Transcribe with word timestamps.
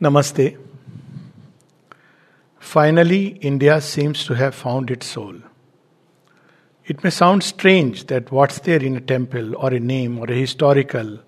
Namaste. 0.00 0.56
Finally, 2.60 3.38
India 3.40 3.80
seems 3.80 4.24
to 4.26 4.34
have 4.34 4.54
found 4.54 4.92
its 4.92 5.06
soul. 5.06 5.34
It 6.86 7.02
may 7.02 7.10
sound 7.10 7.42
strange 7.42 8.06
that 8.06 8.30
what's 8.30 8.60
there 8.60 8.80
in 8.80 8.96
a 8.96 9.00
temple 9.00 9.56
or 9.56 9.74
a 9.74 9.80
name 9.80 10.20
or 10.20 10.30
a 10.30 10.34
historical 10.34 11.18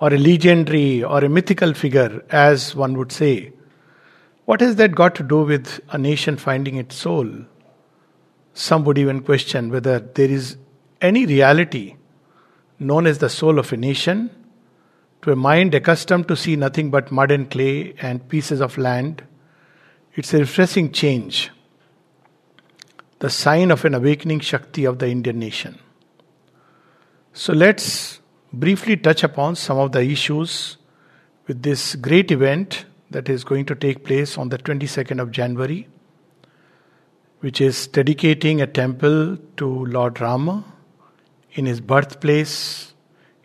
or 0.00 0.12
a 0.12 0.18
legendary 0.18 1.04
or 1.04 1.24
a 1.24 1.28
mythical 1.28 1.72
figure, 1.72 2.24
as 2.30 2.74
one 2.74 2.98
would 2.98 3.12
say, 3.12 3.52
what 4.44 4.60
has 4.60 4.74
that 4.76 4.96
got 4.96 5.14
to 5.14 5.22
do 5.22 5.42
with 5.42 5.80
a 5.90 5.98
nation 5.98 6.36
finding 6.36 6.74
its 6.74 6.96
soul? 6.96 7.30
Some 8.54 8.84
would 8.84 8.98
even 8.98 9.20
question 9.20 9.70
whether 9.70 10.00
there 10.00 10.30
is 10.30 10.56
any 11.00 11.26
reality 11.26 11.94
known 12.80 13.06
as 13.06 13.18
the 13.18 13.30
soul 13.30 13.60
of 13.60 13.72
a 13.72 13.76
nation 13.76 14.30
to 15.26 15.32
a 15.32 15.36
mind 15.36 15.74
accustomed 15.74 16.28
to 16.28 16.36
see 16.36 16.54
nothing 16.54 16.88
but 16.88 17.10
mud 17.10 17.32
and 17.32 17.50
clay 17.50 17.92
and 18.00 18.28
pieces 18.28 18.60
of 18.60 18.78
land, 18.78 19.24
it's 20.14 20.32
a 20.32 20.38
refreshing 20.38 20.92
change, 20.92 21.50
the 23.18 23.28
sign 23.28 23.72
of 23.72 23.84
an 23.84 23.92
awakening 23.92 24.38
Shakti 24.38 24.84
of 24.84 25.00
the 25.00 25.08
Indian 25.08 25.40
nation. 25.40 25.80
So 27.32 27.52
let's 27.52 28.20
briefly 28.52 28.96
touch 28.96 29.24
upon 29.24 29.56
some 29.56 29.78
of 29.78 29.90
the 29.90 30.00
issues 30.00 30.76
with 31.48 31.60
this 31.64 31.96
great 31.96 32.30
event 32.30 32.84
that 33.10 33.28
is 33.28 33.42
going 33.42 33.66
to 33.66 33.74
take 33.74 34.04
place 34.04 34.38
on 34.38 34.50
the 34.50 34.58
22nd 34.58 35.20
of 35.20 35.32
January, 35.32 35.88
which 37.40 37.60
is 37.60 37.88
dedicating 37.88 38.62
a 38.62 38.66
temple 38.68 39.38
to 39.56 39.86
Lord 39.86 40.20
Rama 40.20 40.64
in 41.54 41.66
his 41.66 41.80
birthplace 41.80 42.94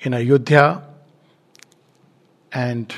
in 0.02 0.13
Ayodhya 0.13 0.90
and 2.54 2.94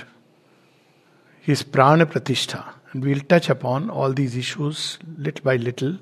his 1.41 1.63
prana 1.63 2.05
pratishtha. 2.05 2.63
And 2.91 3.03
we'll 3.03 3.19
touch 3.21 3.49
upon 3.49 3.89
all 3.89 4.13
these 4.13 4.35
issues 4.37 4.99
little 5.17 5.43
by 5.43 5.55
little 5.55 5.97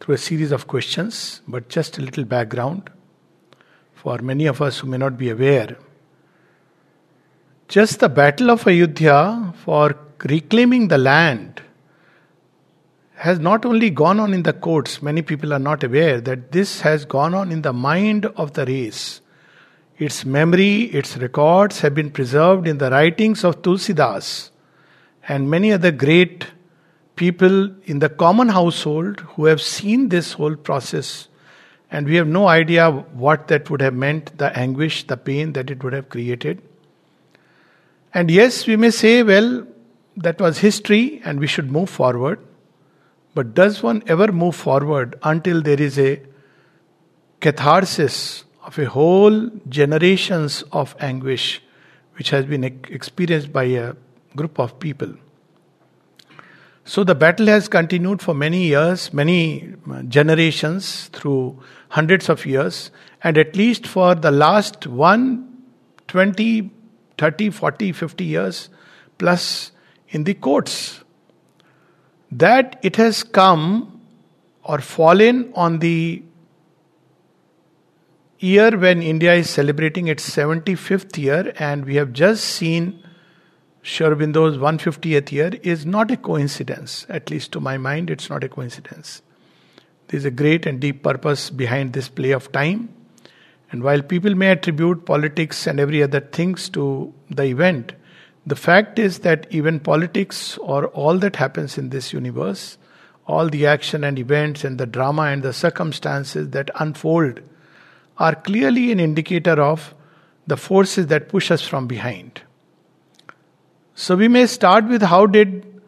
through 0.00 0.14
a 0.14 0.18
series 0.18 0.52
of 0.52 0.66
questions, 0.66 1.42
but 1.48 1.68
just 1.68 1.98
a 1.98 2.02
little 2.02 2.24
background 2.24 2.90
for 3.94 4.18
many 4.18 4.46
of 4.46 4.62
us 4.62 4.78
who 4.78 4.86
may 4.86 4.96
not 4.96 5.18
be 5.18 5.30
aware. 5.30 5.76
Just 7.66 8.00
the 8.00 8.08
Battle 8.08 8.50
of 8.50 8.66
Ayodhya 8.66 9.52
for 9.64 9.96
reclaiming 10.24 10.88
the 10.88 10.98
land 10.98 11.60
has 13.16 13.40
not 13.40 13.66
only 13.66 13.90
gone 13.90 14.20
on 14.20 14.32
in 14.32 14.44
the 14.44 14.52
courts, 14.52 15.02
many 15.02 15.22
people 15.22 15.52
are 15.52 15.58
not 15.58 15.82
aware 15.82 16.20
that 16.20 16.52
this 16.52 16.80
has 16.82 17.04
gone 17.04 17.34
on 17.34 17.50
in 17.50 17.62
the 17.62 17.72
mind 17.72 18.26
of 18.26 18.52
the 18.52 18.64
race. 18.64 19.20
Its 19.98 20.24
memory, 20.24 20.82
its 20.84 21.16
records 21.16 21.80
have 21.80 21.94
been 21.94 22.10
preserved 22.10 22.68
in 22.68 22.78
the 22.78 22.90
writings 22.90 23.42
of 23.42 23.62
Tulsidas 23.62 24.50
and 25.26 25.50
many 25.50 25.72
other 25.72 25.90
great 25.90 26.46
people 27.16 27.74
in 27.84 27.98
the 27.98 28.08
common 28.08 28.48
household 28.48 29.20
who 29.20 29.46
have 29.46 29.60
seen 29.60 30.08
this 30.08 30.34
whole 30.34 30.54
process. 30.54 31.26
And 31.90 32.06
we 32.06 32.14
have 32.14 32.28
no 32.28 32.46
idea 32.46 32.90
what 32.90 33.48
that 33.48 33.70
would 33.70 33.80
have 33.80 33.94
meant, 33.94 34.38
the 34.38 34.56
anguish, 34.56 35.06
the 35.06 35.16
pain 35.16 35.52
that 35.54 35.68
it 35.68 35.82
would 35.82 35.92
have 35.92 36.08
created. 36.08 36.62
And 38.14 38.30
yes, 38.30 38.66
we 38.66 38.76
may 38.76 38.90
say, 38.90 39.24
well, 39.24 39.66
that 40.16 40.40
was 40.40 40.58
history 40.58 41.20
and 41.24 41.40
we 41.40 41.48
should 41.48 41.72
move 41.72 41.90
forward. 41.90 42.38
But 43.34 43.54
does 43.54 43.82
one 43.82 44.04
ever 44.06 44.30
move 44.30 44.54
forward 44.54 45.18
until 45.22 45.60
there 45.60 45.80
is 45.80 45.98
a 45.98 46.22
catharsis 47.40 48.44
of 48.68 48.78
a 48.78 48.84
whole 48.84 49.48
generations 49.68 50.62
of 50.72 50.94
anguish 51.00 51.62
which 52.16 52.30
has 52.30 52.44
been 52.44 52.64
experienced 52.64 53.50
by 53.52 53.64
a 53.64 53.94
group 54.36 54.58
of 54.60 54.78
people. 54.78 55.14
So 56.84 57.02
the 57.02 57.14
battle 57.14 57.46
has 57.46 57.66
continued 57.68 58.20
for 58.20 58.34
many 58.34 58.64
years, 58.64 59.12
many 59.12 59.74
uh, 59.90 60.02
generations, 60.02 61.08
through 61.08 61.62
hundreds 61.88 62.28
of 62.28 62.44
years, 62.44 62.90
and 63.22 63.38
at 63.38 63.56
least 63.56 63.86
for 63.86 64.14
the 64.14 64.30
last 64.30 64.86
1, 64.86 65.56
20, 66.06 66.70
30, 67.16 67.50
40, 67.50 67.92
50 67.92 68.24
years, 68.24 68.68
plus 69.16 69.72
in 70.08 70.24
the 70.24 70.34
courts. 70.34 71.04
That 72.30 72.78
it 72.82 72.96
has 72.96 73.22
come 73.22 74.00
or 74.62 74.80
fallen 74.80 75.52
on 75.54 75.78
the 75.78 76.22
year 78.38 78.76
when 78.76 79.02
India 79.02 79.34
is 79.34 79.50
celebrating 79.50 80.06
its 80.06 80.28
75th 80.28 81.18
year, 81.18 81.52
and 81.58 81.84
we 81.84 81.96
have 81.96 82.12
just 82.12 82.44
seen 82.44 83.02
Sri 83.82 84.06
Aurobindo's 84.06 84.58
150th 84.58 85.32
year, 85.32 85.50
is 85.62 85.84
not 85.84 86.10
a 86.10 86.16
coincidence. 86.16 87.04
At 87.08 87.30
least 87.30 87.52
to 87.52 87.60
my 87.60 87.78
mind, 87.78 88.10
it's 88.10 88.30
not 88.30 88.44
a 88.44 88.48
coincidence. 88.48 89.22
There's 90.08 90.24
a 90.24 90.30
great 90.30 90.66
and 90.66 90.80
deep 90.80 91.02
purpose 91.02 91.50
behind 91.50 91.92
this 91.92 92.08
play 92.08 92.30
of 92.30 92.50
time. 92.52 92.94
And 93.70 93.82
while 93.82 94.02
people 94.02 94.34
may 94.34 94.52
attribute 94.52 95.04
politics 95.04 95.66
and 95.66 95.78
every 95.78 96.02
other 96.02 96.20
things 96.20 96.68
to 96.70 97.12
the 97.28 97.44
event, 97.44 97.92
the 98.46 98.56
fact 98.56 98.98
is 98.98 99.18
that 99.20 99.46
even 99.50 99.80
politics 99.80 100.56
or 100.58 100.86
all 100.88 101.18
that 101.18 101.36
happens 101.36 101.76
in 101.76 101.90
this 101.90 102.14
universe, 102.14 102.78
all 103.26 103.48
the 103.48 103.66
action 103.66 104.04
and 104.04 104.18
events 104.18 104.64
and 104.64 104.78
the 104.78 104.86
drama 104.86 105.22
and 105.24 105.42
the 105.42 105.52
circumstances 105.52 106.50
that 106.50 106.70
unfold 106.76 107.40
are 108.18 108.34
clearly 108.34 108.90
an 108.92 109.00
indicator 109.00 109.60
of 109.62 109.94
the 110.46 110.56
forces 110.56 111.06
that 111.08 111.28
push 111.28 111.50
us 111.50 111.62
from 111.62 111.86
behind. 111.86 112.42
So 113.94 114.16
we 114.16 114.28
may 114.28 114.46
start 114.46 114.86
with 114.86 115.02
how 115.02 115.26
did 115.26 115.80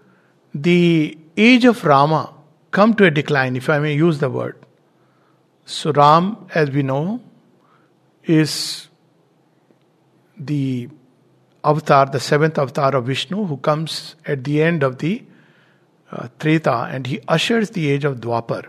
the 0.55 1.17
age 1.37 1.65
of 1.65 1.85
Rama 1.85 2.35
come 2.71 2.95
to 2.95 3.05
a 3.05 3.11
decline, 3.11 3.57
if 3.57 3.69
I 3.69 3.79
may 3.79 3.95
use 3.95 4.19
the 4.19 4.31
word. 4.31 4.57
So 5.65 5.93
Ram, 5.93 6.47
as 6.55 6.71
we 6.71 6.83
know, 6.83 7.21
is 8.25 8.89
the 10.37 10.89
avatar, 11.65 12.07
the 12.07 12.21
seventh 12.21 12.59
avatar 12.59 12.97
of 12.97 13.07
Vishnu, 13.07 13.47
who 13.47 13.57
comes 13.57 14.17
at 14.27 14.45
the 14.45 14.63
end 14.63 14.83
of 14.83 14.99
the 14.99 15.25
uh, 16.11 16.29
Treta 16.39 16.89
and 16.91 17.07
he 17.07 17.21
ushers 17.29 17.71
the 17.71 17.91
age 17.91 18.05
of 18.05 18.21
Dwapar. 18.21 18.67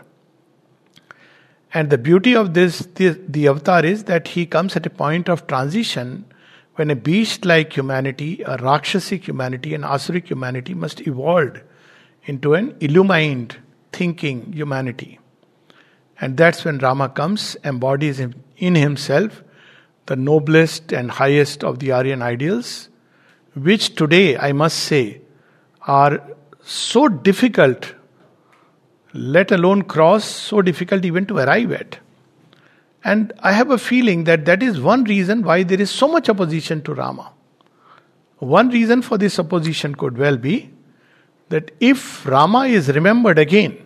And 1.74 1.90
the 1.90 1.98
beauty 1.98 2.36
of 2.36 2.54
this, 2.54 2.80
the, 2.96 3.18
the 3.26 3.48
avatar 3.48 3.84
is 3.84 4.04
that 4.04 4.28
he 4.28 4.44
comes 4.44 4.76
at 4.76 4.86
a 4.86 4.90
point 4.90 5.28
of 5.28 5.46
transition 5.46 6.26
when 6.74 6.90
a 6.90 6.96
beast 6.96 7.44
like 7.44 7.72
humanity, 7.74 8.42
a 8.46 8.56
Rakshasic 8.56 9.26
humanity, 9.26 9.74
an 9.74 9.82
Asuric 9.82 10.26
humanity 10.26 10.74
must 10.74 11.06
evolve 11.06 11.62
into 12.24 12.54
an 12.54 12.76
illumined 12.80 13.56
thinking 13.92 14.52
humanity. 14.52 15.18
And 16.20 16.36
that's 16.36 16.64
when 16.64 16.78
Rama 16.78 17.08
comes, 17.08 17.56
embodies 17.64 18.20
in 18.20 18.74
himself 18.74 19.42
the 20.06 20.16
noblest 20.16 20.92
and 20.92 21.10
highest 21.10 21.62
of 21.64 21.78
the 21.78 21.92
Aryan 21.92 22.22
ideals, 22.22 22.88
which 23.54 23.94
today, 23.94 24.36
I 24.36 24.52
must 24.52 24.78
say, 24.78 25.20
are 25.86 26.22
so 26.62 27.08
difficult 27.08 27.94
let 29.14 29.52
alone 29.52 29.82
cross, 29.82 30.24
so 30.24 30.62
difficult 30.62 31.04
even 31.04 31.26
to 31.26 31.38
arrive 31.38 31.72
at. 31.72 31.98
And 33.04 33.32
I 33.40 33.52
have 33.52 33.70
a 33.70 33.78
feeling 33.78 34.24
that 34.24 34.44
that 34.44 34.62
is 34.62 34.80
one 34.80 35.04
reason 35.04 35.42
why 35.42 35.64
there 35.64 35.80
is 35.80 35.90
so 35.90 36.08
much 36.08 36.28
opposition 36.28 36.82
to 36.82 36.94
Rama. 36.94 37.32
One 38.38 38.70
reason 38.70 39.02
for 39.02 39.18
this 39.18 39.38
opposition 39.38 39.94
could 39.94 40.18
well 40.18 40.36
be 40.36 40.70
that 41.48 41.70
if 41.80 42.26
Rama 42.26 42.66
is 42.66 42.88
remembered 42.88 43.38
again, 43.38 43.78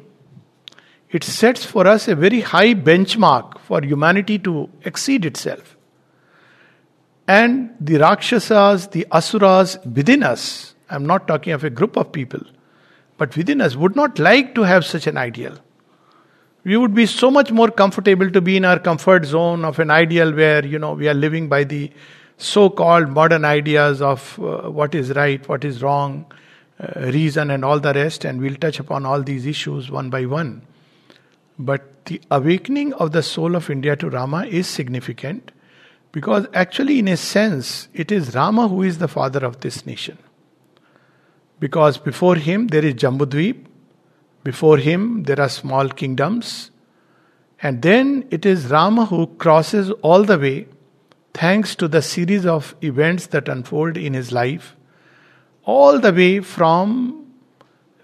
it 1.10 1.25
sets 1.25 1.64
for 1.64 1.87
us 1.87 2.08
a 2.08 2.14
very 2.14 2.41
high 2.41 2.75
benchmark 2.75 3.58
for 3.60 3.82
humanity 3.82 4.38
to 4.41 4.69
exceed 4.84 5.25
itself. 5.25 5.76
And 7.28 7.75
the 7.81 7.98
Rakshasas, 7.98 8.88
the 8.88 9.06
Asuras 9.10 9.78
within 9.84 10.22
us, 10.22 10.75
I'm 10.88 11.06
not 11.06 11.26
talking 11.26 11.53
of 11.53 11.64
a 11.64 11.70
group 11.70 11.96
of 11.96 12.12
people, 12.12 12.40
but 13.19 13.37
within 13.37 13.61
us 13.61 13.77
would 13.77 13.97
not 13.97 14.19
like 14.19 14.55
to 14.55 14.63
have 14.63 14.85
such 14.85 15.07
an 15.07 15.17
ideal. 15.17 15.59
We 16.65 16.77
would 16.77 16.95
be 16.95 17.07
so 17.07 17.31
much 17.31 17.53
more 17.53 17.71
comfortable 17.71 18.31
to 18.31 18.41
be 18.41 18.57
in 18.57 18.65
our 18.65 18.79
comfort 18.79 19.25
zone 19.25 19.65
of 19.65 19.79
an 19.79 19.91
ideal 19.91 20.33
where, 20.33 20.65
you 20.65 20.79
know, 20.79 20.95
we 20.95 21.09
are 21.09 21.15
living 21.15 21.49
by 21.49 21.65
the 21.65 21.91
so 22.39 22.69
called 22.69 23.09
modern 23.09 23.45
ideas 23.45 24.03
of 24.03 24.39
uh, 24.41 24.69
what 24.71 24.95
is 24.95 25.15
right, 25.15 25.49
what 25.49 25.65
is 25.65 25.83
wrong, 25.83 26.27
uh, 26.81 27.01
reason, 27.13 27.51
and 27.51 27.65
all 27.65 27.81
the 27.81 27.93
rest, 27.95 28.25
and 28.25 28.41
we'll 28.41 28.57
touch 28.57 28.81
upon 28.81 29.07
all 29.07 29.23
these 29.23 29.47
issues 29.47 29.91
one 29.91 30.11
by 30.11 30.27
one. 30.27 30.63
But 31.59 32.05
the 32.07 32.21
awakening 32.31 32.93
of 32.95 33.13
the 33.13 33.23
soul 33.23 33.57
of 33.57 33.71
India 33.71 33.97
to 33.97 34.11
Rama 34.11 34.45
is 34.45 34.67
significant 34.67 35.53
because, 36.13 36.47
actually, 36.53 36.99
in 36.99 37.09
a 37.09 37.17
sense, 37.17 37.89
it 37.95 38.13
is 38.13 38.35
Rama 38.35 38.69
who 38.69 38.83
is 38.83 38.99
the 38.99 39.09
father 39.09 39.45
of 39.45 39.61
this 39.61 39.87
nation. 39.87 40.19
Because 41.58 41.99
before 41.99 42.37
him 42.37 42.69
there 42.69 42.85
is 42.85 42.94
Jambudvip, 42.94 43.64
before 44.44 44.79
him 44.79 45.25
there 45.25 45.41
are 45.41 45.49
small 45.49 45.88
kingdoms, 45.88 46.70
and 47.62 47.82
then 47.82 48.26
it 48.31 48.44
is 48.44 48.67
Rama 48.67 49.06
who 49.06 49.26
crosses 49.38 49.91
all 50.03 50.23
the 50.23 50.38
way 50.38 50.67
thanks 51.32 51.75
to 51.76 51.88
the 51.88 52.03
series 52.03 52.47
of 52.47 52.75
events 52.82 53.26
that 53.29 53.49
unfold 53.49 53.97
in 53.97 54.14
his 54.14 54.32
life, 54.32 54.75
all 55.64 55.99
the 55.99 56.12
way 56.12 56.41
from, 56.41 57.26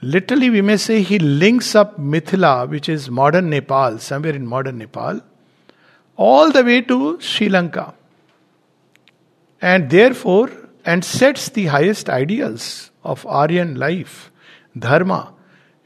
literally, 0.01 0.51
we 0.51 0.61
may 0.61 0.77
say, 0.77 1.03
he 1.03 1.19
links 1.19 1.75
up 1.75 1.99
Mithila, 1.99 2.69
which 2.69 2.89
is 2.89 3.09
modern 3.09 3.49
Nepal, 3.51 3.99
somewhere 3.99 4.35
in 4.35 4.47
modern 4.47 4.79
Nepal, 4.79 5.21
all 6.17 6.51
the 6.51 6.65
way 6.65 6.83
to 6.83 7.21
Sri 7.21 7.49
Lanka. 7.49 7.95
And 9.61 9.89
therefore, 9.91 10.51
and 10.85 11.05
sets 11.05 11.49
the 11.51 11.67
highest 11.67 12.11
ideals 12.11 12.91
of 13.05 13.27
Aryan 13.27 13.75
life, 13.75 14.31
Dharma. 14.79 15.35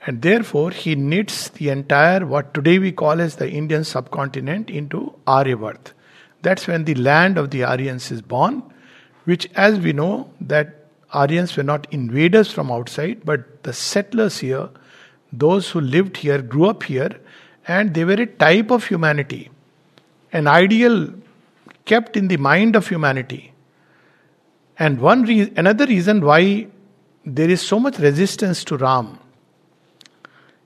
And 0.06 0.22
therefore, 0.22 0.70
he 0.70 0.94
knits 0.94 1.48
the 1.48 1.68
entire, 1.70 2.24
what 2.24 2.54
today 2.54 2.78
we 2.78 2.92
call 2.92 3.20
as 3.20 3.36
the 3.36 3.50
Indian 3.50 3.82
subcontinent, 3.82 4.70
into 4.70 5.14
Aryavarth. 5.26 5.92
That's 6.42 6.66
when 6.66 6.84
the 6.84 6.94
land 6.94 7.38
of 7.38 7.50
the 7.50 7.64
Aryans 7.64 8.10
is 8.12 8.22
born, 8.22 8.62
which, 9.24 9.48
as 9.56 9.80
we 9.80 9.92
know, 9.92 10.30
that 10.40 10.86
Aryans 11.12 11.56
were 11.56 11.64
not 11.64 11.86
invaders 11.92 12.52
from 12.52 12.70
outside, 12.70 13.22
but 13.24 13.64
the 13.64 13.72
settlers 13.72 14.38
here, 14.38 14.68
those 15.32 15.70
who 15.70 15.80
lived 15.80 16.18
here, 16.18 16.40
grew 16.40 16.66
up 16.66 16.84
here, 16.84 17.10
and 17.66 17.94
they 17.94 18.04
were 18.04 18.12
a 18.12 18.26
type 18.26 18.70
of 18.70 18.86
humanity, 18.86 19.50
an 20.32 20.46
ideal 20.46 21.12
kept 21.84 22.16
in 22.16 22.28
the 22.28 22.36
mind 22.36 22.76
of 22.76 22.88
humanity. 22.88 23.52
And 24.78 25.00
one 25.00 25.22
re- 25.24 25.52
another 25.56 25.86
reason 25.86 26.24
why 26.24 26.68
there 27.26 27.50
is 27.50 27.60
so 27.60 27.80
much 27.80 27.98
resistance 27.98 28.62
to 28.64 28.76
Ram 28.76 29.18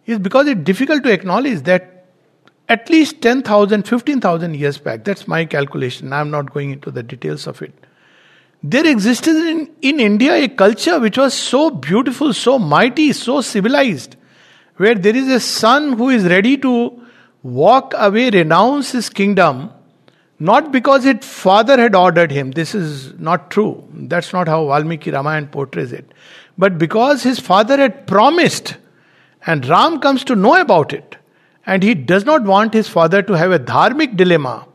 is 0.07 0.19
because 0.19 0.47
it's 0.47 0.61
difficult 0.61 1.03
to 1.05 1.13
acknowledge 1.13 1.63
that 1.63 2.07
at 2.69 2.89
least 2.89 3.21
10,000, 3.23 3.83
15,000 3.87 4.55
years 4.55 4.79
back, 4.79 5.05
that's 5.05 5.27
my 5.27 5.45
calculation, 5.45 6.13
I'm 6.13 6.31
not 6.31 6.53
going 6.53 6.71
into 6.71 6.91
the 6.91 7.03
details 7.03 7.47
of 7.47 7.63
it. 7.63 7.73
There 8.63 8.87
existed 8.87 9.35
in, 9.35 9.71
in 9.81 10.01
India 10.01 10.35
a 10.35 10.49
culture 10.49 11.01
which 11.01 11.17
was 11.17 11.33
so 11.33 11.71
beautiful, 11.71 12.35
so 12.35 12.59
mighty, 12.59 13.13
so 13.13 13.41
civilized, 13.41 14.17
where 14.77 14.95
there 14.95 15.17
is 15.17 15.29
a 15.29 15.41
son 15.41 15.95
who 15.95 16.11
is 16.11 16.25
ready 16.25 16.59
to 16.59 17.03
walk 17.43 17.95
away, 17.97 18.31
renounce 18.31 18.93
his 18.93 19.09
kingdom, 19.09 19.71
not 20.39 20.73
because 20.73 21.05
his 21.05 21.25
father 21.25 21.81
had 21.81 21.95
ordered 21.95 22.31
him. 22.31 22.51
This 22.53 22.75
is 22.75 23.19
not 23.19 23.51
true. 23.51 23.87
That's 23.93 24.33
not 24.33 24.47
how 24.47 24.67
Valmiki 24.67 25.11
Ramayana 25.11 25.47
portrays 25.47 25.93
it. 25.93 26.13
But 26.61 26.77
because 26.77 27.23
his 27.23 27.41
father 27.41 27.79
had 27.79 28.07
promised 28.07 28.77
and 29.47 29.67
Ram 29.67 29.99
comes 30.01 30.25
to 30.25 30.35
know 30.37 30.61
about 30.61 30.93
it. 30.93 31.17
And 31.65 31.83
he 31.83 31.95
does 31.95 32.27
not 32.27 32.43
want 32.43 32.75
his 32.75 32.89
father 32.89 33.23
to 33.23 33.33
have 33.33 33.53
a 33.53 33.59
dharmic 33.59 34.17
dilemma 34.17 34.67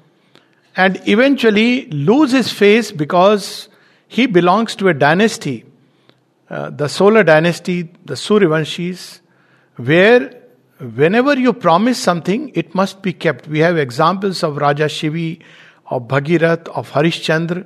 and 0.76 1.00
eventually 1.08 1.86
lose 1.88 2.32
his 2.32 2.52
face 2.52 2.92
because 2.92 3.70
he 4.08 4.26
belongs 4.26 4.76
to 4.78 4.88
a 4.88 4.94
dynasty, 4.94 5.66
uh, 6.50 6.70
the 6.70 6.88
solar 6.88 7.24
dynasty, 7.24 7.90
the 8.06 8.16
Suryavanshis, 8.16 9.20
where 9.76 10.42
whenever 10.80 11.38
you 11.38 11.54
promise 11.54 12.02
something, 12.02 12.52
it 12.56 12.74
must 12.74 13.02
be 13.04 13.14
kept. 13.14 13.48
We 13.48 13.60
have 13.60 13.78
examples 13.78 14.44
of 14.44 14.58
Raja 14.58 14.86
Shivi, 14.86 15.42
of 15.90 16.08
Bhagirath, 16.08 16.68
of 16.70 16.92
Harishchandra, 16.92 17.66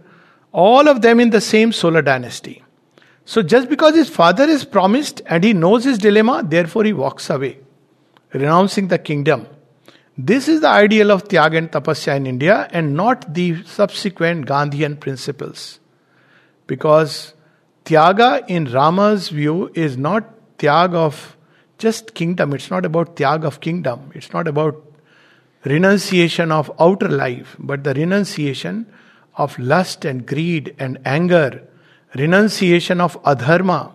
all 0.52 0.90
of 0.90 1.02
them 1.02 1.20
in 1.20 1.30
the 1.30 1.42
same 1.42 1.72
solar 1.72 2.02
dynasty. 2.02 2.64
So 3.30 3.44
just 3.44 3.70
because 3.70 3.94
his 3.94 4.10
father 4.10 4.46
is 4.46 4.66
promised 4.66 5.22
and 5.28 5.44
he 5.44 5.54
knows 5.54 5.84
his 5.84 6.00
dilemma, 6.00 6.44
therefore 6.44 6.84
he 6.84 6.94
walks 6.94 7.30
away, 7.30 7.60
renouncing 8.34 8.88
the 8.88 8.98
kingdom. 8.98 9.46
This 10.18 10.48
is 10.48 10.62
the 10.62 10.70
ideal 10.70 11.12
of 11.12 11.26
Tyag 11.26 11.56
and 11.56 11.72
Tapasya 11.72 12.16
in 12.16 12.26
India 12.26 12.68
and 12.72 12.96
not 12.96 13.36
the 13.36 13.64
subsequent 13.66 14.48
Gandhian 14.48 15.00
principles. 15.00 15.80
Because 16.66 17.36
Tyaga 17.86 18.46
in 18.48 18.66
Rama's 18.66 19.30
view 19.30 19.72
is 19.76 19.96
not 19.96 20.58
Tyag 20.58 20.96
of 20.96 21.38
just 21.78 22.16
kingdom. 22.16 22.54
It's 22.54 22.72
not 22.72 22.84
about 22.84 23.16
Tyag 23.16 23.44
of 23.44 23.62
kingdom. 23.62 24.12
It's 24.16 24.34
not 24.34 24.48
about 24.48 24.84
renunciation 25.66 26.52
of 26.52 26.72
outer 26.80 27.10
life, 27.10 27.56
but 27.60 27.84
the 27.84 27.94
renunciation 27.94 28.88
of 29.36 29.60
lust 29.60 30.04
and 30.04 30.26
greed 30.26 30.76
and 30.80 30.98
anger 31.06 31.69
renunciation 32.16 33.02
of 33.02 33.22
adharma, 33.24 33.92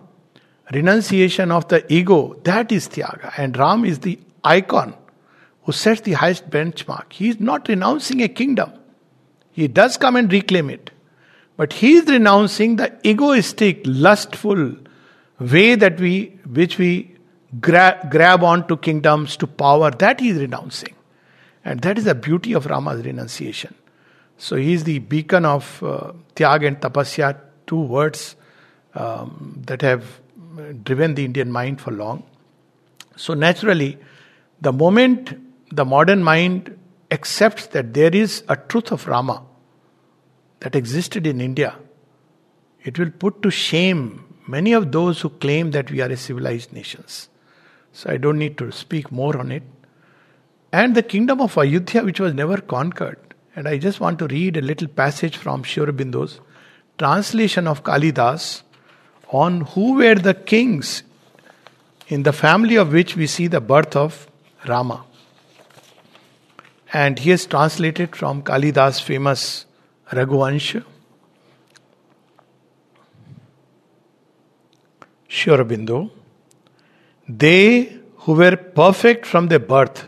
renunciation 0.71 1.51
of 1.51 1.67
the 1.67 1.91
ego, 1.91 2.35
that 2.43 2.71
is 2.71 2.87
Tyaga. 2.87 3.33
And 3.37 3.57
Ram 3.57 3.85
is 3.85 3.99
the 3.99 4.19
icon 4.43 4.95
who 5.63 5.71
sets 5.71 6.01
the 6.01 6.13
highest 6.13 6.49
benchmark. 6.49 7.11
He 7.11 7.29
is 7.29 7.39
not 7.39 7.67
renouncing 7.67 8.21
a 8.21 8.27
kingdom. 8.27 8.71
He 9.51 9.67
does 9.67 9.97
come 9.97 10.15
and 10.15 10.31
reclaim 10.31 10.69
it. 10.69 10.91
But 11.57 11.73
he 11.73 11.93
is 11.93 12.05
renouncing 12.07 12.75
the 12.75 12.93
egoistic, 13.03 13.81
lustful 13.85 14.75
way 15.39 15.75
that 15.75 15.99
we, 15.99 16.37
which 16.45 16.77
we 16.77 17.15
gra- 17.61 18.05
grab 18.11 18.43
onto 18.43 18.77
kingdoms, 18.77 19.37
to 19.37 19.47
power, 19.47 19.91
that 19.91 20.19
he 20.19 20.29
is 20.29 20.37
renouncing. 20.37 20.93
And 21.63 21.79
that 21.81 21.97
is 21.97 22.03
the 22.03 22.15
beauty 22.15 22.53
of 22.53 22.65
Rama's 22.65 23.03
renunciation. 23.03 23.73
So 24.37 24.57
he 24.57 24.73
is 24.73 24.83
the 24.83 24.99
beacon 24.99 25.45
of 25.45 25.81
uh, 25.81 26.11
Tyag 26.35 26.67
and 26.67 26.79
Tapasya 26.79 27.39
two 27.67 27.79
words 27.79 28.35
um, 28.93 29.61
that 29.65 29.81
have 29.81 30.19
driven 30.83 31.15
the 31.15 31.25
Indian 31.25 31.51
mind 31.51 31.81
for 31.81 31.91
long. 31.91 32.23
So, 33.15 33.33
naturally, 33.33 33.97
the 34.61 34.73
moment 34.73 35.37
the 35.71 35.85
modern 35.85 36.23
mind 36.23 36.77
accepts 37.11 37.67
that 37.67 37.93
there 37.93 38.15
is 38.15 38.43
a 38.47 38.55
truth 38.55 38.91
of 38.91 39.07
Rama 39.07 39.43
that 40.59 40.75
existed 40.75 41.27
in 41.27 41.41
India, 41.41 41.75
it 42.83 42.99
will 42.99 43.11
put 43.11 43.41
to 43.43 43.51
shame 43.51 44.23
many 44.47 44.73
of 44.73 44.91
those 44.91 45.21
who 45.21 45.29
claim 45.29 45.71
that 45.71 45.91
we 45.91 46.01
are 46.01 46.09
a 46.09 46.17
civilized 46.17 46.71
nations. 46.71 47.29
So 47.93 48.09
I 48.11 48.17
don't 48.17 48.37
need 48.37 48.57
to 48.57 48.71
speak 48.71 49.11
more 49.11 49.37
on 49.37 49.51
it. 49.51 49.63
And 50.71 50.95
the 50.95 51.03
kingdom 51.03 51.41
of 51.41 51.57
Ayodhya, 51.57 52.03
which 52.03 52.19
was 52.19 52.33
never 52.33 52.59
conquered. 52.59 53.17
And 53.55 53.67
I 53.67 53.77
just 53.77 53.99
want 53.99 54.19
to 54.19 54.27
read 54.27 54.57
a 54.57 54.61
little 54.61 54.87
passage 54.87 55.37
from 55.37 55.63
Sri 55.63 55.85
Aurobindo's 55.85 56.41
translation 56.97 57.67
of 57.67 57.83
Kalidas 57.83 58.61
on 59.29 59.61
who 59.61 59.95
were 59.95 60.15
the 60.15 60.33
kings 60.33 61.03
in 62.07 62.23
the 62.23 62.33
family 62.33 62.75
of 62.75 62.93
which 62.93 63.15
we 63.15 63.27
see 63.27 63.47
the 63.47 63.61
birth 63.61 63.95
of 63.95 64.27
Rama. 64.67 65.03
And 66.93 67.19
he 67.19 67.31
has 67.31 67.45
translated 67.45 68.15
from 68.15 68.43
Kalidas' 68.43 69.01
famous 69.01 69.65
Raghuvansh. 70.11 70.83
Sri 75.27 75.53
Aurobindo. 75.53 76.11
They 77.27 77.99
who 78.19 78.33
were 78.33 78.55
perfect 78.55 79.25
from 79.25 79.47
their 79.47 79.59
birth, 79.59 80.07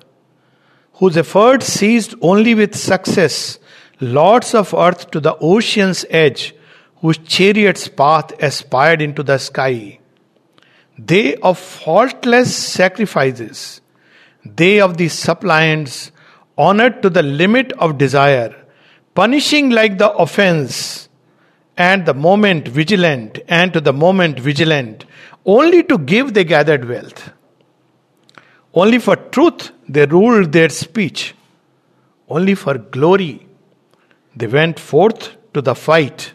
whose 0.94 1.18
efforts 1.18 1.66
ceased 1.66 2.16
only 2.22 2.56
with 2.56 2.76
success, 2.76 3.60
lords 4.00 4.54
of 4.54 4.74
earth 4.74 5.12
to 5.12 5.20
the 5.20 5.36
ocean's 5.40 6.06
edge, 6.10 6.56
whose 7.02 7.18
chariot's 7.20 7.88
path 7.88 8.32
aspired 8.42 9.02
into 9.02 9.24
the 9.24 9.38
sky. 9.38 10.00
They 10.98 11.36
of 11.36 11.60
faultless 11.60 12.56
sacrifices, 12.56 13.82
they 14.44 14.82
of 14.82 14.98
the 14.98 15.10
suppliants, 15.10 16.12
honored 16.58 17.02
to 17.04 17.10
the 17.10 17.22
limit 17.22 17.72
of 17.74 17.98
desire, 17.98 18.56
punishing 19.14 19.70
like 19.70 19.98
the 19.98 20.12
offense, 20.12 21.08
and 21.78 22.06
the 22.06 22.14
moment 22.14 22.68
vigilant, 22.68 23.40
and 23.48 23.72
to 23.74 23.80
the 23.80 23.94
moment 23.94 24.40
vigilant, 24.40 25.06
only 25.46 25.84
to 25.84 25.98
give 26.00 26.34
they 26.34 26.44
gathered 26.44 26.88
wealth. 26.90 27.32
Only 28.74 29.00
for 29.00 29.16
truth 29.16 29.72
they 29.88 30.06
ruled 30.06 30.52
their 30.52 30.70
speech. 30.70 31.36
Only 32.30 32.56
for 32.56 32.78
glory 32.78 33.48
they 34.36 34.48
went 34.48 34.80
forth 34.80 35.36
to 35.54 35.62
the 35.62 35.74
fight. 35.74 36.34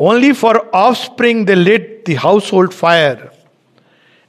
Only 0.00 0.32
for 0.32 0.74
offspring 0.74 1.44
they 1.44 1.54
lit 1.54 2.06
the 2.06 2.14
household 2.14 2.72
fire. 2.72 3.30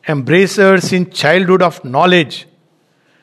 Embracers 0.06 0.92
in 0.92 1.10
childhood 1.10 1.62
of 1.62 1.86
knowledge, 1.86 2.46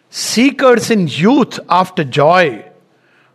seekers 0.08 0.90
in 0.90 1.08
youth 1.08 1.60
after 1.68 2.04
joy, 2.04 2.64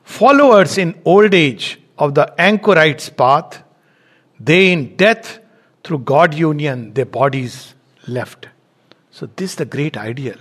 followers 0.04 0.80
in 0.80 1.00
old 1.06 1.36
age 1.36 1.80
of 2.00 2.16
the 2.16 2.34
anchorite's 2.42 3.10
path, 3.10 3.62
they 4.40 4.72
in 4.72 4.96
death 4.96 5.40
through 5.84 6.00
God 6.00 6.34
union 6.34 6.94
their 6.94 7.06
bodies 7.06 7.76
left. 8.08 8.48
So, 9.12 9.28
this 9.36 9.52
is 9.52 9.56
the 9.58 9.66
great 9.66 9.96
ideal. 9.96 10.38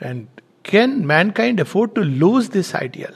And 0.00 0.28
can 0.62 1.04
mankind 1.04 1.58
afford 1.58 1.96
to 1.96 2.02
lose 2.02 2.50
this 2.50 2.76
ideal? 2.76 3.12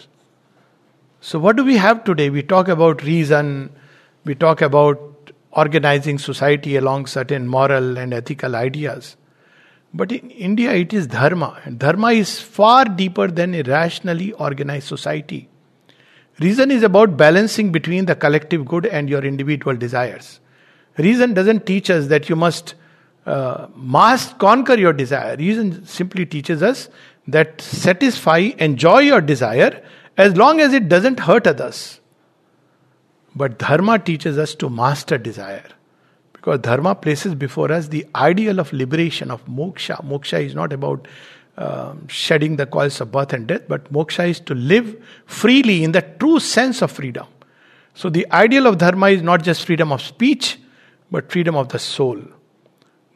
So, 1.20 1.38
what 1.38 1.54
do 1.56 1.64
we 1.64 1.76
have 1.76 2.02
today? 2.02 2.30
We 2.30 2.42
talk 2.42 2.66
about 2.66 3.04
reason, 3.04 3.70
we 4.26 4.34
talk 4.34 4.60
about 4.60 5.32
organizing 5.52 6.18
society 6.18 6.76
along 6.76 7.06
certain 7.06 7.46
moral 7.46 7.96
and 7.96 8.12
ethical 8.12 8.56
ideas. 8.56 9.16
But 9.94 10.12
in 10.12 10.30
India, 10.30 10.72
it 10.72 10.92
is 10.92 11.06
dharma. 11.06 11.58
And 11.64 11.78
dharma 11.78 12.08
is 12.08 12.40
far 12.40 12.84
deeper 12.84 13.28
than 13.28 13.54
a 13.54 13.62
rationally 13.62 14.32
organized 14.32 14.88
society. 14.88 15.48
Reason 16.40 16.70
is 16.70 16.82
about 16.82 17.16
balancing 17.16 17.72
between 17.72 18.04
the 18.04 18.14
collective 18.14 18.66
good 18.66 18.84
and 18.84 19.08
your 19.08 19.24
individual 19.24 19.76
desires. 19.76 20.40
Reason 20.98 21.32
doesn't 21.32 21.64
teach 21.64 21.88
us 21.88 22.08
that 22.08 22.28
you 22.28 22.36
must 22.36 22.74
uh, 23.24 23.66
must 23.74 24.38
conquer 24.38 24.74
your 24.74 24.92
desire. 24.92 25.36
Reason 25.36 25.84
simply 25.84 26.26
teaches 26.26 26.62
us 26.62 26.88
that 27.26 27.60
satisfy, 27.60 28.38
enjoy 28.58 29.00
your 29.00 29.20
desire 29.20 29.82
as 30.16 30.36
long 30.36 30.60
as 30.60 30.72
it 30.72 30.88
doesn't 30.88 31.20
hurt 31.20 31.46
others. 31.46 32.00
But 33.36 33.58
dharma 33.58 33.98
teaches 33.98 34.38
us 34.38 34.54
to 34.56 34.70
master 34.70 35.18
desire. 35.18 35.68
Because 36.32 36.60
dharma 36.60 36.94
places 36.94 37.34
before 37.34 37.70
us 37.70 37.88
the 37.88 38.06
ideal 38.14 38.58
of 38.58 38.72
liberation, 38.72 39.30
of 39.30 39.44
moksha. 39.44 40.02
Moksha 40.02 40.42
is 40.42 40.54
not 40.54 40.72
about 40.72 41.06
um, 41.58 42.08
shedding 42.08 42.56
the 42.56 42.66
coils 42.66 43.00
of 43.00 43.12
birth 43.12 43.34
and 43.34 43.46
death, 43.46 43.62
but 43.68 43.92
moksha 43.92 44.28
is 44.30 44.40
to 44.40 44.54
live 44.54 44.96
freely 45.26 45.84
in 45.84 45.92
the 45.92 46.00
true 46.00 46.40
sense 46.40 46.80
of 46.80 46.90
freedom. 46.90 47.26
So 47.92 48.08
the 48.08 48.26
ideal 48.32 48.66
of 48.66 48.78
dharma 48.78 49.08
is 49.08 49.22
not 49.22 49.42
just 49.42 49.66
freedom 49.66 49.92
of 49.92 50.00
speech, 50.00 50.58
but 51.10 51.30
freedom 51.30 51.56
of 51.56 51.68
the 51.68 51.78
soul. 51.78 52.22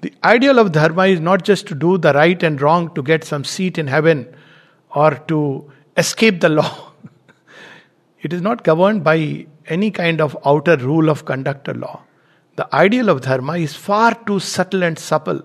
The 0.03 0.13
ideal 0.25 0.59
of 0.59 0.73
dharma 0.73 1.07
is 1.07 1.21
not 1.21 1.45
just 1.45 1.67
to 1.69 1.75
do 1.75 1.97
the 1.99 2.13
right 2.13 2.43
and 2.43 2.61
wrong 2.61 2.95
to 2.95 3.03
get 3.03 3.25
some 3.25 3.45
seat 3.45 3.79
in 3.79 3.87
heaven 3.87 4.35
or 4.95 5.15
to 5.29 5.71
escape 5.97 6.41
the 6.41 6.49
law. 6.49 6.93
it 8.23 8.33
is 8.33 8.41
not 8.43 8.65
governed 8.65 9.05
by 9.05 9.47
any 9.71 9.91
kind 9.91 10.21
of 10.21 10.37
outer 10.45 10.77
rule 10.77 11.09
of 11.09 11.25
conduct 11.25 11.69
or 11.69 11.75
law. 11.75 12.03
The 12.57 12.75
ideal 12.75 13.09
of 13.09 13.23
dharma 13.23 13.55
is 13.55 13.75
far 13.75 14.15
too 14.27 14.41
subtle 14.41 14.83
and 14.83 14.99
supple. 14.99 15.43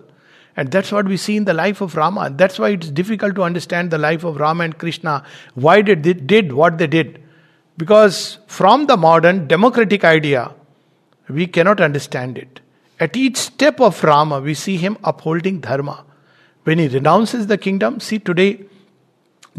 And 0.57 0.71
that's 0.71 0.91
what 0.91 1.05
we 1.05 1.17
see 1.17 1.37
in 1.37 1.45
the 1.45 1.53
life 1.53 1.81
of 1.81 1.95
Rama. 1.95 2.29
That's 2.29 2.57
why 2.59 2.69
it's 2.69 2.89
difficult 2.89 3.35
to 3.35 3.43
understand 3.43 3.91
the 3.91 3.97
life 3.97 4.23
of 4.23 4.37
Rama 4.37 4.63
and 4.63 4.77
Krishna. 4.77 5.23
Why 5.53 5.81
did 5.81 6.03
they 6.03 6.13
did 6.13 6.53
what 6.53 6.77
they 6.77 6.87
did? 6.87 7.21
Because 7.77 8.39
from 8.47 8.85
the 8.87 8.97
modern 8.97 9.47
democratic 9.47 10.03
idea, 10.03 10.53
we 11.27 11.47
cannot 11.47 11.81
understand 11.81 12.37
it. 12.37 12.61
At 12.99 13.17
each 13.17 13.37
step 13.37 13.81
of 13.81 14.01
Rama, 14.03 14.39
we 14.39 14.53
see 14.53 14.77
him 14.77 14.97
upholding 15.03 15.59
dharma. 15.59 16.05
When 16.63 16.79
he 16.79 16.87
renounces 16.87 17.47
the 17.47 17.57
kingdom, 17.57 17.99
see 17.99 18.19
today, 18.19 18.65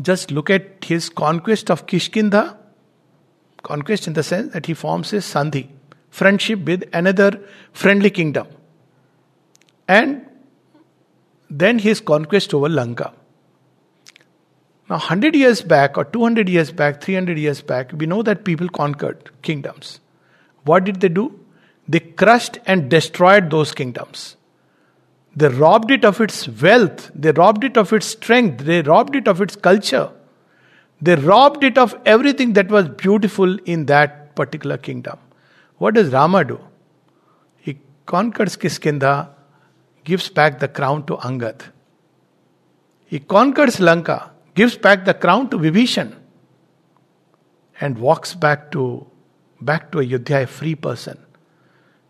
just 0.00 0.30
look 0.30 0.48
at 0.48 0.84
his 0.84 1.08
conquest 1.10 1.70
of 1.70 1.86
Kishkinda. 1.86 2.56
Conquest 3.66 4.06
in 4.06 4.12
the 4.12 4.22
sense 4.22 4.52
that 4.52 4.66
he 4.66 4.74
forms 4.74 5.12
a 5.12 5.16
sandhi, 5.16 5.66
friendship 6.10 6.64
with 6.70 6.88
another 6.92 7.30
friendly 7.72 8.10
kingdom. 8.10 8.46
And 9.88 10.24
then 11.50 11.80
his 11.80 12.00
conquest 12.00 12.54
over 12.54 12.68
Lanka. 12.68 13.12
Now, 14.88 14.96
100 14.96 15.34
years 15.34 15.62
back, 15.62 15.98
or 15.98 16.04
200 16.04 16.48
years 16.48 16.70
back, 16.70 17.00
300 17.02 17.38
years 17.38 17.60
back, 17.60 17.92
we 17.92 18.06
know 18.06 18.22
that 18.22 18.44
people 18.44 18.68
conquered 18.68 19.30
kingdoms. 19.42 19.98
What 20.64 20.84
did 20.84 21.00
they 21.00 21.08
do? 21.08 21.26
They 21.88 22.00
crushed 22.00 22.58
and 22.66 22.88
destroyed 22.88 23.50
those 23.50 23.72
kingdoms. 23.72 24.36
They 25.34 25.48
robbed 25.48 25.90
it 25.90 26.04
of 26.04 26.20
its 26.20 26.48
wealth, 26.48 27.10
they 27.14 27.32
robbed 27.32 27.64
it 27.64 27.76
of 27.76 27.92
its 27.92 28.06
strength, 28.06 28.64
they 28.64 28.82
robbed 28.82 29.16
it 29.16 29.28
of 29.28 29.42
its 29.42 29.56
culture. 29.56 30.10
They 31.00 31.14
robbed 31.14 31.62
it 31.62 31.76
of 31.76 31.94
everything 32.06 32.54
that 32.54 32.68
was 32.68 32.88
beautiful 32.88 33.58
in 33.60 33.86
that 33.86 34.34
particular 34.34 34.78
kingdom. 34.78 35.18
What 35.78 35.94
does 35.94 36.10
Rama 36.10 36.44
do? 36.44 36.60
He 37.58 37.78
conquers 38.06 38.56
Kishkinda, 38.56 39.28
gives 40.04 40.28
back 40.30 40.58
the 40.58 40.68
crown 40.68 41.04
to 41.06 41.16
Angad. 41.16 41.62
He 43.06 43.18
conquers 43.18 43.78
Lanka, 43.78 44.30
gives 44.54 44.76
back 44.76 45.04
the 45.04 45.14
crown 45.14 45.50
to 45.50 45.58
Vibhishan, 45.58 46.14
and 47.80 47.98
walks 47.98 48.34
back 48.34 48.70
to 48.72 49.06
back 49.60 49.92
to 49.92 50.00
Ayodhya 50.00 50.42
a 50.42 50.46
free 50.46 50.74
person. 50.74 51.18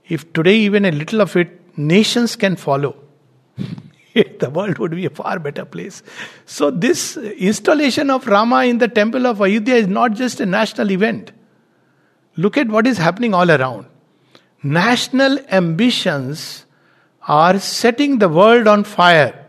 If 0.09 0.33
today 0.33 0.57
even 0.57 0.85
a 0.85 0.93
little 0.93 1.21
of 1.21 1.37
it 1.37 1.76
nations 1.76 2.37
can 2.37 2.55
follow, 2.57 2.97
the 4.38 4.50
world 4.50 4.78
would 4.78 4.92
be 4.92 5.06
a 5.06 5.11
far 5.11 5.38
better 5.38 5.64
place. 5.64 6.02
So, 6.44 6.70
this 6.70 7.16
installation 7.16 8.11
of 8.11 8.26
Rama 8.26 8.64
in 8.64 8.78
the 8.78 8.88
temple 8.88 9.26
of 9.26 9.40
Ayodhya 9.42 9.75
is 9.75 9.87
not 9.87 10.14
just 10.14 10.40
a 10.40 10.46
national 10.46 10.90
event. 10.90 11.32
Look 12.37 12.56
at 12.56 12.68
what 12.68 12.87
is 12.87 12.99
happening 12.99 13.35
all 13.35 13.50
around. 13.50 13.87
National 14.62 15.38
ambitions 15.50 16.66
are 17.28 17.58
setting 17.58 18.18
the 18.18 18.28
world 18.28 18.66
on 18.66 18.85
fire 18.85 19.46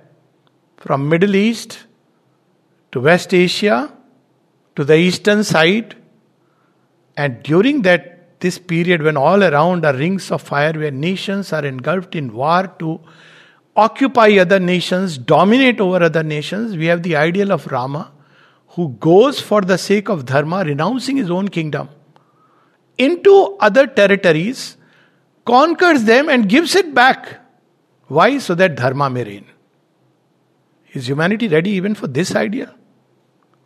from 0.78 1.10
Middle 1.10 1.36
East 1.36 1.86
to 2.92 3.00
West 3.00 3.34
Asia 3.34 3.94
to 4.76 4.84
the 4.84 4.96
eastern 4.96 5.44
side 5.44 5.96
and 7.16 7.42
during 7.44 7.82
that 7.82 8.40
this 8.40 8.60
period 8.60 9.02
when 9.02 9.18
all 9.18 9.44
around 9.44 9.86
are 9.86 9.96
rings 9.96 10.32
of 10.32 10.42
fire 10.42 10.74
where 10.74 10.92
nations 10.92 11.52
are 11.52 11.66
engulfed 11.66 12.16
in 12.16 12.34
war 12.34 12.68
to 12.80 13.00
occupy 13.78 14.38
other 14.40 14.60
nations, 14.60 15.18
dominate 15.18 15.80
over 15.80 16.04
other 16.04 16.24
nations, 16.24 16.76
we 16.76 16.88
have 16.88 17.04
the 17.04 17.16
ideal 17.16 17.52
of 17.52 17.68
Rama 17.68 18.12
who 18.70 18.90
goes 19.00 19.40
for 19.40 19.62
the 19.62 19.78
sake 19.78 20.10
of 20.10 20.26
dharma, 20.26 20.64
renouncing 20.64 21.18
his 21.18 21.32
own 21.32 21.48
kingdom, 21.48 21.90
into 22.98 23.56
other 23.60 23.88
territories, 23.88 24.78
conquers 25.46 26.04
them, 26.04 26.30
and 26.30 26.50
gives 26.50 26.76
it 26.76 26.94
back. 26.94 27.40
Why? 28.08 28.38
So 28.38 28.56
that 28.56 28.76
dharma 28.76 29.10
may 29.10 29.24
reign. 29.24 29.46
Is 30.94 31.08
humanity 31.08 31.48
ready 31.48 31.72
even 31.72 31.96
for 31.96 32.08
this 32.08 32.36
ideal? 32.36 32.70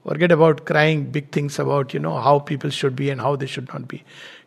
Forget 0.07 0.31
about 0.31 0.65
crying 0.65 1.11
big 1.11 1.31
things 1.31 1.59
about, 1.59 1.93
you 1.93 1.99
know, 1.99 2.17
how 2.19 2.39
people 2.39 2.69
should 2.69 2.95
be 2.95 3.09
and 3.09 3.21
how 3.21 3.35
they 3.35 3.45
should 3.45 3.67
not 3.67 3.87
be. 3.87 4.03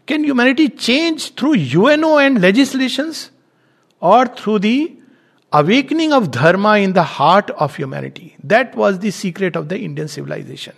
Can 0.07 0.25
humanity 0.25 0.69
change 0.69 1.35
through 1.35 1.55
UNO 1.55 2.19
and 2.19 2.41
legislations 2.41 3.31
or 4.01 4.27
through 4.27 4.59
the 4.59 4.97
awakening 5.61 6.13
of 6.13 6.31
dharma 6.31 6.79
in 6.79 6.93
the 6.93 7.03
heart 7.03 7.51
of 7.51 7.77
humanity? 7.77 8.37
That 8.43 8.75
was 8.77 8.99
the 8.99 9.11
secret 9.11 9.57
of 9.57 9.69
the 9.69 9.79
Indian 9.79 10.09
civilization. 10.09 10.75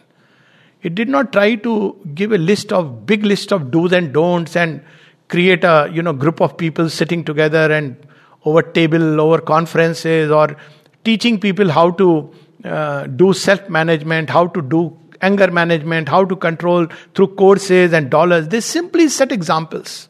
It 0.83 0.95
did 0.95 1.09
not 1.09 1.33
try 1.33 1.55
to 1.57 1.97
give 2.15 2.33
a 2.33 2.39
list 2.39 2.73
of 2.73 3.07
big 3.07 3.25
list 3.25 3.53
of 3.53 3.71
do's 3.71 3.93
and 3.93 4.13
don'ts 4.13 4.55
and 4.55 4.83
create 5.29 5.65
a 5.65 5.91
you 5.93 6.03
know 6.03 6.13
group 6.13 6.41
of 6.41 6.57
people 6.57 6.89
sitting 6.89 7.25
together 7.25 7.73
and 7.73 7.97
over 8.45 8.63
table 8.63 9.21
over 9.21 9.41
conferences 9.41 10.31
or 10.31 10.57
teaching 11.05 11.41
people 11.41 11.71
how 11.71 11.91
to 11.91 12.31
uh, 12.65 13.07
do 13.07 13.33
self 13.33 13.69
management, 13.69 14.31
how 14.31 14.47
to 14.47 14.63
do 14.63 14.97
anger 15.21 15.51
management, 15.51 16.09
how 16.09 16.25
to 16.25 16.37
control 16.37 16.87
through 17.15 17.29
courses 17.29 17.93
and 17.93 18.11
dollars. 18.11 18.49
They 18.49 18.61
simply 18.61 19.09
set 19.09 19.33
examples. 19.33 20.09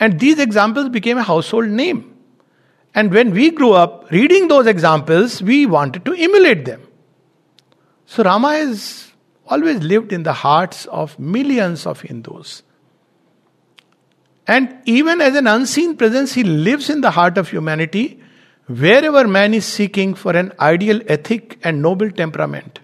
And 0.00 0.18
these 0.18 0.38
examples 0.38 0.88
became 0.88 1.18
a 1.18 1.22
household 1.22 1.68
name. 1.68 2.11
And 2.94 3.10
when 3.10 3.30
we 3.30 3.50
grew 3.50 3.72
up 3.72 4.10
reading 4.10 4.48
those 4.48 4.66
examples, 4.66 5.42
we 5.42 5.66
wanted 5.66 6.04
to 6.04 6.14
emulate 6.14 6.64
them. 6.64 6.82
So 8.06 8.22
Rama 8.22 8.50
has 8.50 9.12
always 9.46 9.82
lived 9.82 10.12
in 10.12 10.22
the 10.22 10.32
hearts 10.32 10.86
of 10.86 11.18
millions 11.18 11.86
of 11.86 12.02
Hindus. 12.02 12.62
And 14.46 14.76
even 14.84 15.20
as 15.20 15.34
an 15.36 15.46
unseen 15.46 15.96
presence, 15.96 16.34
he 16.34 16.42
lives 16.42 16.90
in 16.90 17.00
the 17.00 17.10
heart 17.10 17.38
of 17.38 17.48
humanity 17.48 18.20
wherever 18.66 19.26
man 19.26 19.54
is 19.54 19.64
seeking 19.64 20.14
for 20.14 20.36
an 20.36 20.52
ideal 20.60 21.00
ethic 21.06 21.58
and 21.62 21.80
noble 21.80 22.10
temperament. 22.10 22.80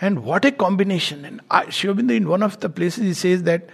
And 0.00 0.24
what 0.24 0.44
a 0.44 0.50
combination. 0.50 1.24
And 1.24 1.40
Sri 1.72 1.90
Aurobindo, 1.90 2.16
in 2.16 2.28
one 2.28 2.42
of 2.42 2.60
the 2.60 2.68
places, 2.68 3.04
he 3.04 3.14
says 3.14 3.44
that 3.44 3.68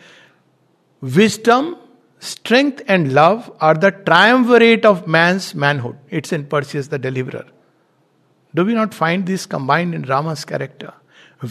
wisdom, 1.00 1.76
strength, 2.20 2.82
and 2.86 3.12
love 3.12 3.50
are 3.60 3.74
the 3.74 3.90
triumvirate 3.90 4.84
of 4.84 5.06
man's 5.06 5.54
manhood. 5.54 5.98
It's 6.08 6.32
in 6.32 6.46
Perseus 6.46 6.88
the 6.88 6.98
Deliverer. 6.98 7.46
Do 8.54 8.64
we 8.64 8.74
not 8.74 8.94
find 8.94 9.26
this 9.26 9.46
combined 9.46 9.94
in 9.94 10.02
Rama's 10.02 10.44
character? 10.44 10.92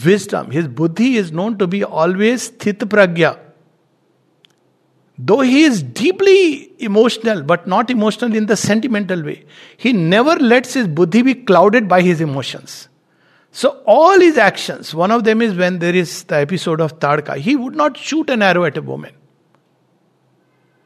Wisdom, 0.06 0.52
his 0.52 0.68
buddhi 0.68 1.18
is 1.18 1.32
known 1.32 1.58
to 1.58 1.68
be 1.68 1.84
always 1.84 2.52
sthit 2.52 2.78
pragya. 2.78 3.40
Though 5.18 5.42
he 5.42 5.64
is 5.64 5.84
deeply 5.84 6.72
emotional, 6.82 7.42
but 7.42 7.68
not 7.68 7.90
emotional 7.90 8.34
in 8.36 8.46
the 8.46 8.56
sentimental 8.56 9.22
way, 9.22 9.46
he 9.76 9.92
never 9.92 10.36
lets 10.36 10.74
his 10.74 10.88
buddhi 10.88 11.24
be 11.24 11.36
clouded 11.36 11.90
by 11.90 12.02
his 12.02 12.22
emotions. 12.22 12.88
So 13.52 13.82
all 13.86 14.20
his 14.20 14.38
actions, 14.38 14.94
one 14.94 15.12
of 15.12 15.24
them 15.24 15.42
is 15.42 15.56
when 15.56 15.80
there 15.80 15.96
is 15.96 16.24
the 16.24 16.38
episode 16.38 16.80
of 16.80 17.00
Tadka, 17.00 17.38
he 17.38 17.56
would 17.56 17.76
not 17.76 17.98
shoot 17.98 18.30
an 18.30 18.44
arrow 18.44 18.64
at 18.64 18.78
a 18.78 18.82
woman. 18.82 19.14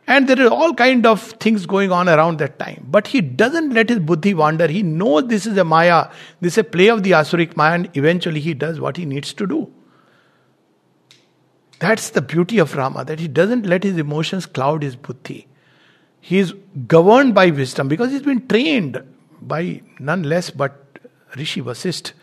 And 0.05 0.27
there 0.27 0.45
are 0.45 0.49
all 0.49 0.73
kind 0.73 1.05
of 1.05 1.21
things 1.21 1.65
going 1.65 1.91
on 1.91 2.09
around 2.09 2.39
that 2.39 2.59
time. 2.59 2.85
But 2.89 3.07
he 3.07 3.21
doesn't 3.21 3.73
let 3.73 3.89
his 3.89 3.99
buddhi 3.99 4.33
wander. 4.33 4.67
He 4.67 4.83
knows 4.83 5.27
this 5.27 5.45
is 5.45 5.57
a 5.57 5.63
maya, 5.63 6.09
this 6.41 6.53
is 6.53 6.57
a 6.59 6.63
play 6.63 6.89
of 6.89 7.03
the 7.03 7.11
Asuric 7.11 7.55
Maya, 7.55 7.75
and 7.75 7.89
eventually 7.93 8.41
he 8.41 8.53
does 8.53 8.79
what 8.79 8.97
he 8.97 9.05
needs 9.05 9.33
to 9.33 9.47
do. 9.47 9.71
That's 11.79 12.09
the 12.09 12.21
beauty 12.21 12.59
of 12.59 12.75
Rama, 12.75 13.05
that 13.05 13.19
he 13.19 13.27
doesn't 13.27 13.65
let 13.65 13.83
his 13.83 13.97
emotions 13.97 14.45
cloud 14.45 14.83
his 14.83 14.95
buddhi. 14.95 15.47
He 16.19 16.37
is 16.37 16.53
governed 16.87 17.35
by 17.35 17.49
wisdom 17.49 17.87
because 17.87 18.11
he's 18.11 18.21
been 18.21 18.47
trained 18.47 19.01
by 19.41 19.81
none 19.99 20.23
less 20.23 20.49
but 20.49 20.99
Rishi 21.35 21.61
Vasisht 21.61 22.13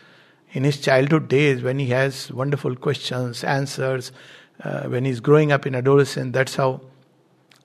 in 0.53 0.63
his 0.63 0.79
childhood 0.79 1.27
days 1.27 1.61
when 1.61 1.79
he 1.79 1.87
has 1.87 2.31
wonderful 2.31 2.75
questions, 2.75 3.43
answers, 3.43 4.11
uh, 4.63 4.83
when 4.83 5.05
he's 5.05 5.19
growing 5.19 5.51
up 5.51 5.65
in 5.65 5.75
adolescence, 5.75 6.33
that's 6.33 6.55
how 6.55 6.81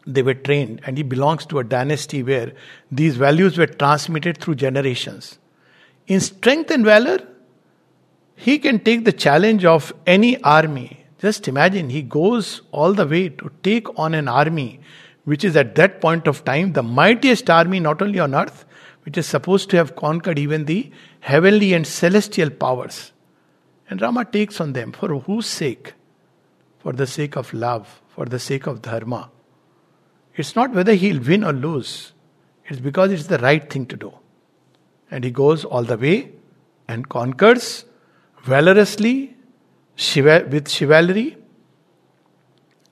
they 0.06 0.22
were 0.22 0.34
trained, 0.34 0.80
and 0.86 0.96
he 0.96 1.02
belongs 1.02 1.46
to 1.46 1.58
a 1.58 1.64
dynasty 1.64 2.22
where 2.22 2.52
these 2.90 3.16
values 3.16 3.58
were 3.58 3.66
transmitted 3.66 4.38
through 4.38 4.54
generations. 4.54 5.38
In 6.06 6.20
strength 6.20 6.70
and 6.70 6.84
valor, 6.84 7.18
he 8.36 8.58
can 8.58 8.78
take 8.78 9.04
the 9.04 9.12
challenge 9.12 9.64
of 9.64 9.92
any 10.06 10.40
army. 10.42 11.04
Just 11.18 11.48
imagine, 11.48 11.90
he 11.90 12.02
goes 12.02 12.62
all 12.70 12.92
the 12.92 13.06
way 13.06 13.30
to 13.30 13.50
take 13.62 13.98
on 13.98 14.14
an 14.14 14.28
army 14.28 14.80
which 15.26 15.44
is 15.44 15.56
at 15.56 15.74
that 15.74 16.00
point 16.00 16.28
of 16.28 16.44
time 16.44 16.72
the 16.72 16.82
mightiest 16.82 17.50
army 17.50 17.80
not 17.80 18.00
only 18.00 18.20
on 18.20 18.34
earth, 18.34 18.64
which 19.04 19.18
is 19.18 19.26
supposed 19.26 19.68
to 19.70 19.76
have 19.76 19.96
conquered 19.96 20.38
even 20.38 20.64
the 20.64 20.90
heavenly 21.20 21.74
and 21.74 21.86
celestial 21.86 22.48
powers. 22.48 23.12
And 23.90 24.00
Rama 24.00 24.24
takes 24.24 24.60
on 24.60 24.72
them. 24.72 24.92
For 24.92 25.08
whose 25.20 25.46
sake? 25.46 25.94
For 26.78 26.92
the 26.92 27.08
sake 27.08 27.36
of 27.36 27.52
love, 27.52 28.00
for 28.08 28.24
the 28.24 28.38
sake 28.38 28.66
of 28.68 28.82
dharma. 28.82 29.30
It's 30.36 30.54
not 30.54 30.72
whether 30.72 30.92
he'll 30.94 31.20
win 31.20 31.44
or 31.44 31.52
lose, 31.52 32.12
it's 32.66 32.80
because 32.80 33.10
it's 33.10 33.26
the 33.26 33.38
right 33.38 33.68
thing 33.70 33.86
to 33.86 33.96
do. 33.96 34.12
And 35.10 35.24
he 35.24 35.30
goes 35.30 35.64
all 35.64 35.82
the 35.82 35.96
way 35.96 36.32
and 36.88 37.08
conquers 37.08 37.84
valorously 38.44 39.36
with 39.96 40.68
chivalry. 40.68 41.36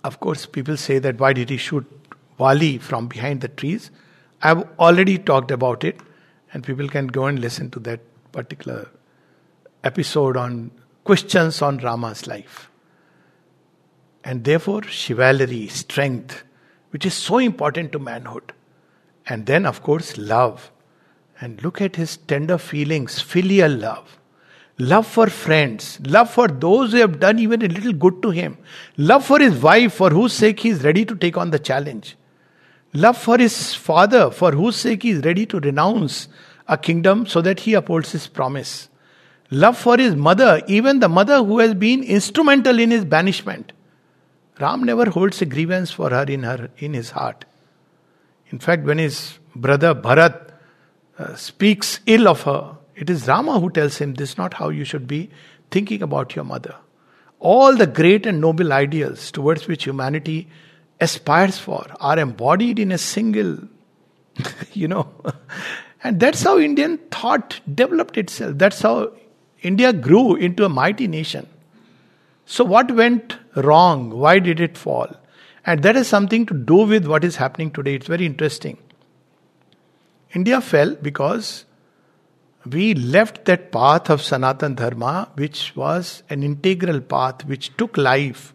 Of 0.02 0.20
course, 0.20 0.46
people 0.46 0.76
say 0.76 0.98
that 1.00 1.18
why 1.18 1.32
did 1.32 1.50
he 1.50 1.56
shoot 1.56 1.86
Wali 2.38 2.78
from 2.78 3.08
behind 3.08 3.40
the 3.40 3.48
trees? 3.48 3.90
I've 4.42 4.66
already 4.78 5.18
talked 5.18 5.50
about 5.50 5.84
it, 5.84 6.00
and 6.52 6.62
people 6.62 6.88
can 6.88 7.06
go 7.06 7.26
and 7.26 7.38
listen 7.38 7.70
to 7.70 7.80
that 7.80 8.00
particular 8.32 8.88
episode 9.82 10.36
on 10.36 10.70
questions 11.04 11.62
on 11.62 11.78
Rama's 11.78 12.26
life. 12.26 12.70
And 14.22 14.44
therefore, 14.44 14.82
chivalry, 14.82 15.68
strength, 15.68 16.44
which 16.94 17.04
is 17.04 17.12
so 17.12 17.38
important 17.38 17.90
to 17.90 17.98
manhood. 17.98 18.52
And 19.26 19.46
then, 19.46 19.66
of 19.66 19.82
course, 19.82 20.16
love. 20.16 20.70
And 21.40 21.60
look 21.60 21.80
at 21.80 21.96
his 21.96 22.16
tender 22.16 22.56
feelings, 22.56 23.20
filial 23.20 23.72
love. 23.72 24.20
Love 24.78 25.04
for 25.04 25.26
friends, 25.26 25.98
love 26.06 26.30
for 26.30 26.46
those 26.46 26.92
who 26.92 26.98
have 26.98 27.18
done 27.18 27.40
even 27.40 27.62
a 27.62 27.68
little 27.68 27.92
good 27.92 28.22
to 28.22 28.30
him, 28.30 28.58
love 28.96 29.24
for 29.24 29.40
his 29.40 29.60
wife, 29.60 29.94
for 29.94 30.10
whose 30.10 30.32
sake 30.32 30.60
he 30.60 30.68
is 30.68 30.82
ready 30.82 31.04
to 31.04 31.14
take 31.14 31.36
on 31.36 31.50
the 31.50 31.60
challenge, 31.60 32.16
love 32.92 33.16
for 33.16 33.38
his 33.38 33.74
father, 33.74 34.32
for 34.32 34.50
whose 34.50 34.74
sake 34.74 35.04
he 35.04 35.10
is 35.10 35.24
ready 35.24 35.46
to 35.46 35.60
renounce 35.60 36.26
a 36.66 36.76
kingdom 36.76 37.24
so 37.24 37.40
that 37.40 37.60
he 37.60 37.74
upholds 37.74 38.10
his 38.10 38.26
promise, 38.26 38.88
love 39.52 39.78
for 39.78 39.96
his 39.96 40.16
mother, 40.16 40.60
even 40.66 40.98
the 40.98 41.08
mother 41.08 41.42
who 41.44 41.60
has 41.60 41.74
been 41.74 42.02
instrumental 42.02 42.80
in 42.80 42.90
his 42.90 43.04
banishment. 43.04 43.72
Ram 44.60 44.84
never 44.84 45.10
holds 45.10 45.42
a 45.42 45.46
grievance 45.46 45.90
for 45.90 46.10
her 46.10 46.24
in 46.24 46.44
her 46.44 46.70
in 46.78 46.94
his 46.94 47.10
heart. 47.10 47.44
In 48.50 48.58
fact, 48.58 48.84
when 48.84 48.98
his 48.98 49.38
brother 49.54 49.94
Bharat 49.94 50.50
uh, 51.18 51.34
speaks 51.34 52.00
ill 52.06 52.28
of 52.28 52.42
her, 52.42 52.76
it 52.94 53.10
is 53.10 53.26
Rama 53.26 53.58
who 53.58 53.70
tells 53.70 53.98
him 53.98 54.14
this 54.14 54.30
is 54.30 54.38
not 54.38 54.54
how 54.54 54.68
you 54.68 54.84
should 54.84 55.08
be 55.08 55.30
thinking 55.70 56.02
about 56.02 56.36
your 56.36 56.44
mother. 56.44 56.76
All 57.40 57.76
the 57.76 57.86
great 57.86 58.26
and 58.26 58.40
noble 58.40 58.72
ideals 58.72 59.32
towards 59.32 59.66
which 59.66 59.84
humanity 59.84 60.48
aspires 61.00 61.58
for 61.58 61.86
are 62.00 62.18
embodied 62.18 62.78
in 62.78 62.92
a 62.92 62.98
single, 62.98 63.58
you 64.72 64.88
know. 64.88 65.08
and 66.04 66.20
that's 66.20 66.42
how 66.42 66.58
Indian 66.58 66.98
thought 67.10 67.60
developed 67.74 68.16
itself. 68.16 68.56
That's 68.56 68.80
how 68.80 69.12
India 69.62 69.92
grew 69.92 70.36
into 70.36 70.64
a 70.64 70.68
mighty 70.68 71.08
nation. 71.08 71.48
So, 72.46 72.64
what 72.64 72.90
went 72.90 73.36
wrong? 73.56 74.10
Why 74.10 74.38
did 74.38 74.60
it 74.60 74.76
fall? 74.76 75.08
And 75.66 75.82
that 75.82 75.96
has 75.96 76.08
something 76.08 76.44
to 76.46 76.54
do 76.54 76.76
with 76.86 77.06
what 77.06 77.24
is 77.24 77.36
happening 77.36 77.70
today. 77.70 77.94
It's 77.94 78.06
very 78.06 78.26
interesting. 78.26 78.78
India 80.34 80.60
fell 80.60 80.94
because 80.94 81.64
we 82.66 82.94
left 82.94 83.44
that 83.46 83.72
path 83.72 84.10
of 84.10 84.22
Sanatan 84.22 84.74
Dharma, 84.74 85.30
which 85.34 85.74
was 85.76 86.22
an 86.28 86.42
integral 86.42 87.00
path 87.00 87.44
which 87.44 87.74
took 87.76 87.96
life, 87.96 88.54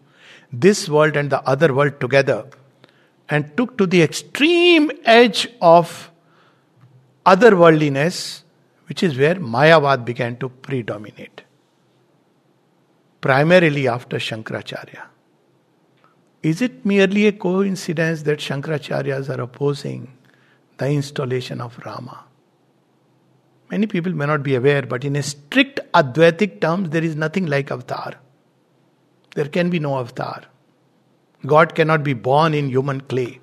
this 0.52 0.90
world 0.90 1.16
and 1.16 1.30
the 1.30 1.42
other 1.44 1.74
world 1.74 2.00
together, 2.00 2.46
and 3.30 3.56
took 3.56 3.78
to 3.78 3.86
the 3.86 4.02
extreme 4.02 4.92
edge 5.06 5.48
of 5.62 6.12
otherworldliness, 7.26 8.44
which 8.88 9.04
is 9.04 9.18
where 9.18 9.36
Mayavad 9.36 10.06
began 10.06 10.38
to 10.38 10.50
predominate. 10.50 11.44
Primarily 13.22 13.88
after 13.88 14.18
Shankaracharya. 14.18 15.08
Is 16.42 16.62
it 16.62 16.86
merely 16.86 17.28
a 17.28 17.34
coincidence 17.34 18.24
that 18.24 18.40
Shankaracharyas 18.40 19.30
are 19.30 19.42
opposing 19.42 20.18
the 20.78 20.90
installation 20.90 21.60
of 21.60 21.78
Rama? 21.86 22.24
Many 23.70 23.88
people 23.88 24.14
may 24.14 24.26
not 24.26 24.42
be 24.42 24.56
aware, 24.56 24.84
but 24.84 25.04
in 25.04 25.16
a 25.16 25.24
strict 25.24 25.80
Advaitic 25.94 26.62
terms, 26.62 26.90
there 26.92 27.04
is 27.04 27.16
nothing 27.16 27.46
like 27.48 27.72
avatar. 27.72 28.14
There 29.36 29.48
can 29.48 29.70
be 29.70 29.80
no 29.80 30.00
avatar. 30.00 30.44
God 31.46 31.76
cannot 31.76 32.04
be 32.04 32.14
born 32.14 32.54
in 32.54 32.70
human 32.70 33.02
clay. 33.02 33.40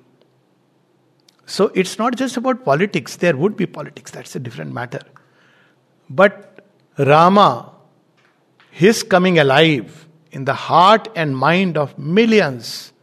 So 1.45 1.71
it's 1.75 1.97
not 1.97 2.15
just 2.15 2.35
about 2.35 2.65
politics. 2.65 3.15
There 3.15 3.37
would 3.37 3.55
be 3.55 3.65
politics, 3.65 4.11
that's 4.11 4.35
a 4.35 4.39
different 4.39 4.73
matter. 4.73 5.01
But 6.09 6.65
Rama, 6.97 7.73
his 8.77 9.01
coming 9.01 9.39
alive 9.39 10.07
in 10.31 10.45
the 10.45 10.53
heart 10.53 11.07
and 11.15 11.35
mind 11.35 11.77
of 11.77 11.97
millions, 11.97 12.93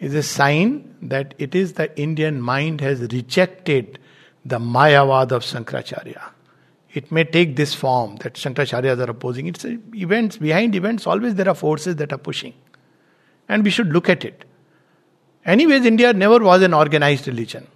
is 0.00 0.12
a 0.14 0.22
sign 0.22 0.96
that 1.02 1.34
it 1.38 1.54
is 1.54 1.74
the 1.74 1.88
Indian 1.98 2.40
mind 2.40 2.80
has 2.80 3.00
rejected 3.00 4.00
the 4.44 4.58
Mayavad 4.58 5.30
of 5.30 5.42
Shankaracharya. 5.42 6.30
It 6.94 7.12
may 7.12 7.22
take 7.22 7.54
this 7.54 7.74
form 7.74 8.16
that 8.16 8.34
Shankaracharyas 8.34 8.98
are 9.06 9.10
opposing. 9.10 9.46
It's 9.46 9.64
events, 9.64 10.38
behind 10.38 10.74
events, 10.74 11.06
always 11.06 11.36
there 11.36 11.48
are 11.48 11.54
forces 11.54 11.96
that 11.96 12.12
are 12.12 12.18
pushing. 12.18 12.54
And 13.48 13.62
we 13.62 13.70
should 13.70 13.92
look 13.92 14.08
at 14.08 14.24
it. 14.24 14.44
Anyways, 15.44 15.84
India 15.84 16.12
never 16.12 16.40
was 16.40 16.62
an 16.62 16.74
organized 16.74 17.28
religion. 17.28 17.68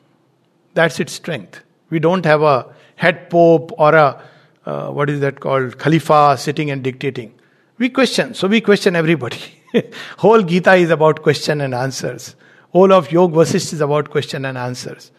That's 0.74 0.98
its 0.98 1.12
strength. 1.12 1.62
We 1.88 2.00
don't 2.00 2.24
have 2.24 2.42
a 2.42 2.74
head 2.96 3.31
pope 3.31 3.70
or 3.79 3.94
a, 3.94 4.22
uh, 4.66 4.88
what 4.90 5.11
is 5.11 5.20
that 5.20 5.40
called, 5.40 5.79
Khalifa 5.79 6.37
sitting 6.38 6.70
and 6.70 6.83
dictating. 6.83 7.33
We 7.79 7.88
question, 7.88 8.35
so 8.35 8.46
we 8.46 8.61
question 8.61 8.94
everybody. 8.94 9.40
Whole 10.18 10.42
Gita 10.42 10.75
is 10.75 10.90
about 10.90 11.23
question 11.23 11.61
and 11.61 11.75
answers. 11.75 12.37
Whole 12.73 12.92
of 12.92 13.11
Yoga 13.11 13.37
Vasisht 13.37 13.73
is 13.73 13.81
about 13.81 14.11
question 14.11 14.44
and 14.44 14.59
answers. 14.59 15.11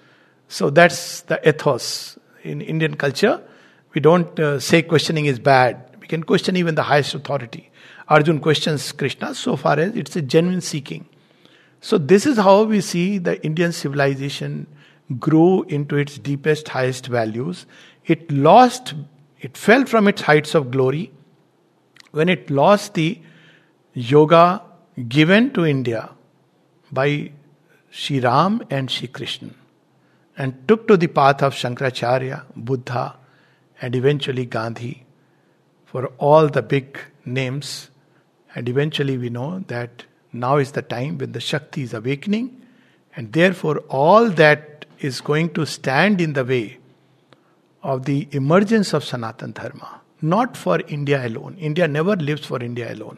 So 0.47 0.69
that's 0.69 1.21
the 1.21 1.47
ethos. 1.47 2.17
In 2.43 2.61
Indian 2.61 2.95
culture, 2.95 3.41
we 3.93 4.01
don't 4.01 4.39
uh, 4.39 4.59
say 4.59 4.81
questioning 4.81 5.25
is 5.25 5.39
bad. 5.39 5.97
We 5.99 6.07
can 6.07 6.23
question 6.23 6.55
even 6.55 6.75
the 6.75 6.83
highest 6.83 7.13
authority. 7.13 7.71
Arjun 8.07 8.39
questions 8.39 8.91
Krishna 8.91 9.33
so 9.33 9.55
far 9.55 9.79
as 9.79 9.95
it's 9.95 10.15
a 10.15 10.21
genuine 10.21 10.61
seeking. 10.61 11.07
So, 11.79 11.97
this 11.97 12.25
is 12.25 12.37
how 12.37 12.63
we 12.63 12.81
see 12.81 13.17
the 13.17 13.43
Indian 13.43 13.71
civilization 13.71 14.67
grow 15.19 15.63
into 15.63 15.97
its 15.97 16.17
deepest, 16.17 16.67
highest 16.67 17.07
values. 17.07 17.65
It 18.05 18.31
lost, 18.31 18.93
it 19.41 19.57
fell 19.57 19.85
from 19.85 20.07
its 20.07 20.21
heights 20.21 20.55
of 20.55 20.71
glory 20.71 21.11
when 22.11 22.29
it 22.29 22.49
lost 22.49 22.93
the 22.93 23.19
yoga 23.93 24.61
given 25.07 25.51
to 25.53 25.65
India 25.65 26.09
by 26.91 27.31
Sri 27.89 28.19
Ram 28.19 28.61
and 28.69 28.89
Sri 28.89 29.07
Krishna 29.07 29.49
and 30.37 30.67
took 30.67 30.87
to 30.87 30.95
the 30.97 31.07
path 31.07 31.41
of 31.43 31.53
Shankaracharya, 31.53 32.43
Buddha, 32.55 33.15
and 33.81 33.95
eventually 33.95 34.45
Gandhi 34.45 35.05
for 35.85 36.07
all 36.17 36.47
the 36.47 36.61
big 36.61 36.99
names. 37.25 37.89
And 38.55 38.69
eventually 38.69 39.17
we 39.17 39.29
know 39.29 39.63
that 39.67 40.05
now 40.31 40.57
is 40.57 40.71
the 40.71 40.81
time 40.81 41.17
when 41.17 41.31
the 41.31 41.39
Shakti 41.39 41.83
is 41.83 41.93
awakening, 41.93 42.61
and 43.15 43.33
therefore 43.33 43.79
all 43.89 44.29
that 44.29 44.85
is 44.99 45.19
going 45.19 45.53
to 45.53 45.65
stand 45.65 46.21
in 46.21 46.33
the 46.33 46.45
way 46.45 46.77
of 47.83 48.05
the 48.05 48.27
emergence 48.31 48.93
of 48.93 49.03
Sanatan 49.03 49.51
Dharma. 49.53 50.01
Not 50.21 50.55
for 50.55 50.79
India 50.87 51.25
alone. 51.25 51.55
India 51.59 51.87
never 51.87 52.15
lives 52.15 52.45
for 52.45 52.61
India 52.61 52.93
alone, 52.93 53.17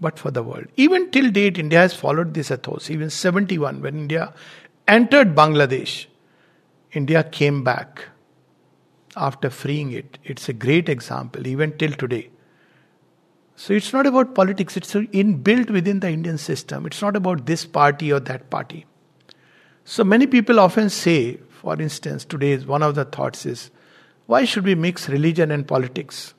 but 0.00 0.18
for 0.18 0.30
the 0.30 0.42
world. 0.42 0.66
Even 0.76 1.10
till 1.10 1.30
date, 1.30 1.58
India 1.58 1.80
has 1.80 1.94
followed 1.94 2.34
this 2.34 2.50
ethos. 2.50 2.90
Even 2.90 3.10
71, 3.10 3.82
when 3.82 3.96
India 3.96 4.32
entered 4.86 5.34
Bangladesh, 5.34 6.06
India 6.92 7.24
came 7.24 7.64
back 7.64 8.04
after 9.16 9.50
freeing 9.50 9.90
it. 9.92 10.18
It's 10.22 10.48
a 10.48 10.52
great 10.52 10.88
example, 10.88 11.46
even 11.46 11.76
till 11.76 11.92
today. 11.92 12.30
So 13.56 13.72
it's 13.72 13.92
not 13.92 14.06
about 14.06 14.34
politics, 14.34 14.76
it's 14.76 14.92
inbuilt 14.92 15.70
within 15.70 16.00
the 16.00 16.10
Indian 16.10 16.38
system. 16.38 16.86
It's 16.86 17.00
not 17.00 17.16
about 17.16 17.46
this 17.46 17.64
party 17.64 18.12
or 18.12 18.20
that 18.20 18.50
party. 18.50 18.84
So 19.84 20.04
many 20.04 20.26
people 20.26 20.60
often 20.60 20.90
say, 20.90 21.38
for 21.60 21.80
instance, 21.80 22.24
today 22.24 22.56
one 22.58 22.82
of 22.82 22.94
the 22.94 23.04
thoughts 23.04 23.46
is, 23.46 23.70
why 24.26 24.44
should 24.44 24.64
we 24.64 24.74
mix 24.74 25.08
religion 25.08 25.50
and 25.50 25.66
politics? 25.66 26.34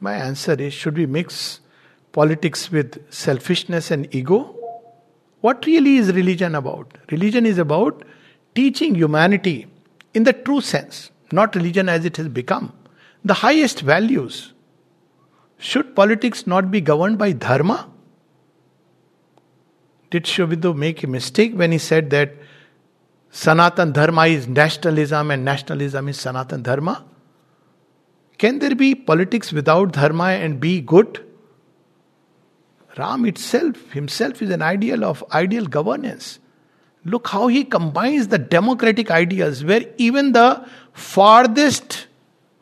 My 0.00 0.14
answer 0.14 0.52
is, 0.52 0.74
should 0.74 0.96
we 0.98 1.06
mix 1.06 1.60
politics 2.12 2.70
with 2.70 3.12
selfishness 3.12 3.90
and 3.90 4.14
ego? 4.14 4.54
What 5.40 5.64
really 5.66 5.96
is 5.96 6.12
religion 6.12 6.54
about? 6.54 6.96
Religion 7.10 7.46
is 7.46 7.58
about 7.58 8.04
teaching 8.54 8.94
humanity 8.94 9.66
in 10.12 10.24
the 10.24 10.32
true 10.32 10.60
sense, 10.60 11.10
not 11.32 11.54
religion 11.54 11.88
as 11.88 12.04
it 12.04 12.16
has 12.18 12.28
become. 12.28 12.72
The 13.24 13.34
highest 13.34 13.80
values. 13.80 14.52
Should 15.58 15.96
politics 15.96 16.46
not 16.46 16.70
be 16.70 16.80
governed 16.80 17.18
by 17.18 17.32
dharma? 17.32 17.90
Did 20.10 20.26
Sri 20.26 20.44
Aurobindo 20.44 20.76
make 20.76 21.02
a 21.02 21.06
mistake 21.06 21.54
when 21.54 21.72
he 21.72 21.78
said 21.78 22.10
that 22.10 22.34
Sanatan 23.34 23.90
Dharma 23.90 24.26
is 24.28 24.46
nationalism 24.46 25.32
and 25.32 25.44
nationalism 25.44 26.08
is 26.08 26.20
Sanatan 26.20 26.62
Dharma? 26.62 27.04
Can 28.38 28.60
there 28.60 28.76
be 28.76 28.94
politics 28.94 29.52
without 29.52 29.92
dharma 29.92 30.26
and 30.26 30.60
be 30.60 30.80
good? 30.80 31.18
Ram 32.96 33.26
itself, 33.26 33.90
himself, 33.90 34.40
is 34.40 34.50
an 34.50 34.62
ideal 34.62 35.04
of 35.04 35.24
ideal 35.32 35.66
governance. 35.66 36.38
Look 37.04 37.26
how 37.26 37.48
he 37.48 37.64
combines 37.64 38.28
the 38.28 38.38
democratic 38.38 39.10
ideas, 39.10 39.64
where 39.64 39.84
even 39.96 40.30
the 40.30 40.64
farthest 40.92 42.06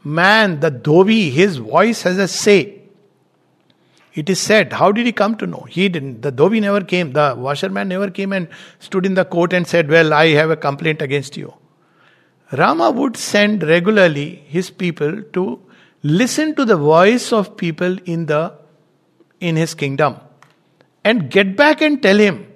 man, 0.03 0.61
the 0.61 0.71
dhobi, 0.71 1.31
his 1.31 1.59
voice 1.59 2.01
has 2.05 2.17
a 2.17 2.27
say. 2.27 2.82
It 4.15 4.29
is 4.29 4.41
said, 4.41 4.75
how 4.75 4.93
did 4.93 5.07
he 5.07 5.13
come 5.13 5.37
to 5.37 5.47
know? 5.47 5.67
He 5.69 5.89
didn't. 5.89 6.21
The 6.23 6.31
dhobi 6.31 6.61
never 6.61 6.83
came. 6.83 7.13
The 7.13 7.35
washerman 7.37 7.89
never 7.89 8.11
came 8.11 8.33
and 8.33 8.49
stood 8.79 9.07
in 9.07 9.15
the 9.15 9.25
court 9.25 9.53
and 9.55 9.67
said, 9.67 9.89
Well, 9.89 10.13
I 10.13 10.29
have 10.29 10.51
a 10.51 10.57
complaint 10.57 11.01
against 11.01 11.37
you. 11.37 11.55
Rama 12.53 12.91
would 12.91 13.17
send 13.17 13.63
regularly 13.63 14.45
his 14.47 14.69
people 14.69 15.23
to 15.33 15.61
listen 16.03 16.55
to 16.57 16.65
the 16.65 16.77
voice 16.77 17.33
of 17.33 17.57
people 17.57 17.97
in 18.05 18.27
the 18.27 18.53
in 19.41 19.57
his 19.57 19.75
kingdom 19.75 20.17
and 21.05 21.31
get 21.31 21.57
back 21.57 21.81
and 21.81 22.03
tell 22.03 22.19
him 22.19 22.47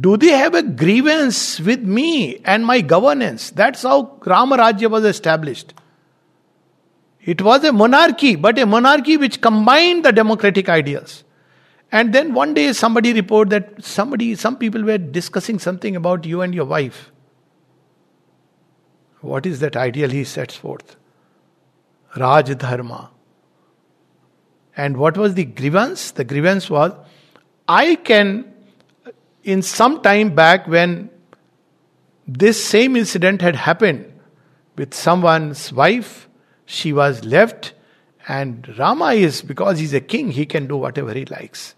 do 0.00 0.16
they 0.16 0.28
have 0.28 0.54
a 0.54 0.62
grievance 0.62 1.58
with 1.60 1.80
me 1.80 2.36
and 2.44 2.64
my 2.64 2.80
governance 2.80 3.50
that's 3.50 3.82
how 3.82 4.18
ramarajya 4.32 4.90
was 4.90 5.04
established 5.04 5.72
it 7.34 7.42
was 7.48 7.64
a 7.64 7.72
monarchy 7.72 8.34
but 8.36 8.58
a 8.58 8.66
monarchy 8.66 9.16
which 9.16 9.40
combined 9.40 10.04
the 10.04 10.12
democratic 10.12 10.68
ideals. 10.68 11.24
And 11.90 12.12
then 12.12 12.34
one 12.34 12.54
day 12.54 12.72
somebody 12.72 13.12
reported 13.12 13.50
that 13.50 13.84
somebody 13.84 14.34
some 14.34 14.56
people 14.56 14.82
were 14.82 14.98
discussing 14.98 15.58
something 15.58 15.96
about 15.96 16.26
you 16.26 16.42
and 16.42 16.54
your 16.54 16.64
wife. 16.64 17.10
What 19.20 19.46
is 19.46 19.60
that 19.60 19.76
ideal 19.76 20.10
he 20.10 20.24
sets 20.24 20.54
forth? 20.54 20.96
Raj 22.16 22.56
dharma 22.56 23.10
and 24.78 24.96
what 24.96 25.18
was 25.18 25.34
the 25.34 25.44
grievance? 25.44 26.12
The 26.12 26.24
grievance 26.24 26.70
was 26.70 26.92
I 27.68 27.96
can, 27.96 28.54
in 29.42 29.60
some 29.60 30.00
time 30.02 30.34
back 30.34 30.68
when 30.68 31.10
this 32.26 32.64
same 32.64 32.94
incident 32.96 33.42
had 33.42 33.56
happened 33.56 34.12
with 34.76 34.94
someone's 34.94 35.72
wife, 35.72 36.27
she 36.70 36.92
was 36.92 37.24
left, 37.24 37.72
and 38.28 38.78
Rama 38.78 39.12
is, 39.12 39.40
because 39.40 39.78
he's 39.78 39.94
a 39.94 40.02
king, 40.02 40.30
he 40.30 40.44
can 40.44 40.66
do 40.66 40.76
whatever 40.76 41.14
he 41.14 41.24
likes. 41.24 41.74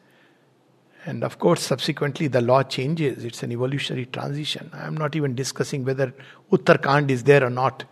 And 1.06 1.22
of 1.22 1.38
course, 1.38 1.62
subsequently, 1.62 2.26
the 2.26 2.40
law 2.40 2.64
changes. 2.64 3.24
It's 3.24 3.44
an 3.44 3.52
evolutionary 3.52 4.06
transition. 4.06 4.68
I'm 4.74 4.96
not 4.96 5.14
even 5.14 5.36
discussing 5.36 5.84
whether 5.84 6.12
Uttarkand 6.50 7.08
is 7.08 7.22
there 7.22 7.44
or 7.44 7.50
not. 7.50 7.84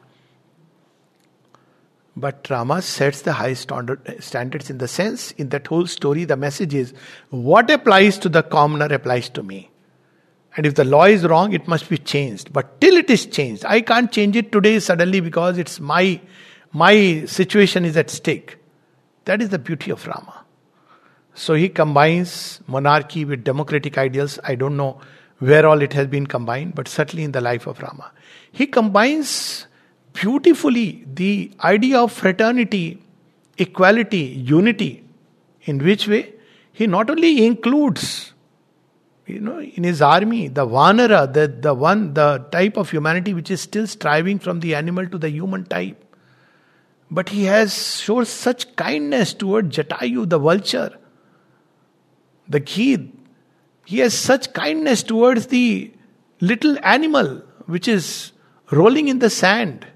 But 2.17 2.51
Rama 2.51 2.83
sets 2.83 3.23
the 3.23 3.35
high 3.35 3.55
standard, 3.55 4.01
standards 4.21 4.69
in 4.69 4.79
the 4.79 4.89
sense, 4.89 5.31
in 5.33 5.51
that 5.51 5.69
whole 5.69 5.87
story, 5.87 6.25
the 6.25 6.37
message 6.37 6.75
is 6.75 6.93
what 7.31 7.71
applies 7.71 8.19
to 8.19 8.29
the 8.29 8.43
commoner 8.43 8.93
applies 8.93 9.29
to 9.31 9.45
me. 9.45 9.71
And 10.57 10.67
if 10.67 10.75
the 10.75 10.85
law 10.85 11.05
is 11.05 11.25
wrong, 11.25 11.53
it 11.53 11.69
must 11.69 11.89
be 11.89 11.97
changed. 11.97 12.53
But 12.53 12.81
till 12.81 12.97
it 12.97 13.09
is 13.09 13.25
changed, 13.25 13.65
I 13.65 13.83
can't 13.83 14.11
change 14.11 14.35
it 14.35 14.51
today 14.51 14.81
suddenly 14.81 15.21
because 15.21 15.59
it's 15.59 15.79
my 15.79 16.21
my 16.73 17.25
situation 17.27 17.85
is 17.85 17.97
at 17.97 18.11
stake. 18.11 18.57
That 19.25 19.43
is 19.43 19.51
the 19.51 19.59
beauty 19.59 19.91
of 19.91 20.07
Rama. 20.07 20.45
So 21.35 21.55
he 21.55 21.69
combines 21.69 22.61
monarchy 22.67 23.25
with 23.25 23.45
democratic 23.45 23.97
ideals. 23.97 24.39
I 24.45 24.55
don't 24.55 24.77
know 24.77 25.01
where 25.39 25.67
all 25.67 25.81
it 25.83 25.93
has 25.93 26.09
been 26.09 26.27
combined, 26.27 26.75
but 26.75 26.89
certainly 26.89 27.23
in 27.23 27.33
the 27.33 27.41
life 27.41 27.67
of 27.67 27.79
Rama. 27.81 28.11
He 28.51 28.67
combines 28.67 29.67
beautifully 30.13 31.05
the 31.15 31.53
idea 31.63 32.01
of 32.01 32.13
fraternity, 32.13 33.01
equality, 33.57 34.19
unity. 34.19 35.05
In 35.63 35.79
which 35.79 36.09
way? 36.09 36.35
He 36.73 36.87
not 36.87 37.11
only 37.11 37.47
includes, 37.47 38.33
you 39.27 39.41
know, 39.41 39.61
in 39.61 39.85
his 39.85 40.03
army, 40.03 40.49
the 40.49 40.67
Vanara, 40.67 41.33
the, 41.33 41.47
the 41.49 41.75
one, 41.75 42.15
the 42.15 42.45
type 42.51 42.77
of 42.77 42.91
humanity 42.91 43.35
which 43.35 43.51
is 43.51 43.61
still 43.61 43.87
striving 43.87 44.39
from 44.39 44.61
the 44.61 44.75
animal 44.75 45.07
to 45.07 45.19
the 45.19 45.31
human 45.31 45.65
type. 45.65 46.05
But 47.11 47.31
he 47.31 47.45
has 47.45 48.01
shown 48.01 48.27
such 48.27 48.77
kindness 48.77 49.33
toward 49.33 49.71
Jatayu, 49.71 50.29
the 50.29 50.39
vulture, 50.39 50.97
the 52.49 52.61
Ghid. 52.61 53.13
He 53.87 54.01
has 54.01 54.13
such 54.13 54.53
kindness 54.53 55.03
towards 55.03 55.47
the 55.47 55.93
little 56.41 56.77
animal 56.83 57.43
which 57.67 57.89
is 57.89 58.33
rolling 58.71 59.09
in 59.09 59.19
the 59.19 59.31
sand 59.31 59.87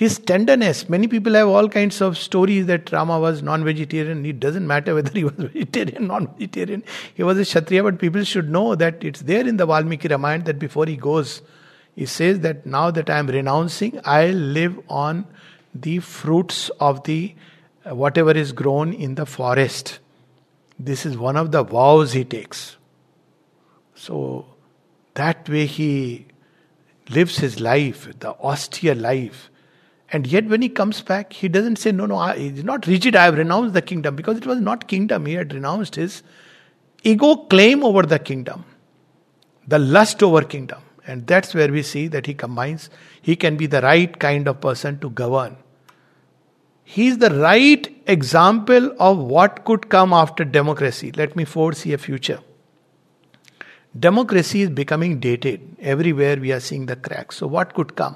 his 0.00 0.18
tenderness. 0.18 0.88
Many 0.88 1.08
people 1.08 1.34
have 1.34 1.48
all 1.48 1.68
kinds 1.68 2.00
of 2.00 2.16
stories 2.16 2.64
that 2.66 2.90
Rama 2.90 3.20
was 3.20 3.42
non 3.42 3.64
vegetarian. 3.64 4.24
It 4.24 4.40
doesn't 4.40 4.66
matter 4.66 4.94
whether 4.94 5.10
he 5.12 5.24
was 5.24 5.34
vegetarian, 5.38 6.06
non 6.06 6.28
vegetarian. 6.28 6.82
He 7.14 7.22
was 7.22 7.38
a 7.38 7.44
Kshatriya, 7.44 7.82
but 7.82 7.98
people 7.98 8.24
should 8.24 8.48
know 8.48 8.74
that 8.76 9.04
it's 9.04 9.20
there 9.20 9.46
in 9.46 9.58
the 9.58 9.66
Valmiki 9.66 10.08
Ramayana 10.08 10.44
that 10.44 10.58
before 10.58 10.86
he 10.86 10.96
goes, 10.96 11.42
he 11.94 12.06
says 12.06 12.40
that 12.40 12.64
now 12.64 12.90
that 12.90 13.10
I 13.10 13.18
am 13.18 13.26
renouncing, 13.26 14.00
I'll 14.06 14.32
live 14.60 14.80
on 14.88 15.26
the 15.74 15.98
fruits 15.98 16.68
of 16.80 17.04
the 17.04 17.34
uh, 17.88 17.94
whatever 17.94 18.32
is 18.32 18.52
grown 18.52 18.92
in 18.92 19.14
the 19.14 19.26
forest. 19.26 19.98
This 20.78 21.06
is 21.06 21.16
one 21.16 21.36
of 21.36 21.52
the 21.52 21.62
vows 21.62 22.12
he 22.12 22.24
takes. 22.24 22.76
So 23.94 24.46
that 25.14 25.48
way 25.48 25.66
he 25.66 26.26
lives 27.08 27.38
his 27.38 27.60
life, 27.60 28.08
the 28.20 28.30
austere 28.30 28.94
life 28.94 29.50
and 30.12 30.26
yet, 30.26 30.46
when 30.46 30.60
he 30.60 30.68
comes 30.68 31.00
back, 31.02 31.32
he 31.32 31.48
doesn't 31.48 31.76
say, 31.76 31.92
No, 31.92 32.06
no, 32.06 32.16
I, 32.16 32.36
he's 32.36 32.64
not 32.64 32.86
rigid, 32.86 33.14
I 33.14 33.26
have 33.26 33.38
renounced 33.38 33.74
the 33.74 33.82
kingdom. 33.82 34.16
Because 34.16 34.38
it 34.38 34.46
was 34.46 34.60
not 34.60 34.88
kingdom, 34.88 35.26
he 35.26 35.34
had 35.34 35.52
renounced 35.54 35.94
his 35.94 36.22
ego 37.04 37.36
claim 37.36 37.84
over 37.84 38.02
the 38.02 38.18
kingdom, 38.18 38.64
the 39.68 39.78
lust 39.78 40.22
over 40.22 40.42
kingdom. 40.42 40.80
And 41.10 41.26
that's 41.26 41.54
where 41.54 41.72
we 41.72 41.82
see 41.82 42.06
that 42.06 42.26
he 42.26 42.34
combines, 42.34 42.88
he 43.20 43.34
can 43.34 43.56
be 43.56 43.66
the 43.66 43.80
right 43.82 44.16
kind 44.16 44.46
of 44.46 44.60
person 44.60 45.00
to 45.00 45.10
govern. 45.10 45.56
He 46.84 47.08
is 47.08 47.18
the 47.18 47.30
right 47.30 47.88
example 48.06 48.94
of 49.00 49.18
what 49.18 49.64
could 49.64 49.88
come 49.88 50.12
after 50.12 50.44
democracy. 50.44 51.10
Let 51.10 51.34
me 51.34 51.44
foresee 51.44 51.92
a 51.94 51.98
future. 51.98 52.38
Democracy 53.98 54.62
is 54.62 54.70
becoming 54.70 55.18
dated. 55.18 55.76
Everywhere 55.80 56.36
we 56.36 56.52
are 56.52 56.60
seeing 56.60 56.86
the 56.86 56.94
cracks. 56.94 57.38
So, 57.38 57.48
what 57.48 57.74
could 57.74 57.96
come? 57.96 58.14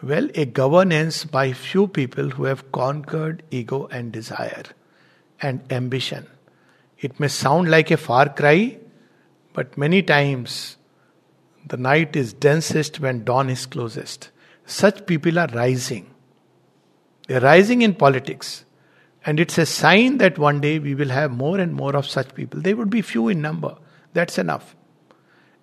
Well, 0.00 0.28
a 0.36 0.44
governance 0.44 1.24
by 1.24 1.52
few 1.52 1.88
people 1.88 2.30
who 2.30 2.44
have 2.44 2.70
conquered 2.70 3.42
ego 3.50 3.88
and 3.90 4.12
desire 4.12 4.64
and 5.42 5.60
ambition. 5.72 6.28
It 7.00 7.18
may 7.18 7.26
sound 7.26 7.68
like 7.68 7.90
a 7.90 7.96
far 7.96 8.28
cry, 8.28 8.78
but 9.54 9.76
many 9.76 10.02
times 10.02 10.77
the 11.68 11.76
night 11.76 12.16
is 12.16 12.32
densest 12.32 13.00
when 13.00 13.24
dawn 13.24 13.50
is 13.50 13.66
closest. 13.66 14.30
Such 14.66 15.06
people 15.06 15.38
are 15.38 15.48
rising. 15.48 16.14
They're 17.26 17.40
rising 17.40 17.82
in 17.82 17.94
politics. 17.94 18.64
And 19.24 19.38
it's 19.38 19.58
a 19.58 19.66
sign 19.66 20.18
that 20.18 20.38
one 20.38 20.60
day 20.60 20.78
we 20.78 20.94
will 20.94 21.08
have 21.08 21.30
more 21.30 21.58
and 21.58 21.74
more 21.74 21.94
of 21.94 22.06
such 22.06 22.34
people. 22.34 22.60
They 22.60 22.74
would 22.74 22.90
be 22.90 23.02
few 23.02 23.28
in 23.28 23.42
number. 23.42 23.76
That's 24.14 24.38
enough. 24.38 24.74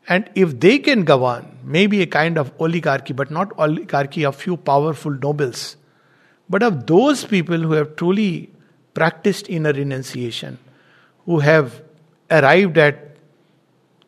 And 0.08 0.30
if 0.36 0.60
they 0.60 0.78
can 0.78 1.04
govern, 1.04 1.58
maybe 1.64 2.02
a 2.02 2.06
kind 2.06 2.38
of 2.38 2.52
oligarchy, 2.60 3.14
but 3.14 3.32
not 3.32 3.52
oligarchy 3.58 4.24
of 4.24 4.36
few 4.36 4.58
powerful 4.58 5.12
nobles, 5.12 5.78
but 6.48 6.62
of 6.62 6.86
those 6.86 7.26
people 7.26 7.58
who 7.58 7.72
have 7.72 7.96
truly 7.96 8.52
practiced 8.94 9.50
inner 9.50 9.74
renunciation, 9.74 10.60
who 11.26 11.40
have 11.40 11.82
arrived 12.30 12.78
at, 12.78 13.05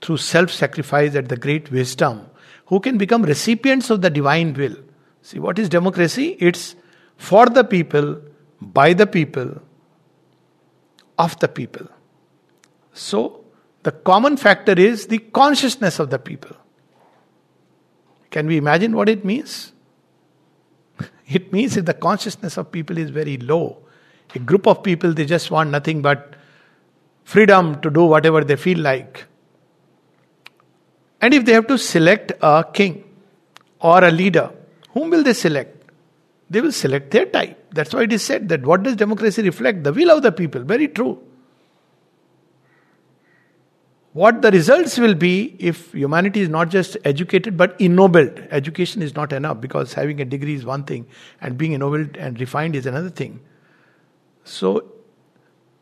through 0.01 0.17
self 0.17 0.51
sacrifice, 0.51 1.15
at 1.15 1.29
the 1.29 1.37
great 1.37 1.71
wisdom, 1.71 2.27
who 2.67 2.79
can 2.79 2.97
become 2.97 3.23
recipients 3.23 3.89
of 3.89 4.01
the 4.01 4.09
divine 4.09 4.53
will. 4.53 4.75
See, 5.21 5.39
what 5.39 5.59
is 5.59 5.69
democracy? 5.69 6.37
It's 6.39 6.75
for 7.17 7.47
the 7.47 7.63
people, 7.63 8.21
by 8.61 8.93
the 8.93 9.07
people, 9.07 9.61
of 11.17 11.39
the 11.39 11.47
people. 11.47 11.87
So, 12.93 13.43
the 13.83 13.91
common 13.91 14.37
factor 14.37 14.73
is 14.73 15.07
the 15.07 15.19
consciousness 15.19 15.99
of 15.99 16.09
the 16.09 16.19
people. 16.19 16.55
Can 18.29 18.47
we 18.47 18.57
imagine 18.57 18.95
what 18.95 19.09
it 19.09 19.23
means? 19.25 19.73
It 21.27 21.51
means 21.51 21.77
if 21.77 21.85
the 21.85 21.93
consciousness 21.93 22.57
of 22.57 22.71
people 22.71 22.97
is 22.97 23.09
very 23.09 23.37
low, 23.37 23.77
a 24.35 24.39
group 24.39 24.67
of 24.67 24.83
people 24.83 25.13
they 25.13 25.25
just 25.25 25.51
want 25.51 25.69
nothing 25.69 26.01
but 26.01 26.35
freedom 27.23 27.79
to 27.81 27.89
do 27.89 28.03
whatever 28.03 28.43
they 28.43 28.55
feel 28.55 28.79
like. 28.79 29.25
And 31.21 31.33
if 31.33 31.45
they 31.45 31.53
have 31.53 31.67
to 31.67 31.77
select 31.77 32.31
a 32.41 32.65
king 32.73 33.03
or 33.79 34.03
a 34.03 34.11
leader, 34.11 34.51
whom 34.91 35.09
will 35.09 35.23
they 35.23 35.33
select? 35.33 35.91
They 36.49 36.61
will 36.61 36.71
select 36.71 37.11
their 37.11 37.25
type. 37.25 37.73
That's 37.73 37.93
why 37.93 38.03
it 38.03 38.13
is 38.13 38.23
said 38.23 38.49
that 38.49 38.65
what 38.65 38.83
does 38.83 38.95
democracy 38.95 39.41
reflect? 39.41 39.83
The 39.83 39.93
will 39.93 40.11
of 40.11 40.23
the 40.23 40.31
people. 40.31 40.61
Very 40.63 40.87
true. 40.87 41.21
What 44.13 44.41
the 44.41 44.49
results 44.49 44.97
will 44.97 45.13
be 45.13 45.55
if 45.59 45.91
humanity 45.91 46.41
is 46.41 46.49
not 46.49 46.69
just 46.69 46.97
educated 47.05 47.55
but 47.55 47.79
ennobled. 47.79 48.47
Education 48.49 49.03
is 49.03 49.13
not 49.13 49.31
enough 49.31 49.61
because 49.61 49.93
having 49.93 50.19
a 50.21 50.25
degree 50.25 50.55
is 50.55 50.65
one 50.65 50.85
thing 50.85 51.05
and 51.39 51.57
being 51.57 51.73
ennobled 51.73 52.17
and 52.17 52.39
refined 52.39 52.75
is 52.75 52.87
another 52.87 53.11
thing. 53.11 53.39
So, 54.43 54.91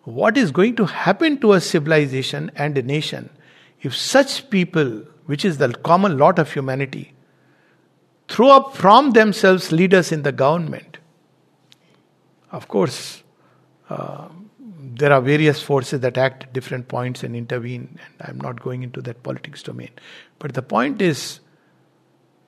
what 0.04 0.38
is 0.38 0.52
going 0.52 0.76
to 0.78 0.86
happen 0.86 1.40
to 1.40 1.54
a 1.54 1.62
civilization 1.62 2.52
and 2.56 2.78
a 2.78 2.82
nation 2.82 3.30
if 3.82 3.96
such 3.96 4.50
people, 4.50 5.04
which 5.26 5.46
is 5.46 5.58
the 5.58 5.74
common 5.74 6.18
lot 6.18 6.40
of 6.40 6.52
humanity, 6.52 7.14
throw 8.28 8.50
up 8.50 8.76
from 8.76 9.12
themselves 9.12 9.72
leaders 9.72 10.12
in 10.12 10.24
the 10.24 10.32
government? 10.32 10.98
Of 12.52 12.68
course, 12.68 13.24
uh, 13.90 14.30
there 14.94 15.12
are 15.12 15.22
various 15.22 15.62
forces 15.62 16.00
that 16.02 16.18
act 16.18 16.44
at 16.44 16.54
different 16.54 16.88
points 16.88 17.24
and 17.24 17.36
intervene, 17.36 18.00
and 18.02 18.30
I'm 18.30 18.40
not 18.40 18.62
going 18.62 18.84
into 18.84 19.02
that 19.02 19.24
politics 19.24 19.62
domain. 19.64 19.92
But 20.40 20.54
the 20.54 20.62
point 20.62 21.02
is 21.02 21.40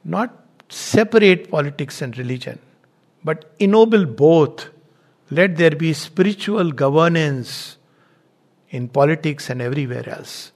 not 0.03 0.45
separate 0.69 1.49
politics 1.51 2.01
and 2.01 2.17
religion, 2.17 2.59
but 3.23 3.53
ennoble 3.59 4.05
both. 4.05 4.69
Let 5.29 5.57
there 5.57 5.71
be 5.71 5.93
spiritual 5.93 6.71
governance 6.71 7.77
in 8.69 8.87
politics 8.87 9.49
and 9.49 9.61
everywhere 9.61 10.07
else. 10.07 10.53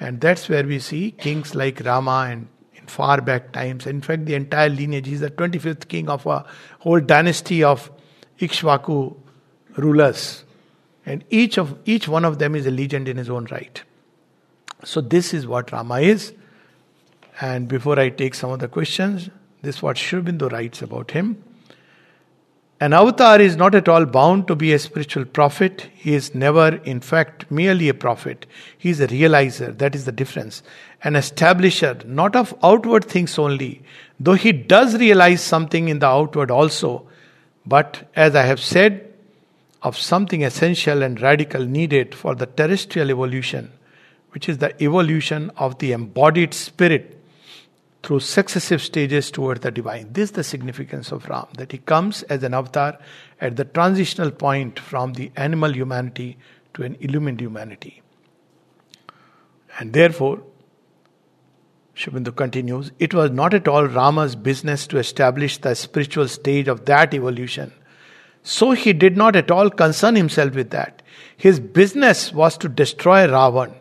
And 0.00 0.20
that's 0.20 0.48
where 0.48 0.64
we 0.64 0.78
see 0.78 1.10
kings 1.12 1.54
like 1.54 1.80
Rama 1.84 2.28
and 2.30 2.48
in 2.74 2.86
far 2.86 3.20
back 3.20 3.52
times. 3.52 3.86
In 3.86 4.00
fact, 4.00 4.24
the 4.24 4.34
entire 4.34 4.70
lineage 4.70 5.08
is 5.08 5.20
the 5.20 5.30
25th 5.30 5.88
king 5.88 6.08
of 6.08 6.26
a 6.26 6.44
whole 6.80 7.00
dynasty 7.00 7.62
of 7.62 7.90
Ikshvaku 8.38 9.14
rulers. 9.76 10.44
And 11.04 11.22
each 11.30 11.58
of 11.58 11.78
each 11.84 12.08
one 12.08 12.24
of 12.24 12.38
them 12.38 12.54
is 12.54 12.66
a 12.66 12.70
legend 12.70 13.08
in 13.08 13.16
his 13.16 13.28
own 13.28 13.46
right. 13.50 13.82
So 14.84 15.00
this 15.00 15.34
is 15.34 15.46
what 15.46 15.72
rama 15.72 16.00
is. 16.00 16.32
And 17.40 17.68
before 17.68 17.98
i 17.98 18.08
take 18.10 18.34
some 18.34 18.50
of 18.50 18.58
the 18.58 18.68
questions 18.68 19.30
this 19.62 19.76
is 19.76 19.82
what 19.82 19.98
Sri 19.98 20.20
Aurobindo 20.20 20.50
writes 20.50 20.82
about 20.82 21.10
him 21.10 21.42
an 22.82 22.94
avatar 22.94 23.38
is 23.38 23.56
not 23.56 23.74
at 23.74 23.90
all 23.90 24.06
bound 24.06 24.48
to 24.48 24.56
be 24.56 24.72
a 24.72 24.78
spiritual 24.78 25.26
prophet. 25.26 25.90
He 25.94 26.14
is 26.14 26.34
never, 26.34 26.76
in 26.76 27.00
fact, 27.00 27.50
merely 27.50 27.90
a 27.90 27.94
prophet. 27.94 28.46
He 28.78 28.88
is 28.88 29.00
a 29.00 29.06
realizer. 29.06 29.76
That 29.76 29.94
is 29.94 30.06
the 30.06 30.12
difference. 30.12 30.62
An 31.04 31.12
establisher, 31.12 32.02
not 32.06 32.34
of 32.34 32.54
outward 32.62 33.04
things 33.04 33.38
only, 33.38 33.82
though 34.18 34.32
he 34.32 34.52
does 34.52 34.98
realize 34.98 35.42
something 35.42 35.90
in 35.90 35.98
the 35.98 36.06
outward 36.06 36.50
also. 36.50 37.06
But 37.66 38.08
as 38.16 38.34
I 38.34 38.44
have 38.44 38.60
said, 38.60 39.12
of 39.82 39.98
something 39.98 40.42
essential 40.42 41.02
and 41.02 41.20
radical 41.20 41.66
needed 41.66 42.14
for 42.14 42.34
the 42.34 42.46
terrestrial 42.46 43.10
evolution, 43.10 43.72
which 44.30 44.48
is 44.48 44.58
the 44.58 44.82
evolution 44.82 45.50
of 45.58 45.78
the 45.78 45.92
embodied 45.92 46.54
spirit 46.54 47.19
through 48.02 48.20
successive 48.20 48.82
stages 48.82 49.30
toward 49.30 49.60
the 49.62 49.70
divine. 49.70 50.12
This 50.12 50.30
is 50.30 50.32
the 50.32 50.44
significance 50.44 51.12
of 51.12 51.28
Ram, 51.28 51.46
that 51.58 51.72
he 51.72 51.78
comes 51.78 52.22
as 52.24 52.42
an 52.42 52.54
avatar 52.54 52.98
at 53.40 53.56
the 53.56 53.64
transitional 53.64 54.30
point 54.30 54.78
from 54.78 55.12
the 55.14 55.30
animal 55.36 55.74
humanity 55.74 56.38
to 56.74 56.82
an 56.82 56.96
illumined 57.00 57.40
humanity. 57.40 58.02
And 59.78 59.92
therefore, 59.92 60.42
Aurobindo 61.96 62.34
continues, 62.34 62.92
it 62.98 63.12
was 63.12 63.30
not 63.30 63.52
at 63.52 63.68
all 63.68 63.86
Rama's 63.86 64.34
business 64.34 64.86
to 64.86 64.98
establish 64.98 65.58
the 65.58 65.74
spiritual 65.74 66.28
stage 66.28 66.68
of 66.68 66.86
that 66.86 67.12
evolution 67.12 67.72
so 68.42 68.72
he 68.72 68.92
did 68.92 69.16
not 69.16 69.36
at 69.36 69.50
all 69.50 69.70
concern 69.70 70.16
himself 70.16 70.54
with 70.54 70.70
that. 70.70 71.02
His 71.36 71.60
business 71.60 72.32
was 72.32 72.56
to 72.58 72.68
destroy 72.68 73.26
Ravan 73.26 73.74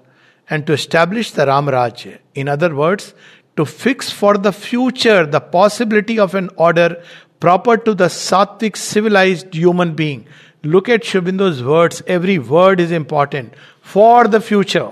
and 0.50 0.66
to 0.68 0.74
establish 0.74 1.32
the 1.32 1.46
Ramrajya. 1.46 2.20
In 2.36 2.48
other 2.48 2.76
words, 2.76 3.14
to 3.56 3.66
fix 3.66 4.10
for 4.10 4.38
the 4.38 4.52
future 4.52 5.26
the 5.26 5.40
possibility 5.40 6.20
of 6.20 6.36
an 6.36 6.50
order 6.56 7.04
proper 7.40 7.78
to 7.78 7.94
the 7.94 8.06
sattvic 8.06 8.78
civilized 8.78 9.54
human 9.54 9.96
being. 9.96 10.28
Look 10.64 10.90
at 10.90 11.06
Sri 11.06 11.22
words. 11.22 12.02
Every 12.06 12.38
word 12.38 12.80
is 12.80 12.92
important. 12.92 13.54
For 13.82 14.28
the 14.28 14.42
future. 14.42 14.92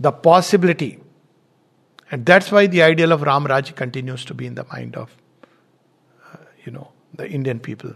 The 0.00 0.12
possibility. 0.12 0.98
And 2.10 2.26
that's 2.26 2.50
why 2.50 2.66
the 2.66 2.82
ideal 2.82 3.12
of 3.12 3.22
Ram 3.22 3.44
Ramraj 3.44 3.74
continues 3.74 4.24
to 4.26 4.34
be 4.34 4.46
in 4.46 4.54
the 4.54 4.64
mind 4.72 4.96
of, 4.96 5.14
uh, 6.32 6.36
you 6.64 6.72
know, 6.72 6.90
the 7.14 7.28
Indian 7.28 7.58
people. 7.58 7.94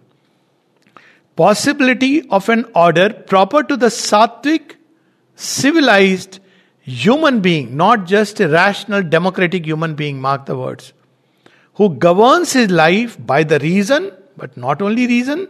Possibility 1.34 2.26
of 2.30 2.48
an 2.48 2.64
order 2.74 3.10
proper 3.10 3.62
to 3.62 3.76
the 3.76 3.88
sattvic, 3.88 4.76
civilized 5.34 6.40
human 6.86 7.40
being, 7.40 7.76
not 7.76 8.06
just 8.06 8.38
a 8.38 8.48
rational, 8.48 9.02
democratic 9.02 9.66
human 9.66 9.96
being, 9.96 10.20
mark 10.20 10.46
the 10.46 10.56
words, 10.56 10.92
who 11.74 11.90
governs 11.90 12.52
his 12.52 12.70
life 12.70 13.16
by 13.26 13.42
the 13.42 13.58
reason, 13.58 14.12
but 14.36 14.56
not 14.56 14.80
only 14.80 15.06
reason. 15.06 15.48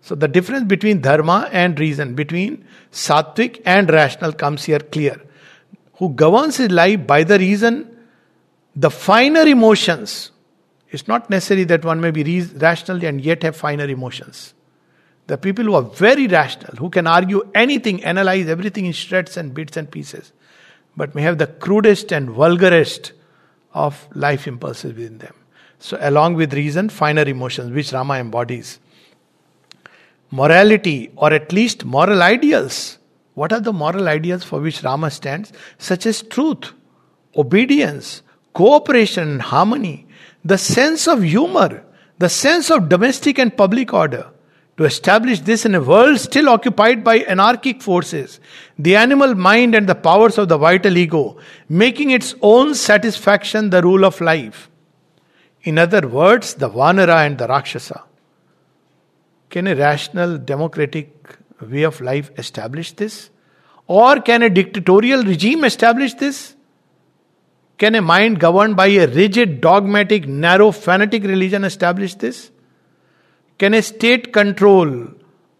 So 0.00 0.14
the 0.14 0.28
difference 0.28 0.64
between 0.64 1.00
dharma 1.00 1.48
and 1.50 1.78
reason, 1.80 2.14
between 2.14 2.64
sattvic 2.92 3.60
and 3.66 3.90
rational, 3.90 4.32
comes 4.32 4.64
here 4.64 4.78
clear. 4.78 5.20
Who 5.94 6.10
governs 6.10 6.58
his 6.58 6.70
life 6.70 7.04
by 7.04 7.24
the 7.24 7.38
reason, 7.38 7.96
the 8.76 8.90
finer 8.90 9.42
emotions, 9.42 10.30
it's 10.90 11.08
not 11.08 11.28
necessary 11.28 11.64
that 11.64 11.84
one 11.84 12.00
may 12.00 12.12
be 12.12 12.42
rational 12.42 13.04
and 13.04 13.20
yet 13.20 13.42
have 13.42 13.56
finer 13.56 13.86
emotions. 13.86 14.54
The 15.26 15.36
people 15.36 15.64
who 15.64 15.74
are 15.74 15.82
very 15.82 16.28
rational, 16.28 16.76
who 16.76 16.90
can 16.90 17.08
argue 17.08 17.50
anything, 17.54 18.04
analyze 18.04 18.46
everything 18.48 18.86
in 18.86 18.92
shreds 18.92 19.36
and 19.36 19.52
bits 19.52 19.76
and 19.76 19.90
pieces, 19.90 20.32
but 20.96 21.14
may 21.14 21.22
have 21.22 21.38
the 21.38 21.46
crudest 21.46 22.12
and 22.12 22.30
vulgarest 22.30 23.12
of 23.72 24.08
life 24.14 24.46
impulses 24.46 24.94
within 24.94 25.18
them. 25.18 25.34
So, 25.78 25.98
along 26.00 26.34
with 26.34 26.54
reason, 26.54 26.88
finer 26.88 27.22
emotions, 27.22 27.70
which 27.70 27.92
Rama 27.92 28.14
embodies. 28.14 28.78
Morality, 30.30 31.10
or 31.16 31.32
at 31.32 31.52
least 31.52 31.84
moral 31.84 32.22
ideals. 32.22 32.98
What 33.34 33.52
are 33.52 33.60
the 33.60 33.72
moral 33.72 34.08
ideals 34.08 34.44
for 34.44 34.60
which 34.60 34.82
Rama 34.82 35.10
stands? 35.10 35.52
Such 35.78 36.06
as 36.06 36.22
truth, 36.22 36.72
obedience, 37.36 38.22
cooperation, 38.54 39.40
harmony, 39.40 40.06
the 40.42 40.56
sense 40.56 41.06
of 41.06 41.22
humor, 41.22 41.84
the 42.18 42.30
sense 42.30 42.70
of 42.70 42.88
domestic 42.88 43.38
and 43.38 43.54
public 43.54 43.92
order. 43.92 44.30
To 44.76 44.84
establish 44.84 45.40
this 45.40 45.64
in 45.64 45.74
a 45.74 45.80
world 45.80 46.20
still 46.20 46.50
occupied 46.50 47.02
by 47.02 47.20
anarchic 47.20 47.80
forces, 47.80 48.40
the 48.78 48.94
animal 48.96 49.34
mind 49.34 49.74
and 49.74 49.88
the 49.88 49.94
powers 49.94 50.36
of 50.36 50.48
the 50.48 50.58
vital 50.58 50.98
ego, 50.98 51.38
making 51.68 52.10
its 52.10 52.34
own 52.42 52.74
satisfaction 52.74 53.70
the 53.70 53.80
rule 53.80 54.04
of 54.04 54.20
life. 54.20 54.70
In 55.62 55.78
other 55.78 56.06
words, 56.06 56.54
the 56.54 56.68
Vanara 56.68 57.26
and 57.26 57.38
the 57.38 57.48
Rakshasa. 57.48 58.04
Can 59.48 59.66
a 59.66 59.74
rational, 59.74 60.36
democratic 60.36 61.38
way 61.60 61.82
of 61.82 62.00
life 62.02 62.30
establish 62.36 62.92
this? 62.92 63.30
Or 63.86 64.20
can 64.20 64.42
a 64.42 64.50
dictatorial 64.50 65.24
regime 65.24 65.64
establish 65.64 66.12
this? 66.14 66.54
Can 67.78 67.94
a 67.94 68.02
mind 68.02 68.40
governed 68.40 68.76
by 68.76 68.88
a 68.88 69.06
rigid, 69.06 69.60
dogmatic, 69.60 70.28
narrow, 70.28 70.70
fanatic 70.70 71.24
religion 71.24 71.64
establish 71.64 72.14
this? 72.14 72.50
Can 73.58 73.72
a 73.72 73.82
state 73.82 74.32
control 74.32 75.08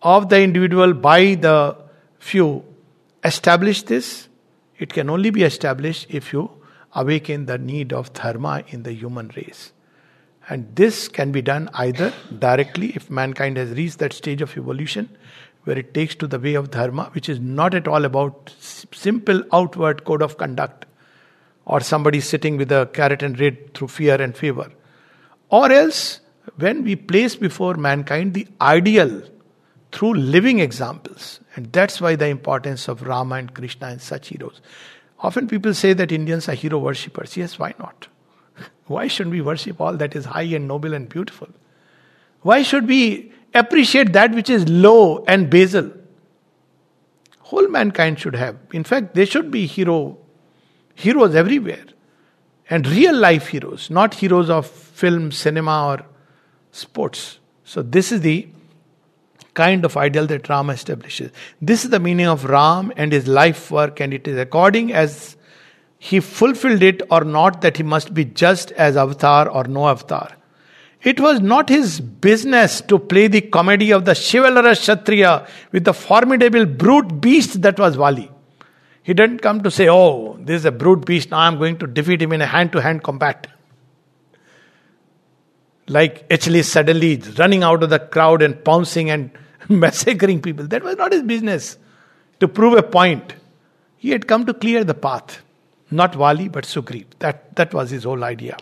of 0.03 0.29
the 0.29 0.43
individual 0.43 0.93
by 0.93 1.35
the 1.35 1.77
few 2.19 2.65
establish 3.25 3.83
this? 3.83 4.29
It 4.79 4.93
can 4.93 5.09
only 5.09 5.31
be 5.31 5.43
established 5.43 6.07
if 6.11 6.33
you 6.33 6.51
awaken 6.95 7.47
the 7.47 7.57
need 7.57 7.93
of 7.93 8.13
dharma 8.13 8.65
in 8.69 8.83
the 8.83 8.93
human 8.93 9.31
race. 9.37 9.73
And 10.49 10.77
this 10.77 11.09
can 11.09 11.33
be 11.33 11.43
done 11.43 11.71
either 11.75 12.13
directly 12.39 12.93
if 12.95 13.11
mankind 13.11 13.57
has 13.57 13.71
reached 13.71 13.99
that 13.99 14.13
stage 14.13 14.43
of 14.43 14.57
evolution 14.57 15.09
where 15.65 15.79
it 15.79 15.95
takes 15.95 16.15
to 16.17 16.27
the 16.27 16.39
way 16.39 16.55
of 16.55 16.71
dharma, 16.71 17.11
which 17.13 17.29
is 17.29 17.41
not 17.41 17.75
at 17.75 17.89
all 17.89 18.05
about 18.05 18.55
simple 18.61 19.43
outward 19.53 20.05
code 20.05 20.23
of 20.23 20.37
conduct, 20.37 20.87
or 21.65 21.81
somebody 21.81 22.21
sitting 22.21 22.57
with 22.57 22.71
a 22.71 22.89
carrot 22.93 23.23
and 23.23 23.41
reed 23.41 23.75
through 23.75 23.89
fear 23.89 24.21
and 24.23 24.37
favor. 24.37 24.71
Or 25.49 25.73
else, 25.73 26.21
when 26.57 26.85
we 26.85 26.97
place 26.97 27.37
before 27.37 27.75
mankind 27.75 28.35
the 28.35 28.47
ideal 28.61 29.23
through 29.93 30.15
living 30.15 30.61
examples, 30.61 31.41
and 31.55 31.73
that's 31.73 32.01
why 32.01 32.17
the 32.17 32.29
importance 32.29 32.89
of 32.89 33.03
Rama 33.03 33.37
and 33.37 33.53
Krishna 33.53 33.89
and 33.89 34.01
such 34.01 34.29
heroes. 34.29 34.61
Often 35.21 35.49
people 35.49 35.75
say 35.75 35.93
that 35.93 36.13
Indians 36.13 36.49
are 36.49 36.55
hero 36.55 36.79
worshippers. 36.79 37.37
Yes, 37.37 37.59
why 37.59 37.75
not? 37.79 38.09
Why 38.87 39.09
shouldn't 39.09 39.35
we 39.35 39.41
worship 39.41 39.81
all 39.81 39.97
that 39.97 40.15
is 40.15 40.27
high 40.27 40.43
and 40.43 40.69
noble 40.69 40.95
and 40.95 41.09
beautiful? 41.09 41.49
Why 42.43 42.63
should 42.63 42.87
we 42.87 43.33
appreciate 43.53 44.13
that 44.13 44.33
which 44.33 44.49
is 44.49 44.69
low 44.69 45.25
and 45.27 45.51
basal? 45.51 45.91
Whole 47.41 47.69
mankind 47.69 48.21
should 48.21 48.37
have. 48.37 48.57
In 48.73 48.85
fact, 48.85 49.15
they 49.15 49.25
should 49.25 49.51
be 49.51 49.67
hero 49.67 50.19
Heroes 50.97 51.35
everywhere. 51.35 51.85
And 52.69 52.87
real 52.89 53.15
life 53.15 53.49
heroes, 53.49 53.91
not 53.91 54.15
heroes 54.15 54.51
of 54.51 54.67
film, 54.67 55.31
cinema, 55.31 55.87
or 55.87 56.07
sports. 56.77 57.39
So, 57.65 57.83
this 57.83 58.13
is 58.13 58.21
the 58.21 58.49
kind 59.55 59.85
of 59.85 59.97
ideal 59.97 60.27
that 60.27 60.49
Rama 60.49 60.75
establishes. 60.75 61.33
This 61.61 61.85
is 61.85 61.91
the 61.91 61.99
meaning 61.99 62.27
of 62.27 62.45
Ram 62.45 62.93
and 62.97 63.11
his 63.11 63.27
life 63.27 63.71
work, 63.71 64.01
and 64.01 64.13
it 64.15 64.29
is 64.29 64.39
according 64.39 64.93
as 64.93 65.37
he 65.99 66.21
fulfilled 66.21 66.83
it 66.83 67.03
or 67.11 67.25
not 67.25 67.63
that 67.63 67.79
he 67.79 67.83
must 67.83 68.13
be 68.15 68.25
just 68.25 68.71
as 68.73 68.97
avatar 68.97 69.49
or 69.49 69.65
no 69.65 69.89
avatar. 69.89 70.31
It 71.03 71.21
was 71.21 71.41
not 71.41 71.69
his 71.69 72.01
business 72.01 72.81
to 72.83 72.99
play 72.99 73.29
the 73.29 73.41
comedy 73.41 73.93
of 73.93 74.05
the 74.05 74.15
chivalrous 74.15 74.81
Kshatriya 74.81 75.47
with 75.73 75.85
the 75.85 75.95
formidable 75.95 76.67
brute 76.67 77.21
beast 77.21 77.63
that 77.63 77.79
was 77.79 77.97
Vali. 77.97 78.31
He 79.03 79.15
didn't 79.15 79.39
come 79.39 79.63
to 79.63 79.71
say, 79.71 79.89
Oh, 79.89 80.37
this 80.41 80.61
is 80.61 80.65
a 80.65 80.73
brute 80.73 81.07
beast, 81.07 81.31
now 81.31 81.39
I'm 81.39 81.59
going 81.59 81.79
to 81.79 81.87
defeat 81.87 82.21
him 82.21 82.33
in 82.33 82.43
a 82.43 82.47
hand 82.47 82.73
to 82.73 82.83
hand 82.83 83.05
combat. 83.05 83.47
Like 85.89 86.27
actually 86.31 86.63
suddenly 86.63 87.23
running 87.39 87.63
out 87.63 87.83
of 87.83 87.91
the 87.91 87.99
crowd 87.99 88.43
and 88.43 88.63
pouncing 88.65 89.11
and 89.11 89.31
massacring 89.69 90.43
people. 90.43 90.67
That 90.67 90.83
was 90.83 90.97
not 90.97 91.13
his 91.13 91.23
business. 91.23 91.77
To 92.41 92.49
prove 92.49 92.75
a 92.75 92.83
point, 92.83 93.35
he 93.97 94.11
had 94.11 94.27
come 94.27 94.47
to 94.47 94.55
clear 94.55 94.85
the 94.85 94.95
path. 94.95 95.43
Not 95.91 96.17
Wali, 96.17 96.49
but 96.49 96.65
Sugriv. 96.65 97.07
That, 97.21 97.55
that 97.57 97.73
was 97.73 97.91
his 97.91 98.05
whole 98.05 98.25
idea. 98.25 98.57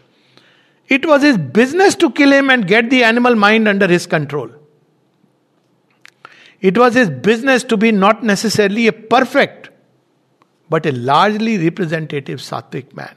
It 0.88 1.06
was 1.06 1.22
his 1.22 1.38
business 1.38 1.94
to 1.96 2.10
kill 2.10 2.32
him 2.32 2.50
and 2.50 2.66
get 2.66 2.90
the 2.90 3.04
animal 3.04 3.34
mind 3.34 3.66
under 3.66 3.86
his 3.86 4.06
control. 4.06 4.50
It 6.60 6.78
was 6.78 6.94
his 6.94 7.10
business 7.10 7.64
to 7.64 7.76
be 7.76 7.92
not 7.92 8.22
necessarily 8.22 8.86
a 8.86 8.92
perfect, 8.92 9.70
but 10.68 10.86
a 10.86 10.92
largely 10.92 11.58
representative 11.58 12.38
sattvic 12.38 12.94
man. 12.94 13.14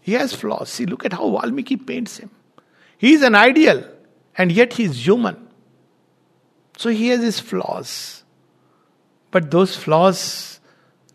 He 0.00 0.12
has 0.12 0.32
flaws. 0.32 0.70
See, 0.70 0.86
look 0.86 1.04
at 1.04 1.12
how 1.12 1.30
Valmiki 1.30 1.76
paints 1.76 2.18
him. 2.18 2.30
He 2.98 3.12
is 3.12 3.22
an 3.22 3.34
ideal, 3.34 3.84
and 4.36 4.50
yet 4.50 4.74
he 4.74 4.84
is 4.84 5.06
human. 5.06 5.48
So 6.76 6.90
he 6.90 7.08
has 7.08 7.22
his 7.22 7.40
flaws. 7.40 8.24
But 9.30 9.50
those 9.50 9.76
flaws 9.76 10.60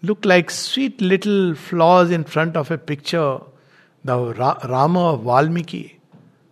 look 0.02 0.26
like 0.26 0.50
sweet 0.50 1.02
little 1.02 1.56
flaws 1.56 2.12
in 2.12 2.24
front 2.24 2.58
of 2.58 2.72
a 2.72 2.78
picture. 2.78 3.40
The 4.04 4.34
Ra- 4.34 4.60
Rama 4.68 5.14
of 5.14 5.24
Valmiki, 5.24 6.00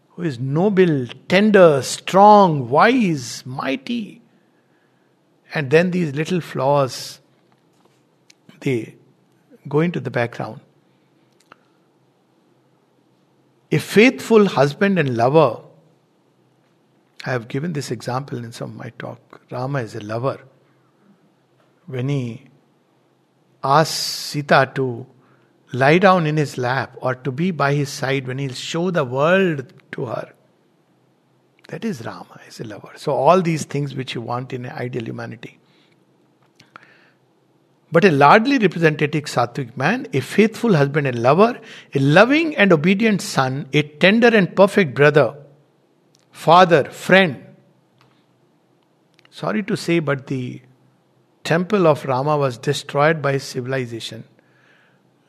who 0.09 0.21
is 0.21 0.39
noble, 0.39 1.07
tender, 1.27 1.81
strong, 1.81 2.69
wise, 2.69 3.43
mighty. 3.45 4.21
And 5.53 5.71
then 5.71 5.89
these 5.89 6.13
little 6.13 6.41
flaws, 6.41 7.19
they 8.59 8.95
go 9.67 9.79
into 9.79 9.99
the 9.99 10.11
background. 10.11 10.61
A 13.71 13.77
faithful 13.77 14.47
husband 14.47 14.97
and 14.97 15.15
lover 15.15 15.62
I 17.25 17.32
have 17.32 17.47
given 17.47 17.73
this 17.73 17.91
example 17.91 18.38
in 18.38 18.51
some 18.51 18.71
of 18.71 18.75
my 18.77 18.91
talk. 18.97 19.41
Rama 19.51 19.79
is 19.79 19.95
a 19.95 19.99
lover. 19.99 20.39
When 21.86 22.08
he 22.08 22.45
asks 23.63 23.95
Sita 23.95 24.71
to 24.75 25.05
lie 25.73 25.97
down 25.97 26.25
in 26.25 26.38
his 26.38 26.58
lap 26.58 26.95
or 27.01 27.15
to 27.15 27.32
be 27.32 27.51
by 27.51 27.73
his 27.73 27.89
side 27.89 28.27
when 28.27 28.38
he'll 28.38 28.53
show 28.53 28.89
the 28.89 29.03
world 29.03 29.73
to 29.91 30.05
her, 30.05 30.34
that 31.67 31.84
is 31.84 32.05
Rama, 32.05 32.39
is 32.47 32.62
a 32.62 32.63
lover. 32.63 32.93
So, 32.95 33.12
all 33.12 33.41
these 33.41 33.65
things 33.65 33.93
which 33.95 34.15
you 34.15 34.21
want 34.21 34.53
in 34.53 34.65
an 34.65 34.71
ideal 34.71 35.03
humanity. 35.03 35.58
But 37.91 38.06
a 38.06 38.12
largely 38.12 38.60
representative 38.60 39.23
sattvic 39.23 39.75
man, 39.75 40.08
a 40.13 40.19
faithful 40.19 40.75
husband 40.75 41.08
and 41.08 41.23
lover, 41.23 41.60
a 41.93 41.99
loving 41.99 42.56
and 42.56 42.71
obedient 42.71 43.21
son, 43.21 43.67
a 43.73 43.82
tender 43.82 44.28
and 44.28 44.56
perfect 44.56 44.93
brother, 44.93 45.36
father, 46.32 46.86
friend. 46.91 47.45
Sorry 49.32 49.63
to 49.63 49.75
say, 49.75 49.99
but 49.99 50.28
the 50.28 50.62
temple 51.43 51.88
of 51.88 52.06
Rama 52.06 52.38
was 52.38 52.58
destroyed 52.60 53.21
by 53.21 53.39
civilization, 53.39 54.23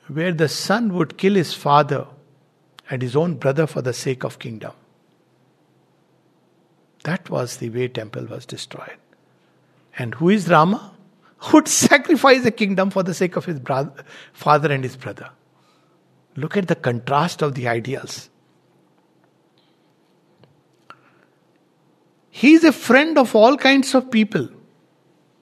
where 0.08 0.32
the 0.32 0.48
son 0.48 0.92
would 0.94 1.16
kill 1.16 1.34
his 1.34 1.54
father 1.54 2.06
and 2.90 3.00
his 3.00 3.16
own 3.16 3.36
brother 3.36 3.66
for 3.66 3.80
the 3.80 3.94
sake 3.94 4.22
of 4.24 4.38
kingdom. 4.38 4.72
That 7.04 7.30
was 7.30 7.56
the 7.56 7.70
way 7.70 7.88
temple 7.88 8.26
was 8.26 8.44
destroyed. 8.44 8.98
And 9.96 10.14
who 10.16 10.28
is 10.28 10.48
Rama? 10.48 10.92
Would 11.52 11.68
sacrifice 11.68 12.44
a 12.44 12.50
kingdom 12.50 12.90
for 12.90 13.02
the 13.02 13.14
sake 13.14 13.36
of 13.36 13.46
his 13.46 13.58
brother, 13.58 14.04
father 14.32 14.70
and 14.70 14.84
his 14.84 14.96
brother. 14.96 15.30
Look 16.36 16.56
at 16.56 16.68
the 16.68 16.74
contrast 16.74 17.42
of 17.42 17.54
the 17.54 17.66
ideals. 17.66 18.28
He 22.28 22.52
is 22.52 22.64
a 22.64 22.72
friend 22.72 23.18
of 23.18 23.34
all 23.34 23.56
kinds 23.56 23.94
of 23.94 24.10
people. 24.10 24.48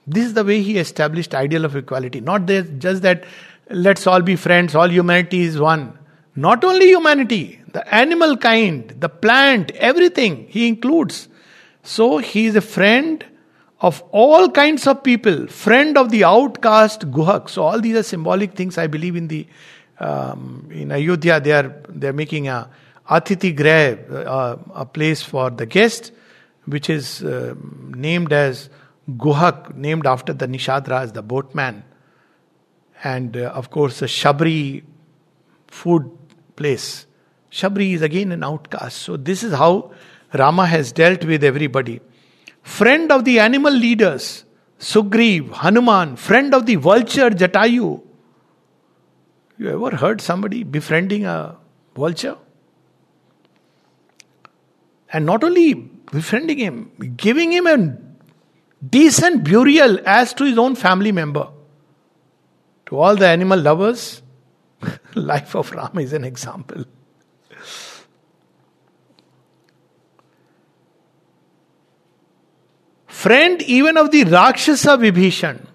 This 0.06 0.26
is 0.26 0.34
the 0.34 0.44
way 0.44 0.62
he 0.62 0.78
established 0.78 1.34
ideal 1.34 1.64
of 1.64 1.76
equality. 1.76 2.20
Not 2.20 2.46
just 2.46 3.02
that 3.02 3.24
let's 3.68 4.06
all 4.06 4.22
be 4.22 4.36
friends, 4.36 4.74
all 4.74 4.90
humanity 4.90 5.40
is 5.42 5.58
one. 5.58 5.98
Not 6.34 6.64
only 6.64 6.86
humanity, 6.86 7.60
the 7.72 7.92
animal 7.94 8.36
kind, 8.36 8.88
the 8.98 9.08
plant, 9.08 9.72
everything 9.72 10.46
he 10.48 10.68
includes. 10.68 11.28
So 11.82 12.18
he 12.18 12.46
is 12.46 12.56
a 12.56 12.60
friend 12.60 13.24
of 13.80 14.02
all 14.10 14.50
kinds 14.50 14.86
of 14.86 15.02
people, 15.02 15.46
friend 15.46 15.96
of 15.96 16.10
the 16.10 16.24
outcast 16.24 17.10
Guhak. 17.10 17.48
So 17.48 17.62
all 17.62 17.80
these 17.80 17.96
are 17.96 18.02
symbolic 18.02 18.54
things. 18.54 18.76
I 18.76 18.86
believe 18.86 19.14
in 19.16 19.28
the 19.28 19.46
um, 20.00 20.68
in 20.70 20.92
Ayodhya 20.92 21.40
they 21.40 21.52
are 21.52 21.74
they 21.88 22.08
are 22.08 22.12
making 22.12 22.48
a 22.48 22.70
Atiti 23.08 23.56
Greh, 23.56 23.96
uh, 24.26 24.56
a 24.74 24.84
place 24.84 25.22
for 25.22 25.50
the 25.50 25.66
guest 25.66 26.12
which 26.66 26.90
is 26.90 27.22
uh, 27.24 27.54
named 27.94 28.32
as 28.32 28.68
Guhak, 29.08 29.74
named 29.74 30.06
after 30.06 30.34
the 30.34 30.46
Nishadraj, 30.46 31.14
the 31.14 31.22
boatman. 31.22 31.82
And 33.02 33.36
uh, 33.36 33.52
of 33.54 33.70
course, 33.70 34.02
a 34.02 34.04
Shabri 34.04 34.84
food 35.68 36.10
place. 36.56 37.06
Shabri 37.50 37.94
is 37.94 38.02
again 38.02 38.32
an 38.32 38.44
outcast. 38.44 38.98
So, 38.98 39.16
this 39.16 39.42
is 39.42 39.54
how 39.54 39.92
Rama 40.34 40.66
has 40.66 40.92
dealt 40.92 41.24
with 41.24 41.42
everybody. 41.42 42.00
Friend 42.76 43.10
of 43.10 43.24
the 43.24 43.40
animal 43.40 43.72
leaders, 43.72 44.44
Sugriv, 44.78 45.52
Hanuman, 45.52 46.16
friend 46.16 46.54
of 46.54 46.66
the 46.66 46.76
vulture, 46.76 47.30
Jatayu. 47.30 48.02
You 49.56 49.68
ever 49.70 49.96
heard 49.96 50.20
somebody 50.20 50.62
befriending 50.64 51.24
a 51.24 51.56
vulture? 51.96 52.36
And 55.12 55.24
not 55.24 55.42
only 55.42 55.74
befriending 55.74 56.58
him, 56.58 56.92
giving 57.16 57.52
him 57.52 57.66
a 57.66 57.96
decent 58.86 59.44
burial 59.44 59.98
as 60.04 60.34
to 60.34 60.44
his 60.44 60.58
own 60.58 60.76
family 60.76 61.10
member. 61.10 61.48
To 62.86 62.98
all 62.98 63.16
the 63.16 63.28
animal 63.28 63.58
lovers, 63.58 64.22
life 65.14 65.56
of 65.56 65.72
Rama 65.72 66.02
is 66.02 66.12
an 66.12 66.24
example. 66.24 66.84
Friend 73.18 73.60
even 73.62 73.96
of 73.96 74.12
the 74.12 74.22
Rakshasa 74.22 74.90
Vibhishan, 74.96 75.66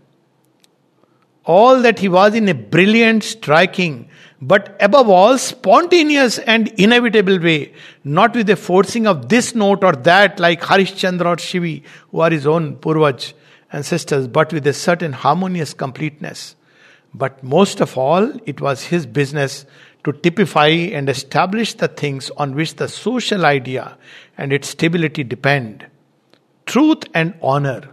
all 1.44 1.82
that 1.82 2.00
he 2.00 2.08
was 2.08 2.36
in 2.36 2.48
a 2.48 2.54
brilliant, 2.54 3.22
striking, 3.22 4.08
but 4.42 4.78
above 4.80 5.10
all, 5.10 5.38
spontaneous 5.38 6.40
and 6.40 6.70
inevitable 6.80 7.38
way, 7.40 7.74
not 8.06 8.34
with 8.34 8.48
the 8.48 8.56
forcing 8.56 9.08
of 9.08 9.28
this 9.28 9.56
note 9.56 9.84
or 9.84 9.92
that, 9.92 10.40
like 10.40 10.62
Harishchandra 10.62 11.26
or 11.26 11.36
Shivi, 11.36 11.84
who 12.12 12.22
are 12.22 12.32
his 12.32 12.48
own 12.48 12.78
Purvaj 12.78 13.34
ancestors, 13.74 14.30
but 14.30 14.54
with 14.54 14.66
a 14.66 14.72
certain 14.72 15.12
harmonious 15.12 15.74
completeness. 15.74 16.56
But 17.14 17.44
most 17.44 17.82
of 17.82 17.98
all, 17.98 18.32
it 18.46 18.62
was 18.62 18.84
his 18.84 19.06
business 19.06 19.66
to 20.06 20.14
typify 20.14 20.70
and 20.70 21.10
establish 21.10 21.74
the 21.74 21.89
things 21.89 22.30
on 22.38 22.56
which 22.56 22.78
the 22.78 22.88
social 22.88 23.46
idea 23.46 23.98
and 24.38 24.54
its 24.54 24.70
stability 24.70 25.26
depend 25.26 25.88
truth 26.66 27.03
and 27.14 27.34
honor. 27.41 27.89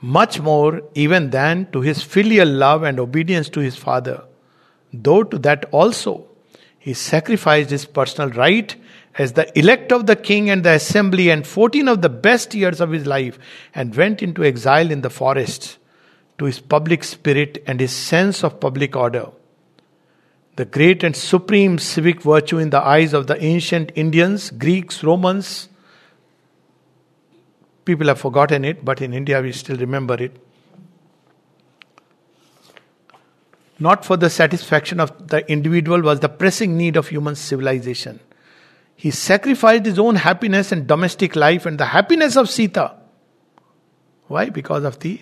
Much 0.00 0.40
more 0.40 0.82
even 0.94 1.30
than 1.30 1.70
to 1.72 1.80
his 1.80 2.02
filial 2.02 2.48
love 2.48 2.82
and 2.82 3.00
obedience 3.00 3.48
to 3.48 3.60
his 3.60 3.76
father 3.76 4.22
though 4.92 5.22
to 5.22 5.38
that 5.38 5.66
also 5.70 6.26
he 6.78 6.94
sacrificed 6.94 7.70
his 7.70 7.84
personal 7.84 8.30
right 8.30 8.76
as 9.18 9.32
the 9.32 9.58
elect 9.58 9.92
of 9.92 10.06
the 10.06 10.16
king 10.16 10.48
and 10.48 10.64
the 10.64 10.72
assembly 10.72 11.28
and 11.28 11.46
14 11.46 11.88
of 11.88 12.02
the 12.02 12.08
best 12.08 12.54
years 12.54 12.80
of 12.80 12.90
his 12.90 13.06
life 13.06 13.38
and 13.74 13.94
went 13.94 14.22
into 14.22 14.44
exile 14.44 14.90
in 14.90 15.00
the 15.00 15.10
forest 15.10 15.78
to 16.38 16.44
his 16.44 16.60
public 16.60 17.02
spirit 17.02 17.62
and 17.66 17.80
his 17.80 17.92
sense 17.92 18.44
of 18.44 18.60
public 18.60 18.94
order. 18.94 19.26
The 20.54 20.64
great 20.64 21.02
and 21.02 21.16
supreme 21.16 21.78
civic 21.78 22.22
virtue 22.22 22.58
in 22.58 22.70
the 22.70 22.80
eyes 22.80 23.12
of 23.12 23.26
the 23.26 23.42
ancient 23.42 23.90
Indians, 23.96 24.50
Greeks, 24.50 25.02
Romans, 25.02 25.68
people 27.88 28.12
have 28.12 28.20
forgotten 28.20 28.64
it, 28.70 28.84
but 28.90 29.02
in 29.08 29.18
India 29.22 29.42
we 29.48 29.52
still 29.64 29.82
remember 29.86 30.22
it 30.28 30.38
not 33.78 34.04
for 34.04 34.16
the 34.16 34.28
satisfaction 34.28 35.00
of 35.00 35.28
the 35.28 35.48
individual, 35.50 36.02
was 36.02 36.20
the 36.20 36.28
pressing 36.28 36.76
need 36.76 36.96
of 36.96 37.08
human 37.08 37.34
civilization. 37.34 38.20
He 38.96 39.10
sacrificed 39.10 39.86
his 39.86 39.98
own 39.98 40.16
happiness 40.16 40.72
and 40.72 40.86
domestic 40.86 41.36
life 41.36 41.66
and 41.66 41.78
the 41.78 41.86
happiness 41.86 42.36
of 42.36 42.50
Sita. 42.50 42.96
Why? 44.26 44.50
Because 44.50 44.84
of 44.84 44.98
the 44.98 45.20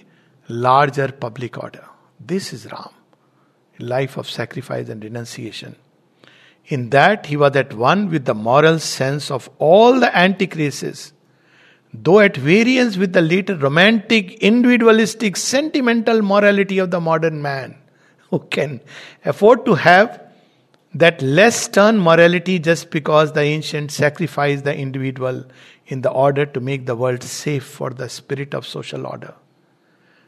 larger 0.48 1.08
public 1.08 1.58
order. 1.58 1.84
This 2.18 2.52
is 2.54 2.66
Ram, 2.66 2.88
life 3.78 4.16
of 4.16 4.30
sacrifice 4.30 4.88
and 4.88 5.04
renunciation. 5.04 5.76
In 6.68 6.90
that, 6.90 7.26
he 7.26 7.36
was 7.36 7.54
at 7.54 7.74
one 7.74 8.08
with 8.10 8.24
the 8.24 8.34
moral 8.34 8.78
sense 8.78 9.30
of 9.30 9.50
all 9.58 10.00
the 10.00 10.16
antique 10.16 10.56
races, 10.56 11.12
though 11.93 12.20
at 12.20 12.37
variance 12.37 12.97
with 12.97 13.12
the 13.12 13.22
later 13.22 13.57
romantic, 13.57 14.34
individualistic, 14.34 15.37
sentimental 15.37 16.22
morality 16.22 16.78
of 16.78 16.91
the 16.91 17.01
modern 17.01 17.41
man, 17.43 17.76
who 18.30 18.39
can 18.39 18.80
afford 19.24 19.64
to 19.64 19.74
have 19.74 20.22
that 20.95 21.20
less 21.20 21.62
stern 21.62 21.99
morality 21.99 22.59
just 22.59 22.91
because 22.91 23.32
the 23.32 23.43
ancient 23.43 23.91
sacrificed 23.91 24.64
the 24.64 24.74
individual 24.74 25.45
in 25.87 26.01
the 26.01 26.11
order 26.11 26.47
to 26.47 26.61
make 26.61 26.87
the 26.87 26.97
world 26.97 27.22
safe 27.22 27.64
for 27.64 27.91
the 27.91 28.09
spirit 28.09 28.55
of 28.55 28.66
social 28.66 29.07
order. 29.07 29.34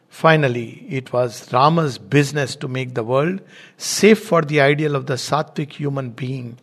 Finally, 0.08 0.86
it 0.88 1.12
was 1.12 1.52
Rama's 1.52 1.98
business 1.98 2.56
to 2.56 2.68
make 2.68 2.94
the 2.94 3.02
world 3.02 3.40
safe 3.76 4.22
for 4.22 4.42
the 4.42 4.60
ideal 4.60 4.94
of 4.94 5.06
the 5.06 5.14
sattvic 5.14 5.72
human 5.72 6.10
being 6.10 6.58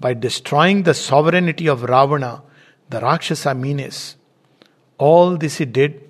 by 0.00 0.14
destroying 0.14 0.82
the 0.82 0.94
sovereignty 0.94 1.68
of 1.68 1.82
Ravana, 1.82 2.42
the 2.88 3.00
Rakshasa 3.00 3.54
menace. 3.54 4.16
All 4.98 5.36
this 5.36 5.58
he 5.58 5.64
did 5.64 6.02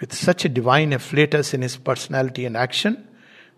with 0.00 0.12
such 0.12 0.44
a 0.44 0.48
divine 0.48 0.90
afflatus 0.90 1.54
in 1.54 1.62
his 1.62 1.76
personality 1.76 2.44
and 2.44 2.56
action 2.56 3.08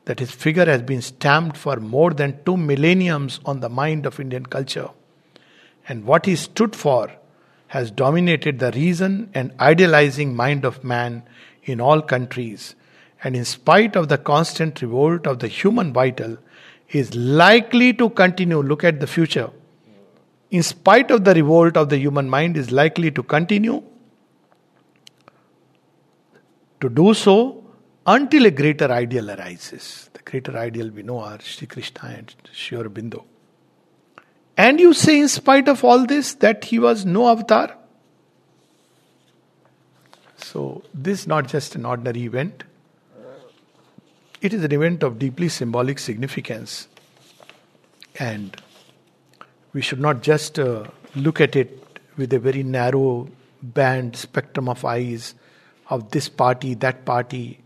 that 0.05 0.21
his 0.21 0.31
figure 0.31 0.67
has 0.67 0.83
been 0.83 1.01
stamped 1.01 1.57
for 1.57 1.77
more 1.77 2.13
than 2.13 2.39
two 2.45 2.59
millenniums 2.59 3.41
on 3.47 3.61
the 3.61 3.71
mind 3.71 4.05
of 4.05 4.21
Indian 4.21 4.45
culture. 4.45 4.91
And 5.89 6.05
what 6.05 6.27
he 6.27 6.37
stood 6.37 6.77
for 6.77 7.11
has 7.69 7.91
dominated 7.91 8.59
the 8.59 8.73
reason 8.73 9.31
and 9.35 9.53
idealizing 9.59 10.37
mind 10.37 10.67
of 10.67 10.85
man 10.85 11.23
in 11.65 11.81
all 11.81 12.03
countries, 12.03 12.75
and 13.23 13.35
in 13.35 13.45
spite 13.47 13.97
of 13.97 14.09
the 14.09 14.19
constant 14.19 14.83
revolt 14.83 15.27
of 15.27 15.39
the 15.39 15.49
human 15.49 15.93
vital, 15.95 16.37
is 16.91 17.15
likely 17.15 17.95
to 17.95 18.11
continue. 18.11 18.63
Look 18.63 18.85
at 18.85 19.01
the 19.01 19.07
future. 19.07 19.51
In 20.51 20.63
spite 20.63 21.11
of 21.11 21.25
the 21.25 21.35
revolt 21.35 21.79
of 21.79 21.89
the 21.89 21.97
human 21.97 22.29
mind, 22.29 22.59
is 22.59 22.71
likely 22.71 23.11
to 23.11 23.23
continue 23.23 23.83
to 26.81 26.89
do 26.89 27.15
so 27.15 27.65
until 28.07 28.47
a 28.47 28.51
greater 28.51 28.91
ideal 28.91 29.31
arises. 29.31 30.11
The 30.13 30.21
greater 30.21 30.57
ideal 30.57 30.91
we 30.91 31.03
know 31.03 31.21
are 31.21 31.41
Sri 31.41 31.67
Krishna 31.67 32.15
and 32.17 32.35
Sri 32.53 32.79
Aurobindo. 32.79 33.25
And 34.57 34.79
you 34.79 34.93
say, 34.93 35.19
in 35.19 35.29
spite 35.29 35.69
of 35.69 35.83
all 35.83 36.07
this, 36.07 36.35
that 36.35 36.65
he 36.65 36.79
was 36.79 37.05
no 37.05 37.29
avatar? 37.29 37.77
So, 40.37 40.83
this 40.93 41.21
is 41.21 41.27
not 41.27 41.49
just 41.49 41.75
an 41.75 41.85
ordinary 41.85 42.23
event, 42.23 42.65
it 44.41 44.53
is 44.53 44.63
an 44.63 44.73
event 44.73 45.03
of 45.03 45.19
deeply 45.19 45.49
symbolic 45.49 45.99
significance. 45.99 46.87
And 48.19 48.55
we 49.73 49.81
should 49.81 50.01
not 50.01 50.23
just 50.23 50.59
uh, 50.59 50.85
look 51.17 51.41
at 51.41 51.57
it 51.57 51.99
with 52.17 52.33
a 52.33 52.39
very 52.39 52.63
narrow 52.63 53.29
band 53.63 54.17
spectrum 54.17 54.69
of 54.69 54.85
eyes 54.85 55.35
of 55.89 56.11
this 56.11 56.29
party, 56.29 56.75
that 56.75 57.05
party. 57.05 57.61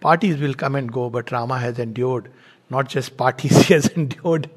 Parties 0.00 0.38
will 0.38 0.54
come 0.54 0.74
and 0.74 0.92
go, 0.92 1.08
but 1.10 1.30
Rama 1.30 1.58
has 1.58 1.78
endured 1.78 2.30
not 2.70 2.88
just 2.88 3.16
parties, 3.16 3.56
he 3.66 3.74
has 3.74 3.86
endured 3.88 4.50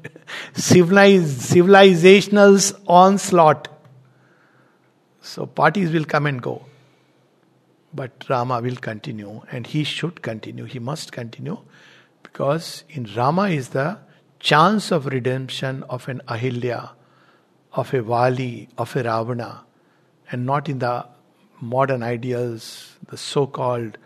civilized, 0.54 1.40
civilizational's 1.50 2.74
onslaught. 2.86 3.68
So 5.20 5.46
parties 5.46 5.92
will 5.92 6.04
come 6.04 6.26
and 6.26 6.40
go. 6.40 6.64
But 7.92 8.24
Rama 8.28 8.60
will 8.60 8.76
continue 8.76 9.42
and 9.50 9.66
he 9.66 9.84
should 9.84 10.22
continue. 10.22 10.64
He 10.64 10.78
must 10.78 11.12
continue 11.12 11.58
because 12.22 12.84
in 12.88 13.08
Rama 13.16 13.48
is 13.48 13.70
the 13.70 13.98
chance 14.38 14.90
of 14.90 15.06
redemption 15.06 15.82
of 15.84 16.08
an 16.08 16.20
Ahilya, 16.28 16.90
of 17.72 17.94
a 17.94 18.02
Vali, 18.02 18.68
of 18.76 18.94
a 18.96 19.02
Ravana, 19.02 19.64
and 20.30 20.44
not 20.44 20.68
in 20.68 20.78
the 20.78 21.06
modern 21.60 22.02
ideals, 22.02 22.95
the 23.08 23.16
so 23.16 23.46
called 23.46 23.98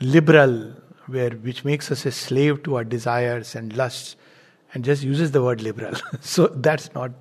liberal, 0.00 0.72
where 1.06 1.30
which 1.30 1.64
makes 1.64 1.90
us 1.90 2.06
a 2.06 2.12
slave 2.12 2.62
to 2.64 2.76
our 2.76 2.84
desires 2.84 3.54
and 3.54 3.76
lusts, 3.76 4.16
and 4.72 4.84
just 4.84 5.02
uses 5.02 5.32
the 5.32 5.42
word 5.42 5.62
liberal. 5.62 5.94
so 6.20 6.48
that's 6.48 6.92
not. 6.94 7.12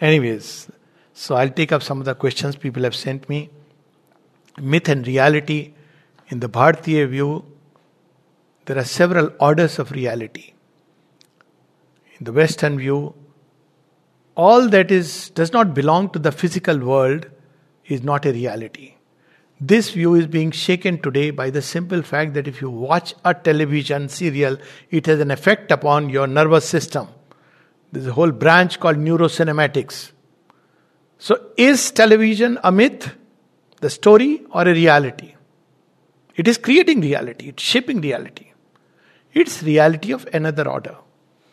Anyways, 0.00 0.70
so 1.12 1.34
I'll 1.34 1.50
take 1.50 1.72
up 1.72 1.82
some 1.82 2.00
of 2.00 2.04
the 2.04 2.14
questions 2.14 2.56
people 2.56 2.82
have 2.82 2.94
sent 2.94 3.28
me 3.28 3.50
myth 4.60 4.88
and 4.88 5.06
reality, 5.06 5.74
in 6.28 6.40
the 6.40 6.48
Bharatiya 6.48 7.08
view, 7.08 7.44
there 8.66 8.78
are 8.78 8.84
several 8.84 9.30
orders 9.40 9.78
of 9.78 9.92
reality. 9.92 10.52
In 12.18 12.24
the 12.24 12.32
Western 12.32 12.78
view, 12.78 13.14
all 14.34 14.68
that 14.68 14.90
is 14.90 15.30
does 15.30 15.52
not 15.52 15.74
belong 15.74 16.10
to 16.10 16.18
the 16.18 16.32
physical 16.32 16.78
world 16.78 17.26
is 17.86 18.02
not 18.02 18.26
a 18.26 18.32
reality. 18.32 18.94
This 19.60 19.90
view 19.90 20.14
is 20.14 20.26
being 20.26 20.50
shaken 20.52 21.00
today 21.00 21.30
by 21.30 21.50
the 21.50 21.62
simple 21.62 22.02
fact 22.02 22.34
that 22.34 22.46
if 22.46 22.60
you 22.60 22.70
watch 22.70 23.14
a 23.24 23.34
television 23.34 24.08
serial, 24.08 24.56
it 24.90 25.06
has 25.06 25.20
an 25.20 25.30
effect 25.30 25.72
upon 25.72 26.10
your 26.10 26.26
nervous 26.26 26.68
system. 26.68 27.08
There's 27.90 28.06
a 28.06 28.12
whole 28.12 28.30
branch 28.30 28.78
called 28.78 28.96
neurocinematics. 28.96 30.12
So, 31.18 31.50
is 31.56 31.90
television 31.90 32.58
a 32.62 32.70
myth? 32.70 33.10
the 33.80 33.90
story 33.90 34.44
or 34.50 34.62
a 34.62 34.72
reality. 34.72 35.34
It 36.36 36.48
is 36.48 36.58
creating 36.58 37.00
reality, 37.00 37.48
it's 37.48 37.62
shaping 37.62 38.00
reality. 38.00 38.52
It's 39.32 39.62
reality 39.62 40.12
of 40.12 40.26
another 40.32 40.68
order. 40.68 40.96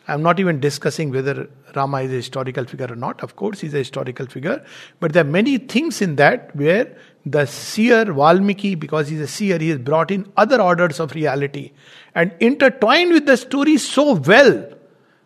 I'm 0.08 0.22
not 0.22 0.40
even 0.40 0.60
discussing 0.60 1.10
whether 1.10 1.48
Rama 1.74 1.98
is 2.02 2.12
a 2.12 2.14
historical 2.14 2.64
figure 2.64 2.86
or 2.90 2.96
not. 2.96 3.22
Of 3.22 3.36
course, 3.36 3.60
he's 3.60 3.74
a 3.74 3.78
historical 3.78 4.26
figure. 4.26 4.64
But 5.00 5.12
there 5.12 5.22
are 5.22 5.28
many 5.28 5.58
things 5.58 6.00
in 6.00 6.16
that 6.16 6.54
where 6.54 6.96
the 7.26 7.44
seer 7.44 8.04
Valmiki, 8.04 8.74
because 8.76 9.08
he's 9.08 9.20
a 9.20 9.26
seer, 9.26 9.58
he 9.58 9.68
has 9.68 9.78
brought 9.78 10.10
in 10.10 10.32
other 10.36 10.62
orders 10.62 11.00
of 11.00 11.12
reality 11.12 11.72
and 12.14 12.32
intertwined 12.40 13.12
with 13.12 13.26
the 13.26 13.36
story 13.36 13.76
so 13.76 14.14
well 14.14 14.66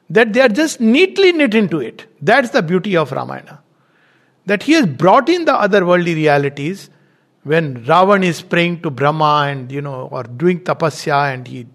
that 0.09 0.33
they 0.33 0.41
are 0.41 0.49
just 0.49 0.81
neatly 0.81 1.31
knit 1.31 1.55
into 1.55 1.79
it. 1.79 2.07
That's 2.21 2.51
the 2.51 2.63
beauty 2.63 2.97
of 2.97 3.13
Ramayana 3.13 3.61
that 4.47 4.65
he 4.65 4.73
has 4.73 4.87
brought 4.87 5.29
in 5.29 5.45
the 5.45 5.53
otherworldly 5.53 6.15
realities 6.15 6.91
when 7.43 7.85
Ravan 7.85 8.25
is 8.25 8.43
praying 8.43 8.83
to 8.83 8.91
Brahma 8.91 9.47
and 9.49 9.71
you 9.71 9.81
know 9.81 10.09
or 10.11 10.25
doing 10.25 10.61
tapasya 10.61 11.35
and 11.35 11.47
he 11.47 11.67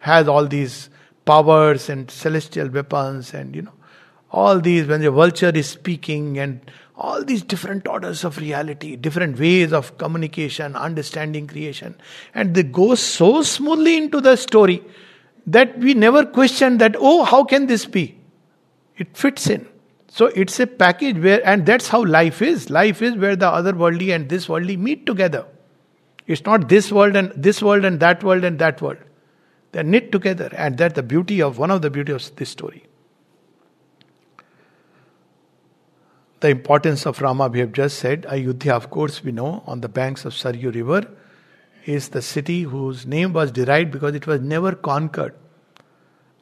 has 0.00 0.28
all 0.28 0.46
these 0.46 0.90
powers 1.24 1.88
and 1.88 2.10
celestial 2.10 2.68
weapons 2.68 3.32
and 3.34 3.54
you 3.54 3.62
know 3.62 3.72
all 4.30 4.60
these 4.60 4.86
when 4.86 5.00
the 5.00 5.10
vulture 5.10 5.52
is 5.54 5.68
speaking 5.68 6.38
and 6.38 6.60
all 6.96 7.22
these 7.24 7.42
different 7.42 7.86
orders 7.86 8.24
of 8.24 8.38
reality 8.38 8.96
different 8.96 9.38
ways 9.38 9.72
of 9.72 9.96
communication 9.98 10.74
understanding 10.74 11.46
creation 11.46 11.94
and 12.34 12.54
they 12.54 12.62
go 12.62 12.94
so 12.94 13.42
smoothly 13.42 13.96
into 13.96 14.20
the 14.20 14.36
story 14.36 14.82
that 15.46 15.78
we 15.78 15.94
never 15.94 16.24
question 16.24 16.78
that 16.78 16.96
oh 16.98 17.22
how 17.24 17.44
can 17.44 17.66
this 17.66 17.84
be 17.84 18.18
it 18.96 19.16
fits 19.16 19.48
in 19.48 19.66
so 20.16 20.26
it's 20.26 20.58
a 20.60 20.66
package 20.66 21.18
where, 21.18 21.46
and 21.46 21.66
that's 21.66 21.88
how 21.88 22.02
life 22.02 22.40
is. 22.40 22.70
Life 22.70 23.02
is 23.02 23.16
where 23.16 23.36
the 23.36 23.48
other 23.48 23.74
worldly 23.74 24.12
and 24.12 24.30
this 24.30 24.48
worldly 24.48 24.78
meet 24.78 25.04
together. 25.04 25.44
It's 26.26 26.42
not 26.44 26.70
this 26.70 26.90
world 26.90 27.16
and 27.16 27.32
this 27.36 27.60
world 27.60 27.84
and 27.84 28.00
that 28.00 28.24
world 28.24 28.42
and 28.42 28.58
that 28.58 28.80
world. 28.80 28.96
They're 29.72 29.84
knit 29.84 30.12
together, 30.12 30.48
and 30.56 30.78
that's 30.78 30.94
the 30.94 31.02
beauty 31.02 31.42
of 31.42 31.58
one 31.58 31.70
of 31.70 31.82
the 31.82 31.90
beauty 31.90 32.12
of 32.12 32.34
this 32.36 32.48
story. 32.48 32.86
The 36.40 36.48
importance 36.48 37.06
of 37.06 37.20
Rama, 37.20 37.48
we 37.48 37.60
have 37.60 37.72
just 37.72 37.98
said. 37.98 38.26
Ayodhya, 38.28 38.74
of 38.74 38.90
course, 38.90 39.24
we 39.24 39.32
know, 39.32 39.62
on 39.66 39.80
the 39.80 39.88
banks 39.88 40.24
of 40.24 40.34
Saryu 40.34 40.74
River, 40.74 41.06
is 41.86 42.08
the 42.10 42.20
city 42.20 42.62
whose 42.62 43.06
name 43.06 43.32
was 43.32 43.52
derived 43.52 43.90
because 43.90 44.14
it 44.14 44.26
was 44.26 44.40
never 44.40 44.72
conquered. 44.72 45.34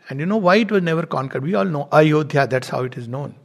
And 0.08 0.20
you 0.20 0.26
know 0.26 0.36
why 0.36 0.56
it 0.56 0.70
was 0.70 0.82
never 0.82 1.06
conquered? 1.06 1.42
We 1.42 1.54
all 1.54 1.64
know 1.64 1.88
Ayodhya, 1.92 2.48
that's 2.48 2.68
how 2.68 2.82
it 2.82 2.96
is 2.96 3.08
known. 3.08 3.36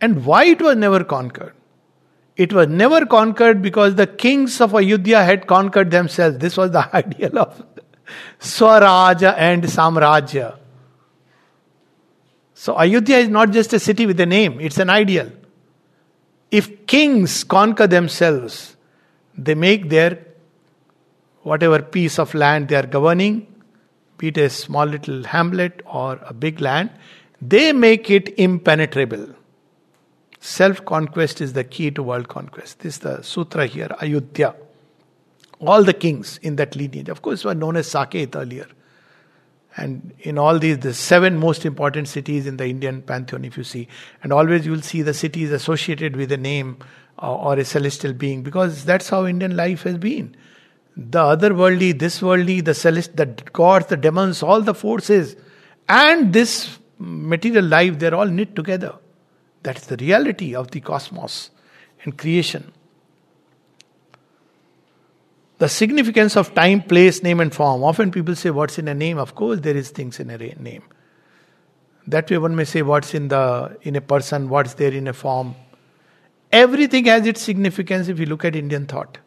And 0.00 0.24
why 0.24 0.44
it 0.44 0.60
was 0.60 0.76
never 0.76 1.02
conquered? 1.04 1.54
It 2.36 2.52
was 2.52 2.68
never 2.68 3.04
conquered 3.04 3.62
because 3.62 3.96
the 3.96 4.06
kings 4.06 4.60
of 4.60 4.74
Ayodhya 4.74 5.24
had 5.24 5.46
conquered 5.46 5.90
themselves. 5.90 6.38
This 6.38 6.56
was 6.56 6.70
the 6.70 6.88
ideal 6.96 7.38
of 7.38 7.64
Swarajya 8.38 9.34
and 9.36 9.64
Samrajya. 9.64 10.56
So 12.58 12.76
Ayodhya 12.76 13.18
is 13.18 13.28
not 13.28 13.52
just 13.52 13.72
a 13.72 13.78
city 13.78 14.04
with 14.04 14.18
a 14.18 14.26
name, 14.26 14.58
it's 14.60 14.78
an 14.78 14.90
ideal. 14.90 15.30
If 16.50 16.86
kings 16.86 17.44
conquer 17.44 17.86
themselves, 17.86 18.76
they 19.36 19.54
make 19.54 19.90
their 19.90 20.18
whatever 21.42 21.80
piece 21.82 22.18
of 22.18 22.34
land 22.34 22.68
they 22.68 22.76
are 22.76 22.86
governing 22.86 23.46
be 24.18 24.28
it 24.28 24.36
a 24.36 24.50
small 24.50 24.84
little 24.84 25.22
hamlet 25.24 25.80
or 25.86 26.18
a 26.22 26.34
big 26.34 26.60
land, 26.60 26.90
they 27.40 27.72
make 27.72 28.10
it 28.10 28.34
impenetrable. 28.36 29.28
Self 30.40 30.84
conquest 30.84 31.40
is 31.40 31.52
the 31.52 31.64
key 31.64 31.90
to 31.92 32.02
world 32.02 32.28
conquest. 32.28 32.80
This 32.80 32.94
is 32.94 33.00
the 33.00 33.22
sutra 33.22 33.66
here, 33.66 33.88
Ayodhya. 34.00 34.54
All 35.60 35.82
the 35.82 35.94
kings 35.94 36.38
in 36.42 36.56
that 36.56 36.76
lineage, 36.76 37.08
of 37.08 37.22
course, 37.22 37.44
were 37.44 37.54
known 37.54 37.76
as 37.76 37.88
Saket 37.88 38.36
earlier. 38.36 38.66
And 39.78 40.12
in 40.18 40.38
all 40.38 40.58
these, 40.58 40.78
the 40.80 40.92
seven 40.92 41.38
most 41.38 41.64
important 41.64 42.08
cities 42.08 42.48
in 42.48 42.56
the 42.56 42.66
Indian 42.66 43.00
pantheon, 43.00 43.44
if 43.44 43.56
you 43.56 43.62
see, 43.62 43.86
and 44.24 44.32
always 44.32 44.66
you 44.66 44.72
will 44.72 44.82
see 44.82 45.02
the 45.02 45.14
cities 45.14 45.52
associated 45.52 46.16
with 46.16 46.32
a 46.32 46.36
name 46.36 46.78
or, 47.16 47.38
or 47.38 47.58
a 47.58 47.64
celestial 47.64 48.12
being, 48.12 48.42
because 48.42 48.84
that's 48.84 49.08
how 49.08 49.24
Indian 49.24 49.56
life 49.56 49.84
has 49.84 49.96
been. 49.96 50.34
The 50.96 51.20
otherworldly, 51.20 51.96
this 51.96 52.20
worldly, 52.20 52.60
the 52.60 52.72
celest, 52.72 53.14
the 53.14 53.26
gods, 53.52 53.86
the 53.86 53.96
demons, 53.96 54.42
all 54.42 54.62
the 54.62 54.74
forces, 54.74 55.36
and 55.88 56.32
this 56.32 56.80
material 56.98 57.64
life, 57.64 58.00
they're 58.00 58.16
all 58.16 58.26
knit 58.26 58.56
together. 58.56 58.96
That's 59.62 59.86
the 59.86 59.96
reality 59.96 60.56
of 60.56 60.72
the 60.72 60.80
cosmos 60.80 61.50
and 62.02 62.18
creation. 62.18 62.72
The 65.58 65.68
significance 65.68 66.36
of 66.36 66.54
time, 66.54 66.82
place, 66.82 67.22
name, 67.22 67.40
and 67.40 67.52
form. 67.52 67.82
Often 67.82 68.12
people 68.12 68.36
say, 68.36 68.50
What's 68.50 68.78
in 68.78 68.88
a 68.88 68.94
name? 68.94 69.18
Of 69.18 69.34
course, 69.34 69.60
there 69.60 69.76
is 69.76 69.90
things 69.90 70.20
in 70.20 70.30
a 70.30 70.38
name. 70.38 70.84
That 72.06 72.30
way, 72.30 72.38
one 72.38 72.54
may 72.54 72.64
say, 72.64 72.82
What's 72.82 73.12
in 73.12 73.28
the 73.28 73.76
in 73.82 73.96
a 73.96 74.00
person? 74.00 74.48
What's 74.48 74.74
there 74.74 74.92
in 74.92 75.08
a 75.08 75.12
form? 75.12 75.56
Everything 76.52 77.06
has 77.06 77.26
its 77.26 77.42
significance 77.42 78.08
if 78.08 78.18
you 78.18 78.26
look 78.26 78.44
at 78.44 78.54
Indian 78.56 78.86
thought. 78.86 79.18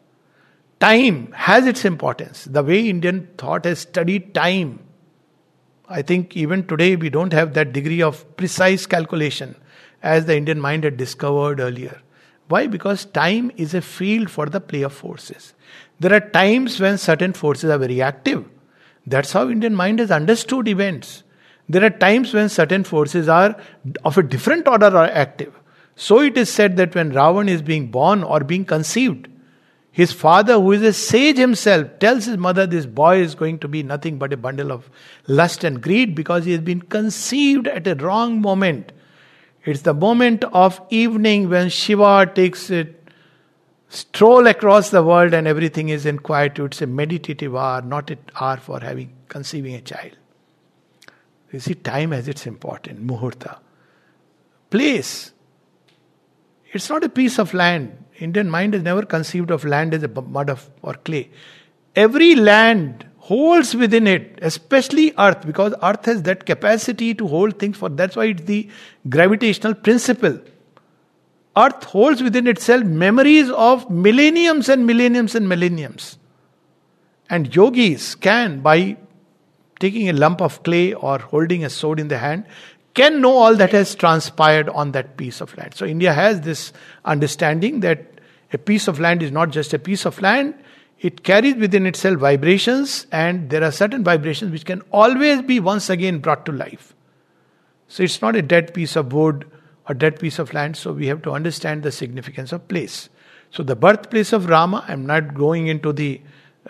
Time 0.80 1.30
has 1.32 1.66
its 1.66 1.84
importance. 1.84 2.44
The 2.44 2.62
way 2.62 2.88
Indian 2.88 3.28
thought 3.38 3.64
has 3.66 3.80
studied 3.80 4.34
time. 4.34 4.80
I 5.88 6.02
think 6.02 6.36
even 6.36 6.66
today 6.66 6.96
we 6.96 7.10
don't 7.10 7.32
have 7.32 7.54
that 7.54 7.72
degree 7.72 8.02
of 8.02 8.36
precise 8.36 8.86
calculation 8.86 9.54
as 10.02 10.24
the 10.24 10.36
Indian 10.36 10.58
mind 10.58 10.84
had 10.84 10.96
discovered 10.96 11.60
earlier. 11.60 12.00
Why? 12.48 12.66
Because 12.66 13.04
time 13.04 13.52
is 13.56 13.74
a 13.74 13.80
field 13.80 14.30
for 14.30 14.46
the 14.46 14.60
play 14.60 14.82
of 14.82 14.92
forces. 14.92 15.54
There 16.02 16.12
are 16.12 16.20
times 16.20 16.80
when 16.80 16.98
certain 16.98 17.32
forces 17.32 17.70
are 17.70 17.78
very 17.78 18.02
active. 18.02 18.44
That's 19.06 19.32
how 19.32 19.48
Indian 19.48 19.76
mind 19.76 20.00
has 20.00 20.10
understood 20.10 20.66
events. 20.66 21.22
There 21.68 21.84
are 21.84 21.90
times 21.90 22.34
when 22.34 22.48
certain 22.48 22.82
forces 22.82 23.28
are 23.28 23.56
of 24.04 24.18
a 24.18 24.22
different 24.24 24.66
order 24.66 24.86
are 24.86 25.06
active. 25.06 25.54
So 25.94 26.18
it 26.20 26.36
is 26.36 26.52
said 26.52 26.76
that 26.78 26.96
when 26.96 27.12
Ravan 27.12 27.48
is 27.48 27.62
being 27.62 27.92
born 27.92 28.24
or 28.24 28.40
being 28.40 28.64
conceived, 28.64 29.28
his 29.92 30.10
father, 30.10 30.54
who 30.54 30.72
is 30.72 30.82
a 30.82 30.92
sage 30.92 31.36
himself, 31.36 31.86
tells 32.00 32.24
his 32.24 32.36
mother 32.36 32.66
this 32.66 32.86
boy 32.86 33.20
is 33.20 33.36
going 33.36 33.60
to 33.60 33.68
be 33.68 33.84
nothing 33.84 34.18
but 34.18 34.32
a 34.32 34.36
bundle 34.36 34.72
of 34.72 34.90
lust 35.28 35.62
and 35.62 35.80
greed 35.80 36.16
because 36.16 36.46
he 36.46 36.50
has 36.50 36.62
been 36.62 36.82
conceived 36.82 37.68
at 37.68 37.86
a 37.86 37.94
wrong 37.94 38.40
moment. 38.40 38.90
It's 39.64 39.82
the 39.82 39.94
moment 39.94 40.42
of 40.52 40.80
evening 40.90 41.48
when 41.48 41.68
Shiva 41.68 42.28
takes 42.34 42.70
it 42.70 43.01
stroll 43.92 44.46
across 44.46 44.90
the 44.90 45.02
world 45.02 45.34
and 45.34 45.46
everything 45.46 45.90
is 45.90 46.06
in 46.06 46.18
quietude. 46.18 46.72
It's 46.72 46.82
a 46.82 46.86
meditative 46.86 47.54
hour, 47.54 47.82
not 47.82 48.10
an 48.10 48.18
hour 48.40 48.56
for 48.56 48.80
having 48.80 49.12
conceiving 49.28 49.74
a 49.74 49.80
child. 49.80 50.16
You 51.52 51.60
see, 51.60 51.74
time 51.74 52.12
has 52.12 52.28
its 52.28 52.46
importance. 52.46 52.98
Muhurta. 52.98 53.58
Place. 54.70 55.32
It's 56.72 56.88
not 56.88 57.04
a 57.04 57.08
piece 57.10 57.38
of 57.38 57.52
land. 57.52 58.04
Indian 58.18 58.48
mind 58.48 58.72
has 58.72 58.82
never 58.82 59.02
conceived 59.02 59.50
of 59.50 59.64
land 59.64 59.92
as 59.92 60.02
a 60.02 60.08
mud 60.08 60.48
of 60.48 60.70
or 60.80 60.94
clay. 60.94 61.30
Every 61.94 62.34
land 62.34 63.06
holds 63.18 63.74
within 63.74 64.06
it, 64.06 64.38
especially 64.40 65.12
earth, 65.18 65.44
because 65.46 65.74
earth 65.82 66.06
has 66.06 66.22
that 66.22 66.46
capacity 66.46 67.14
to 67.14 67.28
hold 67.28 67.58
things 67.58 67.76
for 67.76 67.90
that's 67.90 68.16
why 68.16 68.24
it's 68.26 68.42
the 68.44 68.68
gravitational 69.08 69.74
principle 69.74 70.40
Earth 71.56 71.84
holds 71.84 72.22
within 72.22 72.46
itself 72.46 72.84
memories 72.84 73.50
of 73.50 73.90
millenniums 73.90 74.68
and 74.68 74.86
millenniums 74.86 75.34
and 75.34 75.48
millenniums. 75.48 76.18
And 77.28 77.54
yogis 77.54 78.14
can, 78.14 78.60
by 78.60 78.96
taking 79.78 80.08
a 80.08 80.12
lump 80.12 80.40
of 80.40 80.62
clay 80.62 80.94
or 80.94 81.18
holding 81.18 81.64
a 81.64 81.70
sword 81.70 82.00
in 82.00 82.08
the 82.08 82.18
hand, 82.18 82.46
can 82.94 83.20
know 83.20 83.36
all 83.36 83.54
that 83.56 83.72
has 83.72 83.94
transpired 83.94 84.68
on 84.68 84.92
that 84.92 85.16
piece 85.16 85.40
of 85.40 85.56
land. 85.56 85.74
So 85.74 85.86
India 85.86 86.12
has 86.12 86.42
this 86.42 86.72
understanding 87.04 87.80
that 87.80 88.06
a 88.52 88.58
piece 88.58 88.86
of 88.86 89.00
land 89.00 89.22
is 89.22 89.32
not 89.32 89.50
just 89.50 89.72
a 89.72 89.78
piece 89.78 90.04
of 90.04 90.20
land, 90.20 90.54
it 91.00 91.24
carries 91.24 91.56
within 91.56 91.86
itself 91.86 92.18
vibrations, 92.18 93.06
and 93.10 93.50
there 93.50 93.64
are 93.64 93.72
certain 93.72 94.04
vibrations 94.04 94.52
which 94.52 94.64
can 94.64 94.82
always 94.92 95.42
be 95.42 95.58
once 95.58 95.90
again 95.90 96.18
brought 96.18 96.46
to 96.46 96.52
life. 96.52 96.94
So 97.88 98.02
it's 98.02 98.22
not 98.22 98.36
a 98.36 98.42
dead 98.42 98.72
piece 98.72 98.94
of 98.94 99.12
wood 99.12 99.50
a 99.86 99.94
dead 99.94 100.18
piece 100.20 100.38
of 100.38 100.52
land, 100.52 100.76
so 100.76 100.92
we 100.92 101.06
have 101.06 101.22
to 101.22 101.32
understand 101.32 101.82
the 101.82 101.92
significance 101.92 102.52
of 102.52 102.68
place. 102.68 103.08
So, 103.50 103.62
the 103.62 103.76
birthplace 103.76 104.32
of 104.32 104.48
Rama, 104.48 104.84
I'm 104.88 105.04
not 105.04 105.34
going 105.34 105.66
into 105.66 105.92
the 105.92 106.20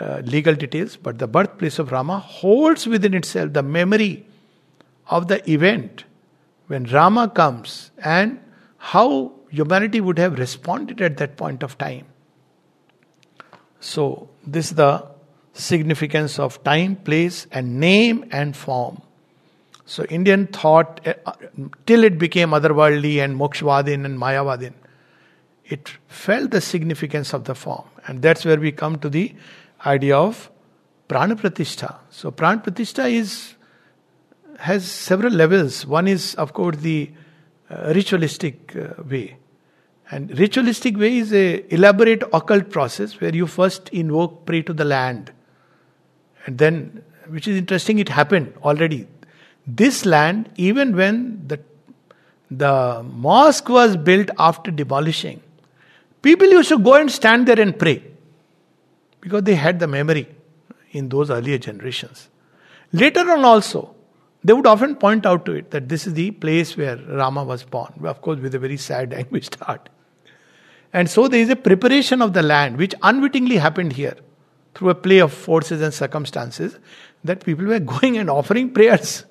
uh, 0.00 0.22
legal 0.24 0.54
details, 0.54 0.96
but 0.96 1.18
the 1.18 1.26
birthplace 1.26 1.78
of 1.78 1.92
Rama 1.92 2.18
holds 2.18 2.86
within 2.86 3.14
itself 3.14 3.52
the 3.52 3.62
memory 3.62 4.26
of 5.08 5.28
the 5.28 5.48
event 5.50 6.04
when 6.66 6.84
Rama 6.84 7.28
comes 7.28 7.90
and 7.98 8.40
how 8.78 9.32
humanity 9.50 10.00
would 10.00 10.18
have 10.18 10.38
responded 10.38 11.00
at 11.00 11.18
that 11.18 11.36
point 11.36 11.62
of 11.62 11.76
time. 11.76 12.06
So, 13.80 14.30
this 14.46 14.70
is 14.70 14.76
the 14.76 15.06
significance 15.52 16.38
of 16.38 16.64
time, 16.64 16.96
place, 16.96 17.46
and 17.50 17.78
name 17.78 18.24
and 18.30 18.56
form. 18.56 19.02
So 19.84 20.04
Indian 20.04 20.46
thought, 20.46 21.00
uh, 21.06 21.32
till 21.86 22.04
it 22.04 22.18
became 22.18 22.50
otherworldly 22.50 23.22
and 23.22 23.38
mokshvadin 23.38 24.04
and 24.04 24.18
mayavadin, 24.18 24.74
it 25.64 25.90
felt 26.06 26.50
the 26.50 26.60
significance 26.60 27.32
of 27.32 27.44
the 27.44 27.54
form. 27.54 27.84
And 28.06 28.22
that's 28.22 28.44
where 28.44 28.58
we 28.58 28.72
come 28.72 28.98
to 29.00 29.08
the 29.08 29.34
idea 29.84 30.16
of 30.16 30.50
prana 31.08 31.36
pratishtha. 31.36 31.96
So 32.10 32.30
prana 32.30 32.60
pratishtha 32.60 33.10
is 33.10 33.54
has 34.58 34.88
several 34.88 35.32
levels. 35.32 35.86
One 35.86 36.06
is, 36.06 36.34
of 36.36 36.52
course, 36.52 36.76
the 36.76 37.10
uh, 37.68 37.92
ritualistic 37.94 38.76
uh, 38.76 39.02
way. 39.02 39.36
And 40.10 40.38
ritualistic 40.38 40.96
way 40.96 41.18
is 41.18 41.32
a 41.32 41.74
elaborate 41.74 42.22
occult 42.32 42.70
process 42.70 43.20
where 43.20 43.34
you 43.34 43.46
first 43.46 43.88
invoke, 43.88 44.44
pray 44.46 44.62
to 44.62 44.72
the 44.72 44.84
land. 44.84 45.32
And 46.46 46.58
then, 46.58 47.02
which 47.28 47.48
is 47.48 47.56
interesting, 47.56 47.98
it 47.98 48.10
happened 48.10 48.52
already. 48.62 49.08
This 49.66 50.04
land, 50.04 50.50
even 50.56 50.96
when 50.96 51.46
the, 51.46 51.60
the 52.50 53.04
mosque 53.04 53.68
was 53.68 53.96
built 53.96 54.30
after 54.38 54.70
demolishing, 54.70 55.40
people 56.20 56.48
used 56.48 56.68
to 56.70 56.78
go 56.78 56.94
and 56.94 57.10
stand 57.10 57.46
there 57.46 57.60
and 57.60 57.78
pray 57.78 58.02
because 59.20 59.44
they 59.44 59.54
had 59.54 59.78
the 59.78 59.86
memory 59.86 60.28
in 60.90 61.08
those 61.08 61.30
earlier 61.30 61.58
generations. 61.58 62.28
Later 62.92 63.20
on, 63.30 63.44
also, 63.44 63.94
they 64.44 64.52
would 64.52 64.66
often 64.66 64.96
point 64.96 65.24
out 65.24 65.46
to 65.46 65.52
it 65.52 65.70
that 65.70 65.88
this 65.88 66.06
is 66.06 66.14
the 66.14 66.32
place 66.32 66.76
where 66.76 66.96
Rama 66.96 67.44
was 67.44 67.62
born, 67.62 67.92
of 68.02 68.20
course, 68.20 68.40
with 68.40 68.54
a 68.54 68.58
very 68.58 68.76
sad, 68.76 69.12
anguished 69.14 69.54
heart. 69.56 69.88
And 70.92 71.08
so 71.08 71.28
there 71.28 71.40
is 71.40 71.48
a 71.48 71.56
preparation 71.56 72.20
of 72.20 72.34
the 72.34 72.42
land 72.42 72.76
which 72.76 72.94
unwittingly 73.02 73.56
happened 73.56 73.94
here 73.94 74.16
through 74.74 74.90
a 74.90 74.94
play 74.94 75.18
of 75.20 75.32
forces 75.32 75.80
and 75.80 75.94
circumstances 75.94 76.78
that 77.24 77.44
people 77.44 77.64
were 77.64 77.78
going 77.94 78.18
and 78.18 78.28
offering 78.28 78.72
prayers 78.72 79.24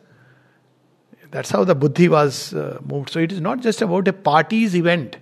that's 1.32 1.50
how 1.50 1.64
the 1.64 1.76
buddhi 1.76 2.10
was 2.10 2.54
uh, 2.54 2.80
moved. 2.86 3.10
So 3.10 3.20
it 3.20 3.32
is 3.32 3.42
not 3.42 3.62
just 3.62 3.82
about 3.82 4.08
a 4.08 4.14
party's 4.14 4.76
event. 4.76 5.18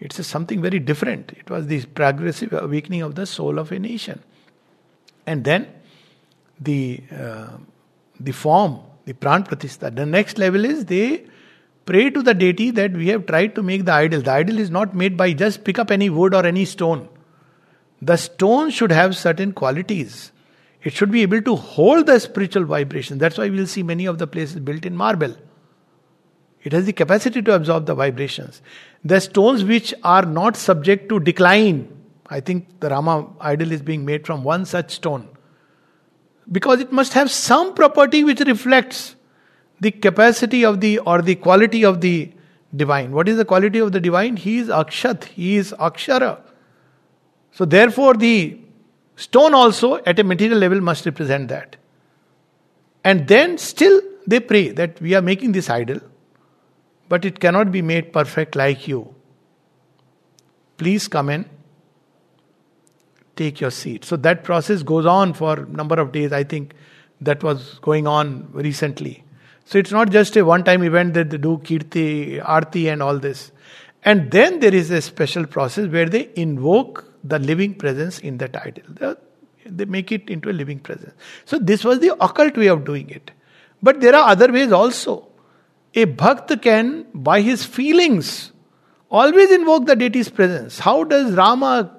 It's 0.00 0.26
something 0.26 0.60
very 0.60 0.78
different. 0.78 1.32
It 1.32 1.48
was 1.48 1.66
the 1.66 1.84
progressive 1.84 2.52
awakening 2.52 3.02
of 3.02 3.14
the 3.14 3.26
soul 3.26 3.58
of 3.58 3.70
a 3.70 3.78
nation. 3.78 4.22
And 5.26 5.44
then 5.44 5.68
the 6.58 7.02
uh, 7.16 7.58
the 8.18 8.32
form, 8.32 8.80
the 9.04 9.12
pran 9.14 9.46
pratishtha. 9.46 9.94
The 9.94 10.06
next 10.06 10.38
level 10.38 10.64
is 10.64 10.86
they 10.86 11.26
pray 11.86 12.10
to 12.10 12.22
the 12.22 12.34
deity 12.34 12.70
that 12.70 12.92
we 12.92 13.08
have 13.08 13.26
tried 13.26 13.54
to 13.54 13.62
make 13.62 13.84
the 13.84 13.92
idol. 13.92 14.22
The 14.22 14.32
idol 14.32 14.58
is 14.58 14.70
not 14.70 14.94
made 14.94 15.16
by 15.16 15.32
just 15.32 15.64
pick 15.64 15.78
up 15.78 15.90
any 15.90 16.10
wood 16.10 16.34
or 16.34 16.44
any 16.44 16.64
stone. 16.64 17.08
The 18.02 18.16
stone 18.16 18.70
should 18.70 18.92
have 18.92 19.16
certain 19.16 19.52
qualities. 19.52 20.32
It 20.82 20.92
should 20.94 21.10
be 21.10 21.22
able 21.22 21.42
to 21.42 21.56
hold 21.56 22.06
the 22.06 22.18
spiritual 22.18 22.64
vibration. 22.64 23.18
That's 23.18 23.36
why 23.36 23.48
we'll 23.48 23.66
see 23.66 23.82
many 23.82 24.06
of 24.06 24.18
the 24.18 24.26
places 24.26 24.60
built 24.60 24.86
in 24.86 24.96
marble. 24.96 25.36
It 26.62 26.72
has 26.72 26.86
the 26.86 26.92
capacity 26.92 27.42
to 27.42 27.54
absorb 27.54 27.86
the 27.86 27.94
vibrations. 27.94 28.62
The 29.04 29.20
stones 29.20 29.64
which 29.64 29.94
are 30.04 30.24
not 30.24 30.56
subject 30.56 31.08
to 31.08 31.20
decline. 31.20 31.96
I 32.26 32.40
think 32.40 32.80
the 32.80 32.90
Rama 32.90 33.28
idol 33.40 33.72
is 33.72 33.82
being 33.82 34.04
made 34.04 34.26
from 34.26 34.44
one 34.44 34.64
such 34.64 34.92
stone. 34.92 35.28
Because 36.50 36.80
it 36.80 36.92
must 36.92 37.12
have 37.14 37.30
some 37.30 37.74
property 37.74 38.24
which 38.24 38.40
reflects 38.40 39.16
the 39.80 39.90
capacity 39.90 40.64
of 40.64 40.80
the 40.80 40.98
or 41.00 41.22
the 41.22 41.34
quality 41.34 41.84
of 41.84 42.00
the 42.00 42.32
divine. 42.74 43.12
What 43.12 43.28
is 43.28 43.36
the 43.36 43.44
quality 43.44 43.78
of 43.78 43.92
the 43.92 44.00
divine? 44.00 44.36
He 44.36 44.58
is 44.58 44.68
Akshat, 44.68 45.24
he 45.24 45.56
is 45.56 45.72
Akshara. 45.78 46.40
So 47.52 47.64
therefore 47.64 48.14
the 48.14 48.59
Stone 49.20 49.52
also, 49.52 49.96
at 50.06 50.18
a 50.18 50.24
material 50.24 50.58
level, 50.58 50.80
must 50.80 51.04
represent 51.04 51.48
that. 51.48 51.76
And 53.04 53.28
then 53.28 53.58
still 53.58 54.00
they 54.26 54.40
pray 54.40 54.70
that 54.70 54.98
we 54.98 55.14
are 55.14 55.20
making 55.20 55.52
this 55.52 55.68
idol, 55.68 56.00
but 57.06 57.26
it 57.26 57.38
cannot 57.38 57.70
be 57.70 57.82
made 57.82 58.14
perfect 58.14 58.56
like 58.56 58.88
you. 58.88 59.14
Please 60.78 61.06
come 61.06 61.28
in, 61.28 61.44
take 63.36 63.60
your 63.60 63.70
seat. 63.70 64.06
So 64.06 64.16
that 64.16 64.42
process 64.42 64.82
goes 64.82 65.04
on 65.04 65.34
for 65.34 65.66
number 65.66 66.00
of 66.00 66.12
days. 66.12 66.32
I 66.32 66.44
think 66.44 66.72
that 67.20 67.42
was 67.42 67.78
going 67.82 68.06
on 68.06 68.48
recently. 68.52 69.22
So 69.66 69.76
it's 69.76 69.92
not 69.92 70.10
just 70.10 70.34
a 70.38 70.46
one 70.46 70.64
time 70.64 70.82
event 70.82 71.12
that 71.12 71.28
they 71.28 71.36
do 71.36 71.58
kirti, 71.58 72.40
arti, 72.42 72.88
and 72.88 73.02
all 73.02 73.18
this. 73.18 73.52
And 74.02 74.30
then 74.30 74.60
there 74.60 74.74
is 74.74 74.90
a 74.90 75.02
special 75.02 75.46
process 75.46 75.88
where 75.88 76.08
they 76.08 76.30
invoke 76.36 77.09
the 77.22 77.38
living 77.38 77.74
presence 77.74 78.18
in 78.18 78.38
that 78.38 78.56
idol. 78.56 79.16
They 79.66 79.84
make 79.84 80.10
it 80.10 80.28
into 80.30 80.50
a 80.50 80.52
living 80.52 80.78
presence. 80.78 81.12
So 81.44 81.58
this 81.58 81.84
was 81.84 82.00
the 82.00 82.14
occult 82.20 82.56
way 82.56 82.68
of 82.68 82.84
doing 82.84 83.10
it. 83.10 83.30
But 83.82 84.00
there 84.00 84.14
are 84.14 84.28
other 84.28 84.52
ways 84.52 84.72
also. 84.72 85.28
A 85.94 86.06
bhakt 86.06 86.62
can, 86.62 87.06
by 87.12 87.40
his 87.40 87.64
feelings, 87.64 88.52
always 89.10 89.50
invoke 89.50 89.86
the 89.86 89.96
deity's 89.96 90.28
presence. 90.28 90.78
How 90.78 91.04
does 91.04 91.32
Rama 91.32 91.96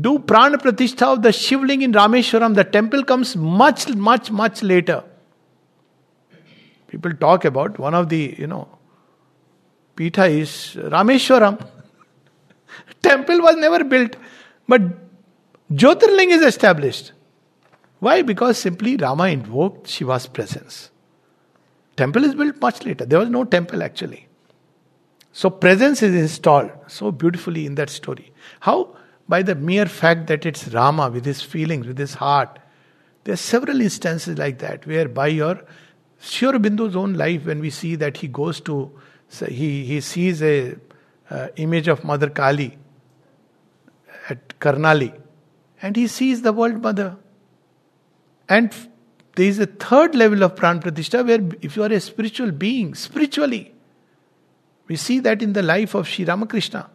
do 0.00 0.18
prana 0.18 0.58
pratishtha 0.58 1.14
of 1.14 1.22
the 1.22 1.32
Shivling 1.32 1.82
in 1.82 1.92
Rameshwaram? 1.92 2.54
The 2.54 2.64
temple 2.64 3.04
comes 3.04 3.34
much, 3.34 3.88
much, 3.88 4.30
much 4.30 4.62
later. 4.62 5.04
People 6.88 7.12
talk 7.14 7.44
about 7.44 7.78
one 7.78 7.94
of 7.94 8.08
the, 8.08 8.34
you 8.38 8.46
know, 8.46 8.68
Pitha 9.96 10.26
is 10.26 10.76
Rameshwaram. 10.78 11.66
Temple 13.02 13.40
was 13.42 13.56
never 13.56 13.82
built, 13.84 14.16
but 14.68 14.82
Jyotirling 15.72 16.30
is 16.30 16.42
established. 16.42 17.12
Why? 17.98 18.22
Because 18.22 18.58
simply 18.58 18.96
Rama 18.96 19.24
invoked 19.24 19.88
Shiva's 19.88 20.26
presence. 20.26 20.90
Temple 21.96 22.24
is 22.24 22.34
built 22.34 22.60
much 22.60 22.84
later. 22.84 23.04
There 23.04 23.18
was 23.18 23.28
no 23.28 23.44
temple 23.44 23.82
actually. 23.82 24.28
So 25.32 25.50
presence 25.50 26.02
is 26.02 26.14
installed 26.14 26.70
so 26.86 27.10
beautifully 27.10 27.66
in 27.66 27.74
that 27.74 27.90
story. 27.90 28.32
How? 28.60 28.96
By 29.28 29.42
the 29.42 29.54
mere 29.54 29.86
fact 29.86 30.26
that 30.28 30.46
it's 30.46 30.68
Rama 30.68 31.10
with 31.10 31.24
his 31.24 31.42
feelings, 31.42 31.86
with 31.86 31.98
his 31.98 32.14
heart. 32.14 32.58
There 33.24 33.34
are 33.34 33.36
several 33.36 33.80
instances 33.80 34.38
like 34.38 34.58
that 34.60 34.86
where 34.86 35.08
by 35.08 35.26
your 35.26 35.62
Sri 36.18 36.48
Aurobindo's 36.48 36.96
own 36.96 37.14
life, 37.14 37.44
when 37.44 37.60
we 37.60 37.70
see 37.70 37.94
that 37.96 38.16
he 38.16 38.28
goes 38.28 38.60
to 38.62 38.90
he, 39.46 39.84
he 39.84 40.00
sees 40.00 40.42
a 40.42 40.76
uh, 41.30 41.48
image 41.56 41.88
of 41.88 42.02
Mother 42.04 42.30
Kali 42.30 42.78
at 44.28 44.58
Karnali 44.60 45.12
and 45.80 45.96
he 45.96 46.06
sees 46.06 46.42
the 46.42 46.52
world 46.52 46.82
mother. 46.82 47.16
And 48.48 48.74
there 49.36 49.46
is 49.46 49.58
a 49.58 49.66
third 49.66 50.14
level 50.14 50.42
of 50.42 50.54
Pran 50.54 50.82
Pratishtha 50.82 51.26
where 51.26 51.40
if 51.60 51.76
you 51.76 51.82
are 51.82 51.92
a 51.92 52.00
spiritual 52.00 52.50
being, 52.50 52.94
spiritually, 52.94 53.74
we 54.88 54.96
see 54.96 55.20
that 55.20 55.42
in 55.42 55.52
the 55.52 55.62
life 55.62 55.94
of 55.94 56.08
Sri 56.08 56.24
Ramakrishna. 56.24 56.90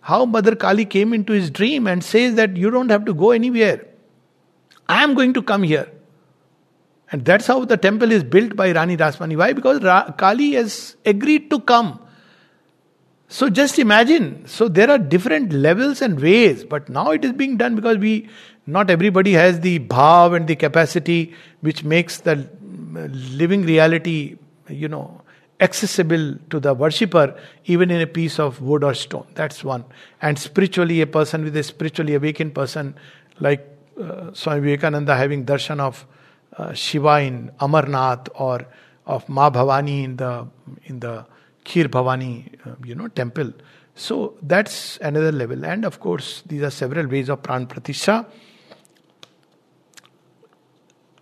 How 0.00 0.24
Mother 0.24 0.56
Kali 0.56 0.84
came 0.84 1.12
into 1.12 1.32
his 1.32 1.50
dream 1.50 1.86
and 1.86 2.02
says 2.02 2.34
that 2.36 2.56
you 2.56 2.70
don't 2.70 2.90
have 2.90 3.04
to 3.04 3.14
go 3.14 3.30
anywhere. 3.32 3.86
I 4.88 5.02
am 5.02 5.14
going 5.14 5.34
to 5.34 5.42
come 5.42 5.62
here. 5.62 5.90
And 7.10 7.24
that's 7.24 7.46
how 7.46 7.64
the 7.64 7.76
temple 7.76 8.10
is 8.10 8.24
built 8.24 8.56
by 8.56 8.72
Rani 8.72 8.96
Rasmani. 8.96 9.36
Why? 9.36 9.52
Because 9.52 9.82
Ra- 9.82 10.10
Kali 10.12 10.52
has 10.52 10.96
agreed 11.04 11.50
to 11.50 11.60
come. 11.60 12.00
So 13.28 13.48
just 13.50 13.78
imagine. 13.78 14.46
So 14.46 14.68
there 14.68 14.90
are 14.90 14.98
different 14.98 15.52
levels 15.52 16.00
and 16.00 16.20
ways, 16.20 16.64
but 16.64 16.88
now 16.88 17.10
it 17.10 17.24
is 17.24 17.32
being 17.32 17.56
done 17.56 17.74
because 17.74 17.98
we, 17.98 18.28
not 18.66 18.90
everybody 18.90 19.32
has 19.32 19.60
the 19.60 19.80
bhav 19.80 20.36
and 20.36 20.46
the 20.46 20.56
capacity 20.56 21.34
which 21.60 21.82
makes 21.82 22.18
the 22.18 22.48
living 22.92 23.62
reality, 23.62 24.36
you 24.68 24.88
know, 24.88 25.22
accessible 25.60 26.36
to 26.50 26.60
the 26.60 26.74
worshipper, 26.74 27.36
even 27.64 27.90
in 27.90 28.00
a 28.00 28.06
piece 28.06 28.38
of 28.38 28.60
wood 28.60 28.84
or 28.84 28.94
stone. 28.94 29.26
That's 29.34 29.64
one. 29.64 29.84
And 30.22 30.38
spiritually, 30.38 31.00
a 31.00 31.06
person 31.06 31.44
with 31.44 31.56
a 31.56 31.62
spiritually 31.62 32.14
awakened 32.14 32.54
person, 32.54 32.94
like 33.40 33.66
uh, 34.00 34.32
Swami 34.34 34.60
Vivekananda 34.60 35.16
having 35.16 35.46
darshan 35.46 35.80
of 35.80 36.06
uh, 36.56 36.72
Shiva 36.74 37.20
in 37.20 37.50
Amarnath 37.60 38.28
or 38.34 38.66
of 39.06 39.28
Ma 39.28 39.50
Bhavani 39.50 40.04
in 40.04 40.16
the 40.16 40.46
in 40.84 41.00
the 41.00 41.26
Kheer 41.66 41.88
Bhavani, 41.88 42.54
uh, 42.64 42.76
you 42.84 42.94
know, 42.94 43.08
temple. 43.08 43.52
So 43.96 44.34
that's 44.42 44.98
another 44.98 45.32
level. 45.32 45.64
And 45.64 45.84
of 45.84 46.00
course, 46.00 46.42
these 46.46 46.62
are 46.62 46.70
several 46.70 47.06
ways 47.06 47.28
of 47.28 47.42
Pran 47.42 47.66
Pratishtha. 47.66 48.26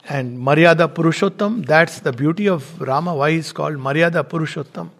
And 0.06 0.38
Maryada 0.38 0.92
Purushottam, 0.92 1.66
that's 1.66 2.00
the 2.00 2.12
beauty 2.12 2.46
of 2.46 2.80
Rama. 2.80 3.14
Why 3.14 3.30
is 3.30 3.52
called 3.52 3.76
Maryada 3.76 4.22
Purushottam? 4.22 4.90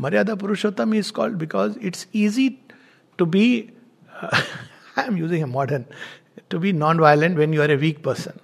Maryada 0.00 0.36
Purushottam 0.36 0.96
is 0.96 1.10
called 1.10 1.36
because 1.36 1.76
it's 1.76 2.06
easy 2.12 2.58
to 3.18 3.26
be, 3.26 3.70
uh, 4.20 4.42
I'm 4.96 5.16
using 5.18 5.42
a 5.42 5.46
modern, 5.46 5.86
to 6.48 6.58
be 6.58 6.72
non-violent 6.72 7.36
when 7.36 7.52
you 7.52 7.60
are 7.60 7.70
a 7.70 7.76
weak 7.76 8.02
person. 8.02 8.40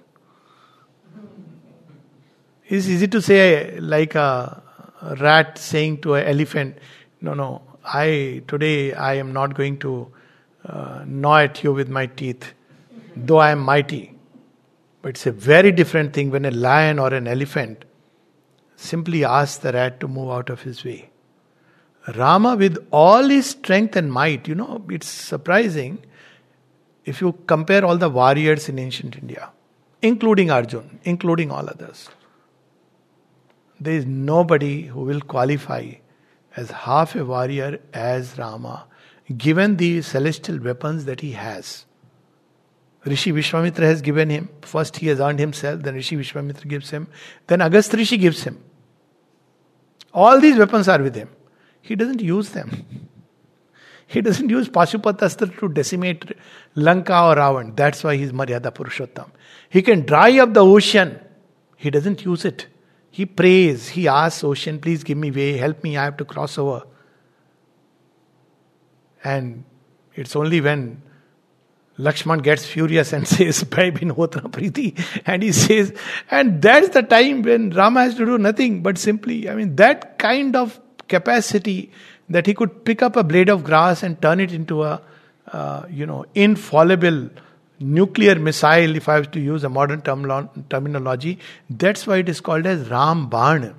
It's 2.67 2.87
easy 2.87 3.07
to 3.07 3.21
say, 3.21 3.79
like 3.79 4.13
a 4.15 4.62
rat 5.19 5.57
saying 5.57 6.01
to 6.01 6.15
an 6.15 6.27
elephant, 6.27 6.77
No, 7.21 7.33
no, 7.33 7.61
I 7.85 8.43
today 8.47 8.93
I 8.93 9.15
am 9.15 9.33
not 9.33 9.55
going 9.55 9.77
to 9.79 10.11
uh, 10.65 11.03
gnaw 11.05 11.37
at 11.37 11.63
you 11.63 11.73
with 11.73 11.89
my 11.89 12.05
teeth, 12.05 12.53
though 13.15 13.37
I 13.37 13.51
am 13.51 13.59
mighty. 13.59 14.13
But 15.01 15.09
it's 15.09 15.25
a 15.25 15.31
very 15.31 15.71
different 15.71 16.13
thing 16.13 16.31
when 16.31 16.45
a 16.45 16.51
lion 16.51 16.99
or 16.99 17.13
an 17.13 17.27
elephant 17.27 17.83
simply 18.75 19.25
asks 19.25 19.57
the 19.57 19.73
rat 19.73 19.99
to 19.99 20.07
move 20.07 20.29
out 20.29 20.49
of 20.49 20.61
his 20.61 20.83
way. 20.83 21.09
Rama, 22.15 22.55
with 22.55 22.77
all 22.91 23.27
his 23.27 23.49
strength 23.49 23.95
and 23.95 24.11
might, 24.11 24.47
you 24.47 24.55
know, 24.55 24.83
it's 24.89 25.07
surprising 25.07 26.03
if 27.05 27.21
you 27.21 27.37
compare 27.47 27.85
all 27.85 27.97
the 27.97 28.09
warriors 28.09 28.67
in 28.69 28.79
ancient 28.79 29.17
India, 29.17 29.49
including 30.01 30.51
Arjun, 30.51 30.99
including 31.03 31.51
all 31.51 31.69
others 31.69 32.09
there 33.83 33.95
is 33.95 34.05
nobody 34.05 34.83
who 34.83 35.01
will 35.01 35.21
qualify 35.21 35.91
as 36.55 36.71
half 36.71 37.15
a 37.15 37.25
warrior 37.25 37.79
as 37.93 38.37
Rama, 38.37 38.87
given 39.37 39.77
the 39.77 40.01
celestial 40.01 40.59
weapons 40.59 41.05
that 41.05 41.21
he 41.21 41.31
has. 41.31 41.85
Rishi 43.05 43.33
Vishwamitra 43.33 43.81
has 43.81 44.01
given 44.01 44.29
him. 44.29 44.49
First, 44.61 44.97
he 44.97 45.07
has 45.07 45.19
earned 45.19 45.39
himself, 45.39 45.81
then 45.81 45.95
Rishi 45.95 46.15
Vishwamitra 46.15 46.67
gives 46.67 46.89
him, 46.89 47.07
then 47.47 47.59
Agast 47.59 47.93
Rishi 47.93 48.17
gives 48.17 48.43
him. 48.43 48.63
All 50.13 50.39
these 50.39 50.57
weapons 50.57 50.87
are 50.87 51.01
with 51.01 51.15
him. 51.15 51.29
He 51.81 51.95
doesn't 51.95 52.21
use 52.21 52.49
them. 52.49 52.85
He 54.07 54.21
doesn't 54.21 54.49
use 54.49 54.69
Pashupatastra 54.69 55.59
to 55.59 55.69
decimate 55.69 56.37
Lanka 56.75 57.13
or 57.13 57.35
Ravan. 57.35 57.75
That's 57.75 58.03
why 58.03 58.15
he's 58.15 58.31
Maryada 58.31 58.71
Purushottam. 58.71 59.29
He 59.69 59.81
can 59.81 60.01
dry 60.01 60.37
up 60.39 60.53
the 60.53 60.63
ocean. 60.63 61.19
He 61.75 61.89
doesn't 61.89 62.23
use 62.23 62.45
it. 62.45 62.67
He 63.13 63.27
prays, 63.27 63.89
he 63.89 64.07
asks 64.07 64.43
ocean, 64.43 64.79
please 64.79 65.03
give 65.03 65.19
me 65.19 65.29
way, 65.29 65.55
help 65.55 65.83
me, 65.83 65.95
I 65.95 66.05
have 66.05 66.17
to 66.17 66.25
cross 66.25 66.57
over. 66.57 66.81
And 69.23 69.65
it's 70.15 70.35
only 70.35 70.61
when 70.61 71.03
Lakshman 71.99 72.41
gets 72.41 72.65
furious 72.65 73.13
and 73.13 73.27
says, 73.35 73.65
Bhai 73.65 73.91
Priti, 73.91 74.99
and 75.27 75.43
he 75.43 75.51
says, 75.51 75.93
and 76.31 76.59
that's 76.59 76.89
the 76.89 77.03
time 77.03 77.43
when 77.43 77.69
Rama 77.69 78.01
has 78.01 78.15
to 78.15 78.25
do 78.25 78.39
nothing 78.39 78.81
but 78.81 78.97
simply, 78.97 79.47
I 79.47 79.53
mean, 79.53 79.75
that 79.75 80.17
kind 80.17 80.55
of 80.55 80.81
capacity 81.07 81.91
that 82.29 82.47
he 82.47 82.55
could 82.55 82.83
pick 82.83 83.03
up 83.03 83.15
a 83.15 83.23
blade 83.23 83.47
of 83.47 83.63
grass 83.63 84.01
and 84.01 84.19
turn 84.23 84.39
it 84.39 84.51
into 84.51 84.81
a, 84.81 85.03
uh, 85.51 85.85
you 85.87 86.07
know, 86.07 86.25
infallible 86.33 87.29
nuclear 87.79 88.35
missile, 88.35 88.95
if 88.95 89.09
I 89.09 89.19
was 89.19 89.27
to 89.29 89.39
use 89.39 89.63
a 89.63 89.69
modern 89.69 90.01
term- 90.01 90.49
terminology, 90.69 91.39
that's 91.69 92.07
why 92.07 92.17
it 92.17 92.29
is 92.29 92.41
called 92.41 92.65
as 92.65 92.89
Ram 92.89 93.29
Ban. 93.29 93.75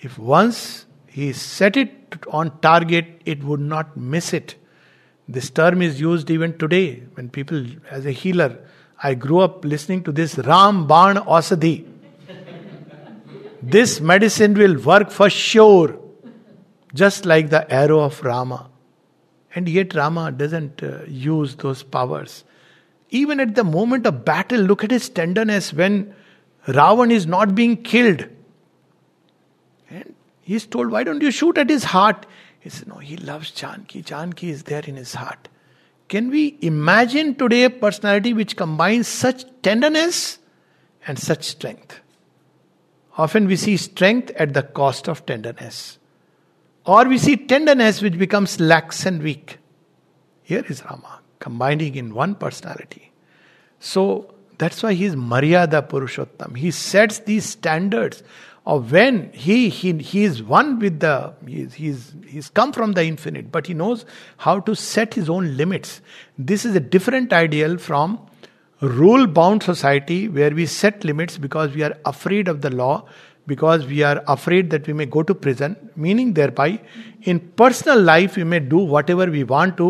If 0.00 0.18
once 0.18 0.86
he 1.06 1.32
set 1.32 1.76
it 1.76 2.16
on 2.28 2.58
target, 2.60 3.22
it 3.24 3.44
would 3.44 3.60
not 3.60 3.96
miss 3.96 4.32
it. 4.32 4.56
This 5.28 5.50
term 5.50 5.80
is 5.80 6.00
used 6.00 6.30
even 6.30 6.58
today 6.58 7.04
when 7.14 7.30
people, 7.30 7.64
as 7.90 8.06
a 8.06 8.10
healer, 8.10 8.58
I 9.02 9.14
grew 9.14 9.40
up 9.40 9.64
listening 9.64 10.02
to 10.04 10.12
this 10.12 10.38
Ram 10.38 10.86
Ban 10.86 11.16
Ausadhi. 11.16 11.86
this 13.62 14.00
medicine 14.00 14.54
will 14.54 14.80
work 14.80 15.10
for 15.10 15.30
sure, 15.30 15.98
just 16.94 17.24
like 17.24 17.50
the 17.50 17.70
arrow 17.72 18.00
of 18.00 18.22
Rama. 18.22 18.68
And 19.54 19.68
yet, 19.68 19.94
Rama 19.94 20.32
doesn't 20.32 20.82
uh, 20.82 21.00
use 21.06 21.56
those 21.56 21.82
powers. 21.82 22.44
Even 23.12 23.40
at 23.40 23.54
the 23.54 23.62
moment 23.62 24.06
of 24.06 24.24
battle, 24.24 24.58
look 24.60 24.82
at 24.82 24.90
his 24.90 25.10
tenderness 25.10 25.72
when 25.72 26.14
Ravan 26.66 27.12
is 27.12 27.26
not 27.26 27.54
being 27.54 27.82
killed. 27.82 28.26
And 29.90 30.14
he's 30.40 30.66
told, 30.66 30.90
Why 30.90 31.04
don't 31.04 31.20
you 31.20 31.30
shoot 31.30 31.58
at 31.58 31.68
his 31.68 31.84
heart? 31.84 32.24
He 32.60 32.70
says, 32.70 32.86
No, 32.86 32.96
he 32.96 33.18
loves 33.18 33.50
Janki. 33.50 34.00
Janki 34.00 34.48
is 34.48 34.62
there 34.62 34.82
in 34.86 34.96
his 34.96 35.12
heart. 35.14 35.48
Can 36.08 36.30
we 36.30 36.58
imagine 36.62 37.34
today 37.34 37.64
a 37.64 37.70
personality 37.70 38.32
which 38.32 38.56
combines 38.56 39.08
such 39.08 39.44
tenderness 39.62 40.38
and 41.06 41.18
such 41.18 41.44
strength? 41.44 42.00
Often 43.18 43.46
we 43.46 43.56
see 43.56 43.76
strength 43.76 44.30
at 44.36 44.54
the 44.54 44.62
cost 44.62 45.08
of 45.08 45.26
tenderness. 45.26 45.98
Or 46.86 47.04
we 47.04 47.18
see 47.18 47.36
tenderness 47.36 48.00
which 48.00 48.18
becomes 48.18 48.58
lax 48.58 49.04
and 49.04 49.22
weak. 49.22 49.58
Here 50.42 50.64
is 50.68 50.84
Rama, 50.84 51.21
combining 51.42 51.96
in 51.96 52.14
one 52.14 52.34
personality. 52.36 53.10
So 53.80 54.02
that's 54.58 54.82
why 54.82 54.94
he 54.94 55.04
is 55.04 55.16
Maryada 55.16 55.88
Purushottam. 55.88 56.56
He 56.56 56.70
sets 56.70 57.18
these 57.30 57.44
standards 57.44 58.22
of 58.64 58.92
when 58.92 59.32
he, 59.32 59.68
he, 59.68 59.92
he 59.98 60.22
is 60.22 60.40
one 60.40 60.78
with 60.78 61.00
the, 61.00 61.34
he's, 61.46 61.74
he's, 61.74 62.14
he's 62.26 62.48
come 62.48 62.72
from 62.72 62.92
the 62.92 63.04
infinite, 63.04 63.50
but 63.50 63.66
he 63.66 63.74
knows 63.74 64.04
how 64.36 64.60
to 64.60 64.76
set 64.76 65.14
his 65.14 65.28
own 65.28 65.56
limits. 65.56 66.00
This 66.38 66.64
is 66.64 66.76
a 66.76 66.80
different 66.80 67.32
ideal 67.32 67.76
from 67.76 68.24
rule 68.80 69.26
bound 69.26 69.64
society 69.64 70.28
where 70.28 70.50
we 70.50 70.66
set 70.66 71.02
limits 71.04 71.38
because 71.38 71.74
we 71.74 71.82
are 71.82 71.96
afraid 72.04 72.46
of 72.46 72.60
the 72.60 72.70
law, 72.70 73.04
because 73.48 73.84
we 73.86 74.04
are 74.04 74.22
afraid 74.28 74.70
that 74.70 74.86
we 74.86 74.92
may 74.92 75.06
go 75.06 75.24
to 75.24 75.34
prison, 75.34 75.76
meaning 75.96 76.34
thereby 76.34 76.80
in 77.22 77.40
personal 77.40 78.00
life 78.00 78.36
we 78.36 78.44
may 78.44 78.60
do 78.60 78.78
whatever 78.78 79.26
we 79.26 79.42
want 79.42 79.76
to 79.76 79.88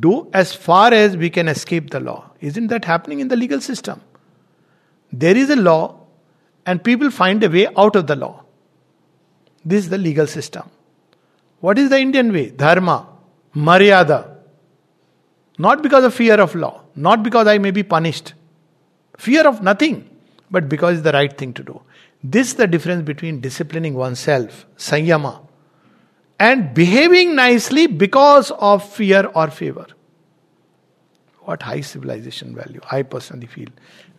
do 0.00 0.28
as 0.32 0.54
far 0.54 0.92
as 0.92 1.16
we 1.16 1.30
can 1.30 1.48
escape 1.48 1.90
the 1.90 2.00
law. 2.00 2.30
Isn't 2.40 2.68
that 2.68 2.84
happening 2.84 3.20
in 3.20 3.28
the 3.28 3.36
legal 3.36 3.60
system? 3.60 4.00
There 5.12 5.36
is 5.36 5.50
a 5.50 5.56
law, 5.56 6.00
and 6.66 6.82
people 6.82 7.10
find 7.10 7.42
a 7.44 7.50
way 7.50 7.68
out 7.76 7.94
of 7.94 8.06
the 8.06 8.16
law. 8.16 8.44
This 9.64 9.84
is 9.84 9.90
the 9.90 9.98
legal 9.98 10.26
system. 10.26 10.68
What 11.60 11.78
is 11.78 11.90
the 11.90 11.98
Indian 11.98 12.32
way? 12.32 12.50
Dharma, 12.50 13.06
Maryada. 13.54 14.36
Not 15.58 15.82
because 15.82 16.04
of 16.04 16.12
fear 16.12 16.40
of 16.40 16.54
law, 16.54 16.82
not 16.96 17.22
because 17.22 17.46
I 17.46 17.58
may 17.58 17.70
be 17.70 17.82
punished. 17.82 18.34
Fear 19.16 19.46
of 19.46 19.62
nothing, 19.62 20.10
but 20.50 20.68
because 20.68 20.94
it's 20.94 21.04
the 21.04 21.12
right 21.12 21.36
thing 21.36 21.52
to 21.54 21.62
do. 21.62 21.80
This 22.22 22.48
is 22.48 22.54
the 22.54 22.66
difference 22.66 23.04
between 23.04 23.40
disciplining 23.40 23.94
oneself, 23.94 24.66
sanyama, 24.76 25.46
and 26.44 26.74
behaving 26.74 27.34
nicely 27.34 27.86
because 27.86 28.50
of 28.70 28.86
fear 28.86 29.24
or 29.34 29.50
favor. 29.50 29.86
What 31.40 31.62
high 31.62 31.80
civilization 31.80 32.54
value. 32.54 32.80
I 32.90 33.02
personally 33.02 33.46
feel 33.46 33.68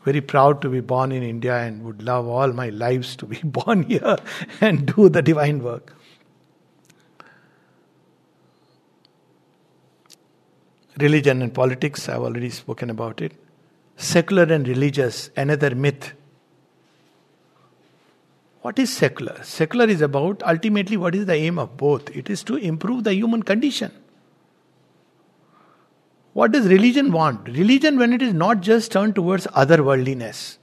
very 0.06 0.22
proud 0.22 0.62
to 0.64 0.70
be 0.70 0.80
born 0.80 1.12
in 1.12 1.22
India 1.24 1.56
and 1.58 1.84
would 1.84 2.02
love 2.02 2.28
all 2.28 2.52
my 2.54 2.70
lives 2.70 3.16
to 3.18 3.28
be 3.28 3.40
born 3.60 3.84
here 3.84 4.18
and 4.62 4.88
do 4.96 5.08
the 5.10 5.22
divine 5.22 5.62
work. 5.64 5.96
Religion 11.00 11.42
and 11.44 11.54
politics, 11.54 12.10
I've 12.10 12.22
already 12.22 12.50
spoken 12.50 12.90
about 12.90 13.22
it. 13.22 13.34
Secular 13.98 14.52
and 14.52 14.68
religious, 14.68 15.30
another 15.36 15.76
myth. 15.76 16.14
What 18.66 18.80
is 18.80 18.92
secular? 18.92 19.44
Secular 19.44 19.86
is 19.86 20.02
about 20.02 20.42
ultimately 20.42 20.98
what 20.98 21.14
is 21.14 21.28
the 21.28 21.36
aim 21.36 21.60
of 21.60 21.78
both? 21.78 22.10
It 22.16 22.32
is 22.32 22.44
to 22.46 22.56
improve 22.56 23.04
the 23.04 23.14
human 23.14 23.44
condition. 23.44 23.92
What 26.34 26.52
does 26.52 26.66
religion 26.66 27.12
want? 27.12 27.48
Religion, 27.48 28.00
when 28.00 28.12
it 28.12 28.24
is 28.24 28.34
not 28.34 28.62
just 28.62 28.92
turned 28.92 29.14
towards 29.14 29.46
otherworldliness, 29.62 30.58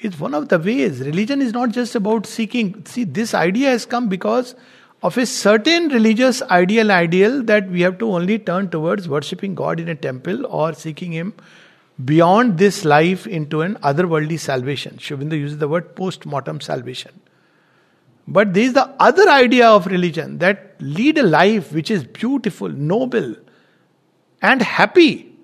it's 0.00 0.20
one 0.20 0.34
of 0.34 0.50
the 0.50 0.58
ways. 0.58 1.00
Religion 1.00 1.40
is 1.40 1.54
not 1.54 1.70
just 1.70 1.94
about 1.94 2.26
seeking. 2.26 2.84
See, 2.84 3.04
this 3.04 3.32
idea 3.32 3.70
has 3.70 3.86
come 3.86 4.10
because 4.10 4.54
of 5.02 5.16
a 5.16 5.24
certain 5.24 5.88
religious 5.88 6.42
ideal 6.42 6.92
ideal 6.92 7.42
that 7.44 7.70
we 7.70 7.80
have 7.80 7.96
to 8.00 8.12
only 8.12 8.38
turn 8.38 8.68
towards 8.68 9.08
worshipping 9.08 9.54
God 9.54 9.80
in 9.80 9.88
a 9.88 9.94
temple 9.94 10.44
or 10.44 10.74
seeking 10.74 11.12
Him 11.12 11.32
beyond 12.04 12.58
this 12.58 12.84
life 12.84 13.26
into 13.26 13.62
an 13.62 13.74
otherworldly 13.76 14.38
salvation. 14.38 14.96
Aurobindo 14.98 15.38
uses 15.38 15.58
the 15.58 15.68
word 15.68 15.96
post 15.96 16.26
mortem 16.26 16.60
salvation. 16.60 17.20
But 18.28 18.54
there 18.54 18.62
is 18.62 18.74
the 18.74 18.88
other 19.00 19.28
idea 19.28 19.68
of 19.68 19.86
religion 19.86 20.38
that 20.38 20.76
lead 20.80 21.18
a 21.18 21.22
life 21.22 21.72
which 21.72 21.90
is 21.90 22.04
beautiful, 22.04 22.68
noble, 22.68 23.34
and 24.40 24.62
happy. 24.62 25.34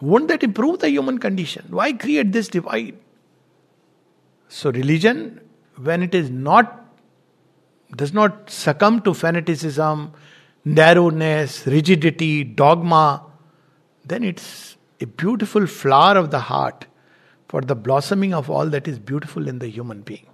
Won't 0.00 0.28
that 0.28 0.44
improve 0.44 0.78
the 0.78 0.90
human 0.90 1.18
condition? 1.18 1.66
Why 1.70 1.92
create 1.92 2.30
this 2.30 2.46
divide? 2.46 2.96
So, 4.48 4.70
religion, 4.70 5.40
when 5.76 6.02
it 6.02 6.14
is 6.14 6.30
not, 6.30 6.86
does 7.96 8.14
not 8.14 8.48
succumb 8.48 9.00
to 9.02 9.12
fanaticism, 9.12 10.12
narrowness, 10.64 11.66
rigidity, 11.66 12.44
dogma, 12.44 13.24
then 14.04 14.22
it's 14.22 14.77
a 15.00 15.06
beautiful 15.06 15.66
flower 15.66 16.16
of 16.16 16.30
the 16.30 16.40
heart 16.40 16.86
for 17.48 17.60
the 17.60 17.74
blossoming 17.74 18.34
of 18.34 18.50
all 18.50 18.66
that 18.66 18.86
is 18.86 18.98
beautiful 18.98 19.48
in 19.48 19.58
the 19.58 19.68
human 19.68 20.02
being. 20.02 20.26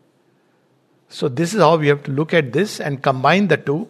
So, 1.08 1.28
this 1.28 1.54
is 1.54 1.60
how 1.60 1.76
we 1.76 1.88
have 1.88 2.02
to 2.04 2.10
look 2.10 2.34
at 2.34 2.52
this 2.52 2.80
and 2.80 3.02
combine 3.02 3.48
the 3.48 3.56
two 3.56 3.88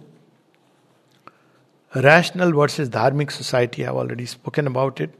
rational 1.94 2.52
versus 2.52 2.90
dharmic 2.90 3.30
society, 3.30 3.86
I've 3.86 3.94
already 3.94 4.26
spoken 4.26 4.66
about 4.66 5.00
it. 5.00 5.14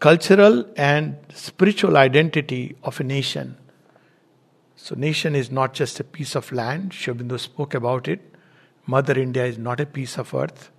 Cultural 0.00 0.66
and 0.76 1.16
spiritual 1.32 1.96
identity 1.96 2.76
of 2.82 2.98
a 2.98 3.04
nation. 3.04 3.56
So, 4.76 4.96
nation 4.96 5.36
is 5.36 5.50
not 5.50 5.74
just 5.74 6.00
a 6.00 6.04
piece 6.04 6.34
of 6.34 6.50
land, 6.50 6.92
Sri 6.92 7.14
Aurobindo 7.14 7.38
spoke 7.38 7.72
about 7.72 8.08
it. 8.08 8.20
Mother 8.84 9.16
India 9.16 9.44
is 9.44 9.58
not 9.58 9.78
a 9.78 9.86
piece 9.86 10.18
of 10.18 10.34
earth. 10.34 10.70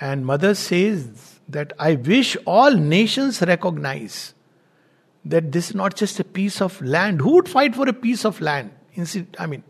And 0.00 0.24
Mother 0.24 0.54
says 0.54 1.35
that 1.48 1.72
I 1.78 1.94
wish 1.94 2.36
all 2.44 2.72
nations 2.72 3.40
recognize 3.42 4.34
that 5.24 5.52
this 5.52 5.70
is 5.70 5.74
not 5.74 5.96
just 5.96 6.20
a 6.20 6.24
piece 6.24 6.60
of 6.60 6.80
land. 6.82 7.20
Who 7.20 7.34
would 7.34 7.48
fight 7.48 7.74
for 7.74 7.88
a 7.88 7.92
piece 7.92 8.24
of 8.24 8.40
land? 8.40 8.70
I 9.38 9.46
mean, 9.46 9.62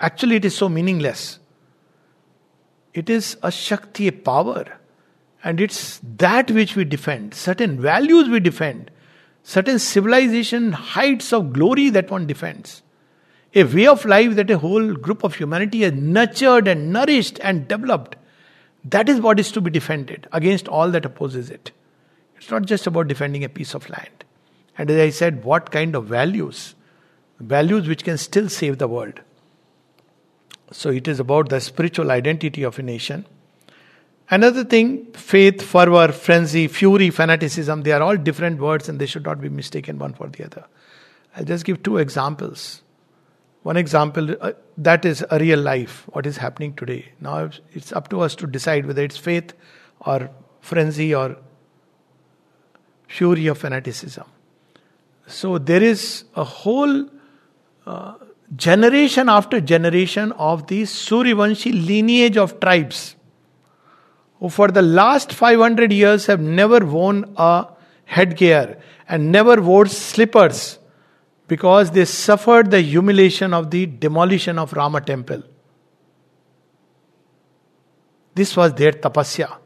actually, 0.00 0.36
it 0.36 0.44
is 0.44 0.56
so 0.56 0.68
meaningless. 0.68 1.38
It 2.92 3.10
is 3.10 3.36
a 3.42 3.50
Shakti, 3.50 4.08
a 4.08 4.12
power. 4.12 4.64
And 5.44 5.60
it's 5.60 6.00
that 6.16 6.50
which 6.50 6.76
we 6.76 6.84
defend. 6.84 7.34
Certain 7.34 7.80
values 7.80 8.28
we 8.28 8.40
defend. 8.40 8.90
Certain 9.42 9.78
civilization 9.78 10.72
heights 10.72 11.32
of 11.32 11.52
glory 11.52 11.90
that 11.90 12.10
one 12.10 12.26
defends. 12.26 12.82
A 13.54 13.62
way 13.64 13.86
of 13.86 14.04
life 14.04 14.34
that 14.34 14.50
a 14.50 14.58
whole 14.58 14.94
group 14.94 15.22
of 15.22 15.36
humanity 15.36 15.82
has 15.82 15.92
nurtured 15.92 16.66
and 16.66 16.92
nourished 16.92 17.38
and 17.42 17.68
developed. 17.68 18.16
That 18.90 19.08
is 19.08 19.20
what 19.20 19.40
is 19.40 19.50
to 19.52 19.60
be 19.60 19.70
defended 19.70 20.28
against 20.32 20.68
all 20.68 20.90
that 20.92 21.04
opposes 21.04 21.50
it. 21.50 21.72
It's 22.36 22.50
not 22.50 22.66
just 22.66 22.86
about 22.86 23.08
defending 23.08 23.42
a 23.42 23.48
piece 23.48 23.74
of 23.74 23.88
land. 23.90 24.24
And 24.78 24.90
as 24.90 25.00
I 25.00 25.10
said, 25.10 25.44
what 25.44 25.72
kind 25.72 25.96
of 25.96 26.06
values? 26.06 26.74
Values 27.40 27.88
which 27.88 28.04
can 28.04 28.16
still 28.16 28.48
save 28.48 28.78
the 28.78 28.86
world. 28.86 29.20
So 30.70 30.90
it 30.90 31.08
is 31.08 31.18
about 31.18 31.48
the 31.48 31.60
spiritual 31.60 32.10
identity 32.12 32.62
of 32.62 32.78
a 32.78 32.82
nation. 32.82 33.26
Another 34.30 34.64
thing, 34.64 35.12
faith, 35.12 35.62
fervor, 35.62 36.12
frenzy, 36.12 36.68
fury, 36.68 37.10
fanaticism, 37.10 37.82
they 37.82 37.92
are 37.92 38.02
all 38.02 38.16
different 38.16 38.60
words 38.60 38.88
and 38.88 39.00
they 39.00 39.06
should 39.06 39.24
not 39.24 39.40
be 39.40 39.48
mistaken 39.48 39.98
one 39.98 40.14
for 40.14 40.28
the 40.28 40.44
other. 40.44 40.64
I'll 41.36 41.44
just 41.44 41.64
give 41.64 41.82
two 41.82 41.98
examples. 41.98 42.82
One 43.66 43.76
example, 43.76 44.36
uh, 44.40 44.52
that 44.78 45.04
is 45.04 45.24
a 45.28 45.40
real 45.40 45.58
life, 45.58 46.04
what 46.12 46.24
is 46.24 46.36
happening 46.36 46.74
today. 46.74 47.06
Now 47.20 47.50
it's 47.72 47.92
up 47.92 48.08
to 48.10 48.20
us 48.20 48.36
to 48.36 48.46
decide 48.46 48.86
whether 48.86 49.02
it's 49.02 49.16
faith 49.16 49.54
or 50.02 50.30
frenzy 50.60 51.12
or 51.12 51.36
fury 53.08 53.48
of 53.48 53.58
fanaticism. 53.58 54.24
So 55.26 55.58
there 55.58 55.82
is 55.82 56.22
a 56.36 56.44
whole 56.44 57.10
uh, 57.86 58.14
generation 58.54 59.28
after 59.28 59.60
generation 59.60 60.30
of 60.50 60.68
the 60.68 60.82
Suryavanshi 60.82 61.72
lineage 61.88 62.36
of 62.36 62.60
tribes 62.60 63.16
who 64.38 64.48
for 64.48 64.68
the 64.68 64.82
last 64.82 65.32
500 65.32 65.92
years 65.92 66.26
have 66.26 66.38
never 66.40 66.86
worn 66.86 67.34
a 67.36 67.66
headgear 68.04 68.80
and 69.08 69.32
never 69.32 69.60
wore 69.60 69.86
slippers 69.86 70.78
because 71.48 71.90
they 71.90 72.04
suffered 72.04 72.70
the 72.70 72.80
humiliation 72.80 73.54
of 73.54 73.70
the 73.70 73.86
demolition 73.86 74.58
of 74.58 74.72
Rama 74.72 75.00
temple. 75.00 75.42
This 78.34 78.56
was 78.56 78.74
their 78.74 78.92
tapasya. 78.92 79.58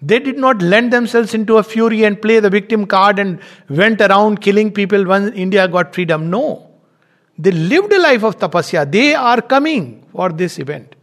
They 0.00 0.18
did 0.18 0.38
not 0.38 0.60
lend 0.60 0.92
themselves 0.92 1.34
into 1.34 1.56
a 1.56 1.62
fury 1.62 2.04
and 2.04 2.20
play 2.20 2.38
the 2.38 2.50
victim 2.50 2.86
card 2.86 3.18
and 3.18 3.40
went 3.68 4.00
around 4.00 4.40
killing 4.42 4.70
people 4.70 5.04
when 5.06 5.32
India 5.32 5.66
got 5.66 5.94
freedom. 5.94 6.30
No. 6.30 6.70
They 7.38 7.50
lived 7.50 7.92
a 7.92 8.00
life 8.00 8.22
of 8.22 8.38
tapasya. 8.38 8.90
They 8.90 9.14
are 9.14 9.40
coming 9.40 10.06
for 10.12 10.30
this 10.30 10.58
event. 10.58 10.94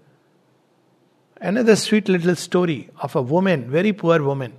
Another 1.42 1.76
sweet 1.76 2.08
little 2.08 2.36
story 2.36 2.90
of 3.02 3.16
a 3.16 3.22
woman, 3.22 3.70
very 3.70 3.92
poor 3.92 4.24
woman. 4.24 4.54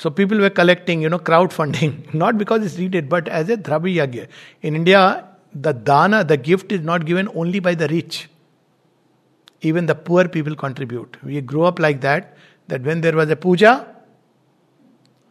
So 0.00 0.08
people 0.08 0.38
were 0.38 0.48
collecting, 0.48 1.02
you 1.02 1.10
know, 1.10 1.18
crowdfunding, 1.18 2.14
not 2.24 2.38
because 2.38 2.64
it's 2.64 2.78
needed, 2.78 3.10
but 3.10 3.28
as 3.28 3.50
a 3.50 3.56
Dhrabiyagya. 3.58 4.28
In 4.62 4.74
India, 4.74 5.28
the 5.52 5.74
dana, 5.74 6.24
the 6.24 6.38
gift 6.38 6.72
is 6.72 6.80
not 6.80 7.04
given 7.04 7.28
only 7.34 7.60
by 7.60 7.74
the 7.74 7.86
rich. 7.88 8.30
Even 9.60 9.84
the 9.84 9.94
poor 9.94 10.26
people 10.26 10.56
contribute. 10.56 11.18
We 11.22 11.42
grew 11.42 11.64
up 11.64 11.78
like 11.78 12.00
that, 12.00 12.34
that 12.68 12.80
when 12.82 13.02
there 13.02 13.14
was 13.14 13.28
a 13.28 13.36
puja, 13.36 13.86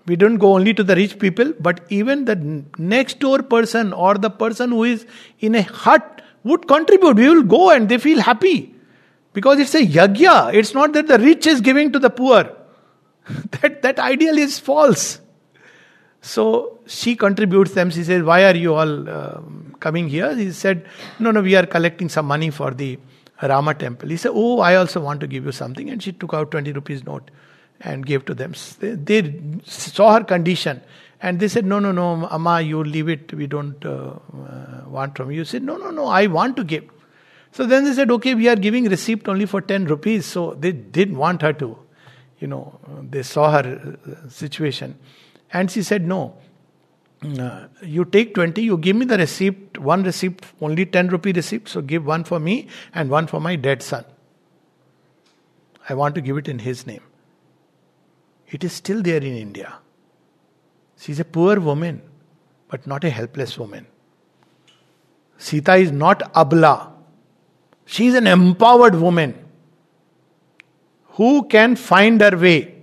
we 0.05 0.15
don't 0.15 0.37
go 0.37 0.53
only 0.53 0.75
to 0.75 0.83
the 0.83 0.95
rich 0.95 1.17
people, 1.17 1.51
but 1.59 1.81
even 1.89 2.25
the 2.25 2.63
next 2.77 3.19
door 3.19 3.41
person 3.41 3.91
or 3.91 4.19
the 4.19 4.29
person 4.29 4.69
who 4.69 4.83
is 4.83 5.07
in 5.39 5.55
a 5.55 5.63
hut 5.63 6.21
would 6.43 6.67
contribute. 6.67 7.15
We 7.15 7.27
will 7.27 7.41
go 7.41 7.71
and 7.71 7.89
they 7.89 7.97
feel 7.97 8.21
happy. 8.21 8.75
Because 9.33 9.57
it's 9.57 9.73
a 9.73 9.81
yagya. 9.81 10.53
It's 10.53 10.75
not 10.75 10.93
that 10.93 11.07
the 11.07 11.17
rich 11.17 11.47
is 11.47 11.59
giving 11.59 11.91
to 11.93 11.97
the 11.97 12.11
poor. 12.11 12.55
that, 13.61 13.81
that 13.81 13.99
ideal 13.99 14.37
is 14.37 14.59
false. 14.59 15.19
So 16.21 16.79
she 16.85 17.15
contributes 17.15 17.73
them. 17.73 17.91
She 17.91 18.03
says, 18.03 18.23
Why 18.23 18.45
are 18.45 18.55
you 18.55 18.75
all 18.75 19.09
uh, 19.09 19.41
coming 19.79 20.09
here? 20.09 20.35
He 20.35 20.51
said, 20.51 20.85
No, 21.17 21.31
no, 21.31 21.41
we 21.41 21.55
are 21.55 21.65
collecting 21.65 22.09
some 22.09 22.25
money 22.25 22.49
for 22.49 22.71
the 22.71 22.99
Rama 23.41 23.73
temple. 23.73 24.09
He 24.09 24.17
said, 24.17 24.31
Oh, 24.33 24.59
I 24.59 24.75
also 24.75 24.99
want 24.99 25.21
to 25.21 25.27
give 25.27 25.45
you 25.45 25.51
something. 25.51 25.89
And 25.89 26.03
she 26.03 26.11
took 26.11 26.33
out 26.33 26.51
20 26.51 26.73
rupees 26.73 27.05
note 27.05 27.31
and 27.81 28.05
gave 28.05 28.25
to 28.25 28.33
them. 28.33 28.53
They, 28.79 28.95
they 28.95 29.41
saw 29.63 30.13
her 30.15 30.23
condition 30.23 30.81
and 31.21 31.39
they 31.39 31.47
said, 31.47 31.65
No, 31.65 31.79
no, 31.79 31.91
no, 31.91 32.27
Amma, 32.31 32.61
you 32.61 32.83
leave 32.83 33.09
it. 33.09 33.33
We 33.33 33.47
don't 33.47 33.83
uh, 33.85 34.13
uh, 34.33 34.83
want 34.87 35.15
from 35.17 35.31
you. 35.31 35.43
She 35.45 35.51
Said, 35.51 35.63
No, 35.63 35.77
no, 35.77 35.91
no, 35.91 36.07
I 36.07 36.27
want 36.27 36.57
to 36.57 36.63
give. 36.63 36.83
So 37.51 37.65
then 37.65 37.85
they 37.85 37.93
said, 37.93 38.11
Okay, 38.11 38.35
we 38.35 38.47
are 38.47 38.55
giving 38.55 38.85
receipt 38.85 39.27
only 39.27 39.45
for 39.45 39.61
10 39.61 39.85
rupees. 39.85 40.25
So 40.25 40.53
they 40.53 40.71
didn't 40.71 41.17
want 41.17 41.41
her 41.41 41.53
to, 41.53 41.77
you 42.39 42.47
know, 42.47 42.79
they 43.09 43.23
saw 43.23 43.51
her 43.51 43.97
uh, 44.07 44.29
situation. 44.29 44.97
And 45.51 45.69
she 45.69 45.83
said, 45.83 46.07
No, 46.07 46.37
uh, 47.23 47.67
you 47.83 48.05
take 48.05 48.33
20, 48.33 48.61
you 48.61 48.77
give 48.77 48.95
me 48.95 49.05
the 49.05 49.17
receipt, 49.17 49.77
one 49.77 50.03
receipt, 50.03 50.41
only 50.61 50.85
10 50.85 51.09
rupee 51.09 51.33
receipt. 51.33 51.67
So 51.67 51.81
give 51.81 52.05
one 52.05 52.23
for 52.23 52.39
me 52.39 52.67
and 52.93 53.09
one 53.09 53.27
for 53.27 53.41
my 53.41 53.55
dead 53.55 53.83
son. 53.83 54.05
I 55.87 55.93
want 55.95 56.15
to 56.15 56.21
give 56.21 56.37
it 56.37 56.47
in 56.47 56.59
his 56.59 56.85
name. 56.87 57.01
It 58.47 58.63
is 58.63 58.73
still 58.73 59.01
there 59.01 59.17
in 59.17 59.35
India. 59.35 59.75
She's 60.97 61.19
a 61.19 61.25
poor 61.25 61.59
woman, 61.59 62.01
but 62.67 62.85
not 62.87 63.03
a 63.03 63.09
helpless 63.09 63.57
woman. 63.57 63.85
Sita 65.37 65.75
is 65.75 65.91
not 65.91 66.35
Abla. 66.35 66.93
She 67.85 68.07
is 68.07 68.15
an 68.15 68.27
empowered 68.27 68.95
woman 68.95 69.48
who 71.19 71.43
can 71.43 71.75
find 71.75 72.21
her 72.21 72.37
way. 72.37 72.73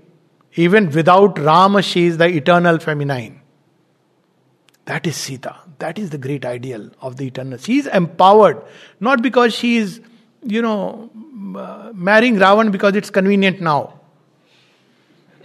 Even 0.57 0.91
without 0.91 1.39
Rama, 1.39 1.81
she 1.81 2.05
is 2.05 2.19
the 2.19 2.27
eternal 2.27 2.79
feminine. 2.79 3.41
That 4.85 5.07
is 5.07 5.17
Sita. 5.17 5.57
That 5.79 5.99
is 5.99 6.11
the 6.11 6.19
great 6.19 6.45
ideal 6.45 6.91
of 7.01 7.17
the 7.17 7.29
eternal. 7.29 7.57
She 7.57 7.79
is 7.79 7.87
empowered, 7.87 8.63
not 9.01 9.23
because 9.23 9.55
she 9.55 9.79
is, 9.79 10.03
you 10.43 10.61
know, 10.61 11.11
uh, 11.57 11.93
marrying 11.95 12.37
Ravan 12.37 12.73
because 12.73 12.95
it's 12.95 13.09
convenient 13.09 13.63
now. 13.63 14.01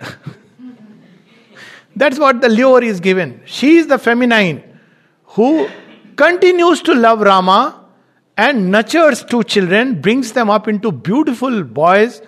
That's 1.96 2.20
what 2.20 2.42
the 2.42 2.50
lure 2.50 2.84
is 2.84 3.00
given. 3.00 3.42
She 3.46 3.78
is 3.78 3.88
the 3.88 4.00
feminine 4.00 4.64
who 5.38 5.70
continues 6.18 6.82
to 6.82 6.94
love 6.94 7.22
Rama 7.22 7.86
and 8.36 8.70
nurtures 8.70 9.24
two 9.24 9.46
children, 9.46 10.02
brings 10.02 10.34
them 10.34 10.50
up 10.50 10.68
into 10.68 10.92
beautiful 10.92 11.64
boys 11.64 12.22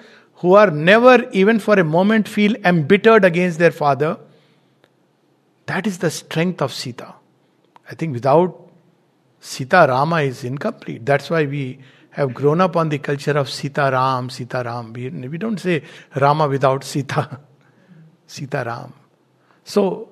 who 0.43 0.55
are 0.55 0.69
never, 0.69 1.29
even 1.31 1.57
for 1.57 1.79
a 1.79 1.85
moment, 1.85 2.27
feel 2.27 2.53
embittered 2.65 3.23
against 3.23 3.59
their 3.59 3.71
father. 3.71 4.17
That 5.67 5.87
is 5.87 5.99
the 5.99 6.11
strength 6.11 6.61
of 6.61 6.73
Sita. 6.73 7.13
I 7.89 7.95
think 7.95 8.13
without 8.13 8.69
Sita, 9.39 9.85
Rama 9.87 10.17
is 10.17 10.43
incomplete. 10.43 11.05
That's 11.05 11.29
why 11.29 11.45
we 11.45 11.79
have 12.09 12.33
grown 12.33 12.59
up 12.59 12.75
on 12.75 12.89
the 12.89 12.97
culture 12.97 13.31
of 13.31 13.49
Sita 13.49 13.89
Ram, 13.93 14.29
Sita 14.29 14.63
Ram. 14.65 14.91
We, 14.91 15.09
we 15.09 15.37
don't 15.37 15.57
say 15.57 15.81
Rama 16.13 16.49
without 16.49 16.83
Sita, 16.83 17.39
Sita 18.27 18.63
Ram. 18.65 18.91
So, 19.63 20.09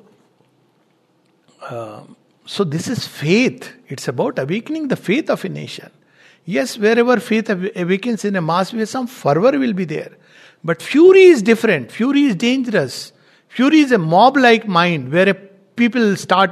uh, 1.61 2.03
so 2.45 2.63
this 2.63 2.87
is 2.87 3.05
faith. 3.05 3.69
It's 3.89 4.07
about 4.07 4.39
awakening 4.39 4.87
the 4.87 4.95
faith 4.95 5.29
of 5.29 5.43
a 5.43 5.49
nation. 5.49 5.91
Yes, 6.45 6.77
wherever 6.77 7.19
faith 7.19 7.49
awakens 7.49 8.23
in 8.23 8.37
a 8.37 8.41
mass, 8.41 8.73
some 8.89 9.07
fervor 9.07 9.59
will 9.59 9.73
be 9.73 9.83
there. 9.83 10.13
But 10.63 10.81
fury 10.81 11.23
is 11.23 11.41
different. 11.41 11.91
Fury 11.91 12.23
is 12.23 12.35
dangerous. 12.35 13.13
Fury 13.49 13.79
is 13.79 13.91
a 13.91 13.97
mob-like 13.97 14.67
mind 14.67 15.11
where 15.11 15.33
people 15.75 16.15
start, 16.15 16.51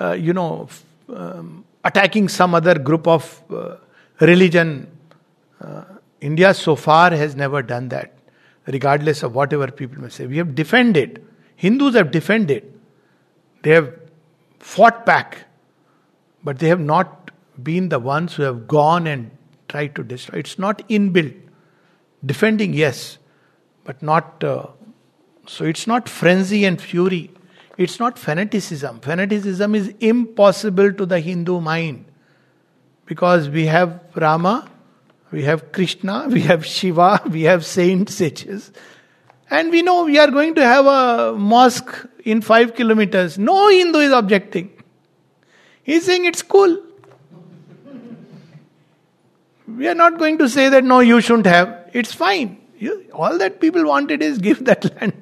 uh, 0.00 0.12
you 0.12 0.32
know, 0.32 0.68
um, 1.14 1.64
attacking 1.84 2.28
some 2.28 2.54
other 2.54 2.78
group 2.78 3.06
of 3.06 3.42
uh, 3.50 3.76
religion. 4.20 4.86
Uh, 5.60 5.84
India 6.20 6.54
so 6.54 6.74
far 6.76 7.10
has 7.10 7.36
never 7.36 7.62
done 7.62 7.88
that, 7.90 8.16
regardless 8.66 9.22
of 9.22 9.34
whatever 9.34 9.70
people 9.70 10.00
may 10.00 10.08
say. 10.08 10.26
We 10.26 10.38
have 10.38 10.54
defended 10.54 11.22
Hindus 11.56 11.94
have 11.94 12.10
defended, 12.10 12.72
they 13.62 13.70
have 13.70 13.92
fought 14.58 15.06
back, 15.06 15.46
but 16.44 16.58
they 16.58 16.68
have 16.68 16.80
not 16.80 17.30
been 17.62 17.88
the 17.88 17.98
ones 17.98 18.34
who 18.34 18.42
have 18.42 18.68
gone 18.68 19.06
and 19.06 19.30
tried 19.68 19.94
to 19.96 20.04
destroy. 20.04 20.38
It's 20.38 20.58
not 20.58 20.86
inbuilt. 20.88 21.34
Defending, 22.24 22.74
yes, 22.74 23.18
but 23.86 24.02
not. 24.02 24.44
Uh, 24.44 24.66
so 25.46 25.64
it's 25.64 25.86
not 25.86 26.08
frenzy 26.08 26.64
and 26.64 26.80
fury. 26.80 27.30
It's 27.78 28.00
not 28.00 28.18
fanaticism. 28.18 29.00
Fanaticism 29.00 29.74
is 29.74 29.94
impossible 30.00 30.92
to 30.92 31.06
the 31.06 31.20
Hindu 31.20 31.60
mind 31.60 32.04
because 33.04 33.48
we 33.48 33.66
have 33.66 34.00
Rama, 34.14 34.68
we 35.30 35.44
have 35.44 35.72
Krishna, 35.72 36.26
we 36.30 36.40
have 36.42 36.66
Shiva, 36.66 37.22
we 37.30 37.42
have 37.42 37.64
saints, 37.64 38.14
sages. 38.14 38.72
And 39.48 39.70
we 39.70 39.82
know 39.82 40.04
we 40.04 40.18
are 40.18 40.30
going 40.30 40.56
to 40.56 40.64
have 40.64 40.86
a 40.86 41.32
mosque 41.38 42.08
in 42.24 42.40
five 42.40 42.74
kilometers. 42.74 43.38
No 43.38 43.68
Hindu 43.68 44.00
is 44.00 44.12
objecting. 44.12 44.72
He's 45.84 46.04
saying 46.04 46.24
it's 46.24 46.42
cool. 46.42 46.82
We 49.68 49.86
are 49.86 49.94
not 49.94 50.18
going 50.18 50.38
to 50.38 50.48
say 50.48 50.68
that 50.68 50.82
no, 50.82 50.98
you 51.00 51.20
shouldn't 51.20 51.46
have. 51.46 51.90
It's 51.92 52.12
fine. 52.12 52.65
You, 52.78 53.06
all 53.12 53.38
that 53.38 53.60
people 53.60 53.84
wanted 53.86 54.22
is 54.22 54.38
give 54.38 54.64
that 54.66 54.84
land. 54.96 55.14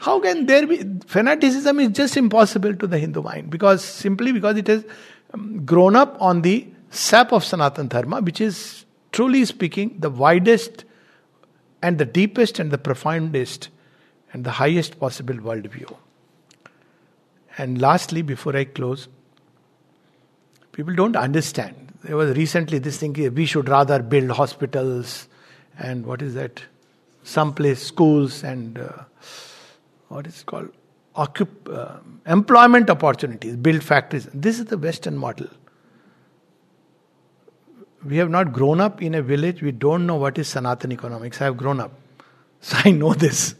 How 0.00 0.20
can 0.20 0.46
there 0.46 0.66
be 0.66 0.84
fanaticism 1.06 1.80
is 1.80 1.90
just 1.90 2.16
impossible 2.16 2.74
to 2.74 2.86
the 2.86 2.98
Hindu 2.98 3.22
mind 3.22 3.50
because 3.50 3.84
simply 3.84 4.32
because 4.32 4.56
it 4.56 4.66
has 4.66 4.84
um, 5.32 5.64
grown 5.64 5.96
up 5.96 6.16
on 6.20 6.42
the 6.42 6.66
sap 6.90 7.32
of 7.32 7.44
Sanatan 7.44 7.88
Dharma, 7.88 8.20
which 8.20 8.40
is 8.40 8.84
truly 9.12 9.44
speaking 9.44 9.96
the 9.98 10.10
widest 10.10 10.84
and 11.82 11.98
the 11.98 12.04
deepest 12.04 12.58
and 12.58 12.70
the 12.70 12.78
profoundest 12.78 13.68
and 14.32 14.44
the 14.44 14.52
highest 14.52 14.98
possible 14.98 15.34
worldview. 15.34 15.96
And 17.56 17.80
lastly, 17.80 18.22
before 18.22 18.56
I 18.56 18.64
close, 18.64 19.08
people 20.72 20.94
don't 20.94 21.16
understand. 21.16 21.92
There 22.02 22.16
was 22.16 22.36
recently 22.36 22.78
this 22.78 22.98
thing 22.98 23.12
we 23.34 23.46
should 23.46 23.68
rather 23.68 24.02
build 24.02 24.30
hospitals 24.32 25.28
and 25.78 26.06
what 26.06 26.22
is 26.22 26.34
that? 26.34 26.62
Some 27.22 27.54
place, 27.54 27.82
schools 27.82 28.44
and 28.44 28.78
uh, 28.78 29.04
what 30.08 30.26
is 30.26 30.42
called? 30.42 30.70
Occup- 31.16 31.72
uh, 31.72 32.00
employment 32.26 32.90
opportunities, 32.90 33.56
build 33.56 33.82
factories. 33.82 34.28
This 34.34 34.58
is 34.58 34.66
the 34.66 34.76
Western 34.76 35.16
model 35.16 35.48
we 38.04 38.18
have 38.18 38.30
not 38.30 38.52
grown 38.52 38.80
up 38.80 39.02
in 39.02 39.14
a 39.14 39.22
village, 39.22 39.62
we 39.62 39.72
don't 39.72 40.06
know 40.06 40.16
what 40.16 40.38
is 40.38 40.48
Sanatan 40.48 40.92
economics. 40.92 41.40
I 41.40 41.44
have 41.44 41.56
grown 41.56 41.80
up. 41.80 41.92
So 42.60 42.78
I 42.82 42.92
know 42.92 43.12
this. 43.12 43.54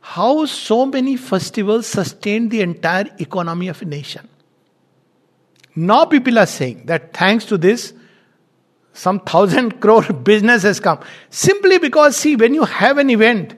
How 0.00 0.46
so 0.46 0.86
many 0.86 1.16
festivals 1.16 1.88
sustain 1.88 2.50
the 2.50 2.60
entire 2.60 3.08
economy 3.18 3.66
of 3.66 3.82
a 3.82 3.84
nation. 3.84 4.28
Now 5.74 6.04
people 6.04 6.38
are 6.38 6.46
saying 6.46 6.86
that 6.86 7.12
thanks 7.12 7.46
to 7.46 7.58
this, 7.58 7.92
some 8.92 9.20
thousand 9.20 9.80
crore 9.80 10.02
business 10.02 10.62
has 10.62 10.80
come. 10.80 11.00
Simply 11.30 11.78
because, 11.78 12.16
see, 12.16 12.36
when 12.36 12.54
you 12.54 12.64
have 12.64 12.98
an 12.98 13.10
event, 13.10 13.54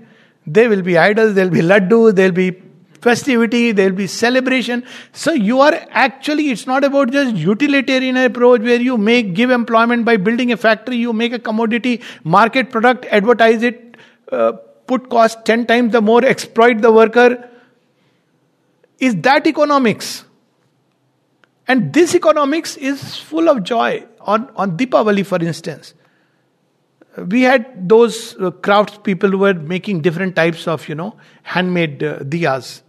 there 0.47 0.68
will 0.68 0.83
be 0.83 0.99
idols, 0.99 1.35
there 1.35 1.45
will 1.45 1.53
be 1.53 1.61
laddu, 1.61 2.14
there 2.14 2.28
will 2.28 2.35
be 2.35 2.62
festivity, 3.01 3.72
there 3.72 3.89
will 3.89 3.97
be 3.97 4.07
celebration. 4.07 4.85
So 5.12 5.33
you 5.33 5.61
are 5.61 5.74
actually, 5.91 6.51
it's 6.51 6.66
not 6.66 6.85
about 6.85 7.11
just 7.11 7.35
utilitarian 7.35 8.16
approach 8.16 8.61
where 8.61 8.81
you 8.81 8.97
make, 8.97 9.35
give 9.35 9.51
employment 9.51 10.05
by 10.05 10.16
building 10.16 10.53
a 10.53 10.57
factory, 10.57 10.97
you 10.97 11.12
make 11.12 11.33
a 11.33 11.39
commodity, 11.39 12.03
market 12.24 12.70
product, 12.70 13.07
advertise 13.07 13.62
it, 13.62 13.97
uh, 14.31 14.53
put 14.87 15.09
cost 15.09 15.45
10 15.45 15.66
times 15.66 15.93
the 15.93 16.01
more, 16.01 16.24
exploit 16.24 16.81
the 16.81 16.93
worker. 16.93 17.49
Is 18.99 19.16
that 19.22 19.47
economics? 19.47 20.24
And 21.66 21.93
this 21.93 22.14
economics 22.14 22.76
is 22.76 23.16
full 23.16 23.49
of 23.49 23.62
joy. 23.62 24.05
On, 24.21 24.51
on 24.57 24.77
Deepavali, 24.77 25.25
for 25.25 25.43
instance, 25.43 25.95
we 27.16 27.43
had 27.43 27.89
those 27.89 28.37
uh, 28.41 28.51
crafts 28.51 28.99
people 29.03 29.31
who 29.31 29.39
were 29.39 29.55
making 29.55 30.01
different 30.03 30.37
types 30.37 30.68
of, 30.68 30.89
you 30.89 30.95
know, 30.95 31.16
handmade 31.43 32.03
uh, 32.03 32.18
diyas. 32.21 32.83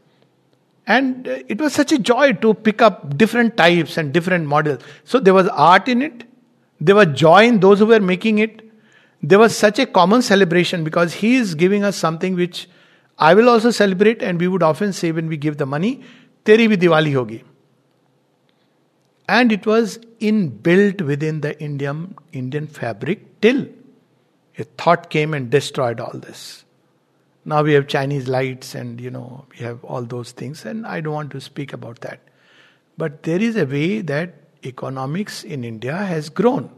And 0.87 1.27
it 1.27 1.59
was 1.59 1.73
such 1.73 1.91
a 1.91 1.99
joy 1.99 2.33
to 2.33 2.53
pick 2.53 2.81
up 2.81 3.17
different 3.17 3.55
types 3.55 3.97
and 3.97 4.11
different 4.11 4.45
models. 4.45 4.81
So 5.05 5.19
there 5.19 5.33
was 5.33 5.47
art 5.47 5.87
in 5.87 6.01
it, 6.01 6.23
there 6.79 6.95
was 6.95 7.07
joy 7.07 7.45
in 7.45 7.59
those 7.59 7.79
who 7.79 7.85
were 7.85 7.99
making 7.99 8.39
it. 8.39 8.61
There 9.21 9.37
was 9.37 9.55
such 9.55 9.77
a 9.77 9.85
common 9.85 10.23
celebration 10.23 10.83
because 10.83 11.13
he 11.13 11.35
is 11.35 11.53
giving 11.53 11.83
us 11.83 11.95
something 11.95 12.35
which 12.35 12.67
I 13.19 13.35
will 13.35 13.49
also 13.49 13.69
celebrate, 13.69 14.23
and 14.23 14.39
we 14.39 14.47
would 14.47 14.63
often 14.63 14.93
say 14.93 15.11
when 15.11 15.27
we 15.27 15.37
give 15.37 15.57
the 15.57 15.67
money, 15.67 16.01
Teri 16.43 16.67
bhi 16.67 16.75
Diwali 16.75 17.13
hogi. 17.13 17.43
And 19.29 19.51
it 19.51 19.67
was 19.67 19.99
inbuilt 20.21 21.01
within 21.01 21.41
the 21.41 21.59
Indian, 21.61 22.15
Indian 22.31 22.67
fabric 22.67 23.41
till 23.41 23.67
a 24.57 24.63
thought 24.63 25.09
came 25.09 25.33
and 25.33 25.49
destroyed 25.49 25.99
all 25.99 26.17
this. 26.19 26.63
Now 27.43 27.63
we 27.63 27.73
have 27.73 27.87
Chinese 27.87 28.27
lights 28.27 28.75
and 28.75 29.01
you 29.01 29.09
know 29.09 29.45
we 29.51 29.65
have 29.65 29.83
all 29.83 30.03
those 30.03 30.31
things, 30.31 30.65
and 30.65 30.85
I 30.85 31.01
don't 31.01 31.13
want 31.13 31.31
to 31.31 31.41
speak 31.41 31.73
about 31.73 32.01
that. 32.01 32.19
But 32.97 33.23
there 33.23 33.41
is 33.41 33.55
a 33.55 33.65
way 33.65 34.01
that 34.01 34.35
economics 34.63 35.43
in 35.43 35.63
India 35.63 35.95
has 35.95 36.29
grown, 36.29 36.69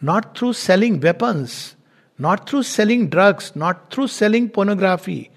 not 0.00 0.38
through 0.38 0.52
selling 0.52 1.00
weapons, 1.00 1.74
not 2.16 2.48
through 2.48 2.62
selling 2.62 3.08
drugs, 3.08 3.56
not 3.56 3.92
through 3.92 4.06
selling 4.08 4.48
pornography, 4.48 5.30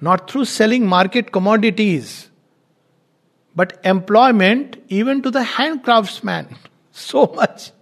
not 0.00 0.30
through 0.30 0.44
selling 0.44 0.86
market 0.86 1.32
commodities, 1.32 2.28
but 3.56 3.80
employment 3.84 4.76
even 4.88 5.22
to 5.22 5.30
the 5.30 5.42
handcraftsman. 5.42 6.56
So 7.00 7.26
much. 7.34 7.72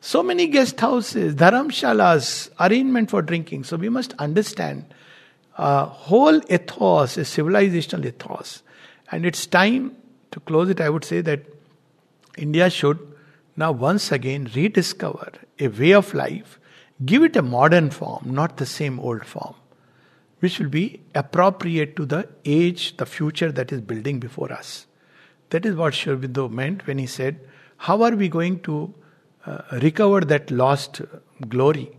So 0.00 0.22
many 0.22 0.46
guest 0.46 0.80
houses, 0.80 1.34
dharamshalas, 1.34 2.50
arrangement 2.58 3.10
for 3.10 3.22
drinking. 3.22 3.64
So 3.64 3.76
we 3.76 3.88
must 3.88 4.14
understand 4.18 4.86
a 5.56 5.84
whole 5.84 6.40
ethos, 6.50 7.16
a 7.16 7.20
civilizational 7.20 8.06
ethos. 8.06 8.62
And 9.12 9.26
it's 9.26 9.46
time 9.46 9.96
to 10.30 10.40
close 10.40 10.70
it. 10.70 10.80
I 10.80 10.88
would 10.88 11.04
say 11.04 11.20
that 11.20 11.40
India 12.36 12.70
should 12.70 12.98
now 13.56 13.72
once 13.72 14.10
again 14.10 14.50
rediscover 14.54 15.32
a 15.58 15.68
way 15.68 15.92
of 15.92 16.14
life, 16.14 16.58
give 17.04 17.22
it 17.22 17.36
a 17.36 17.42
modern 17.42 17.90
form, 17.90 18.32
not 18.32 18.56
the 18.56 18.66
same 18.66 18.98
old 18.98 19.26
form 19.26 19.54
which 20.40 20.58
will 20.58 20.68
be 20.68 21.00
appropriate 21.14 21.94
to 21.96 22.06
the 22.06 22.28
age, 22.44 22.96
the 22.96 23.06
future 23.06 23.52
that 23.52 23.70
is 23.70 23.80
building 23.82 24.18
before 24.18 24.50
us. 24.52 24.86
That 25.50 25.66
is 25.66 25.76
what 25.76 25.94
Sri 25.94 26.16
meant 26.16 26.86
when 26.86 26.98
he 26.98 27.06
said, 27.06 27.40
How 27.86 28.02
are 28.02 28.14
we 28.14 28.28
going 28.28 28.60
to 28.60 28.94
uh, 29.46 29.62
recover 29.82 30.20
that 30.22 30.50
lost 30.50 31.00
glory? 31.48 31.90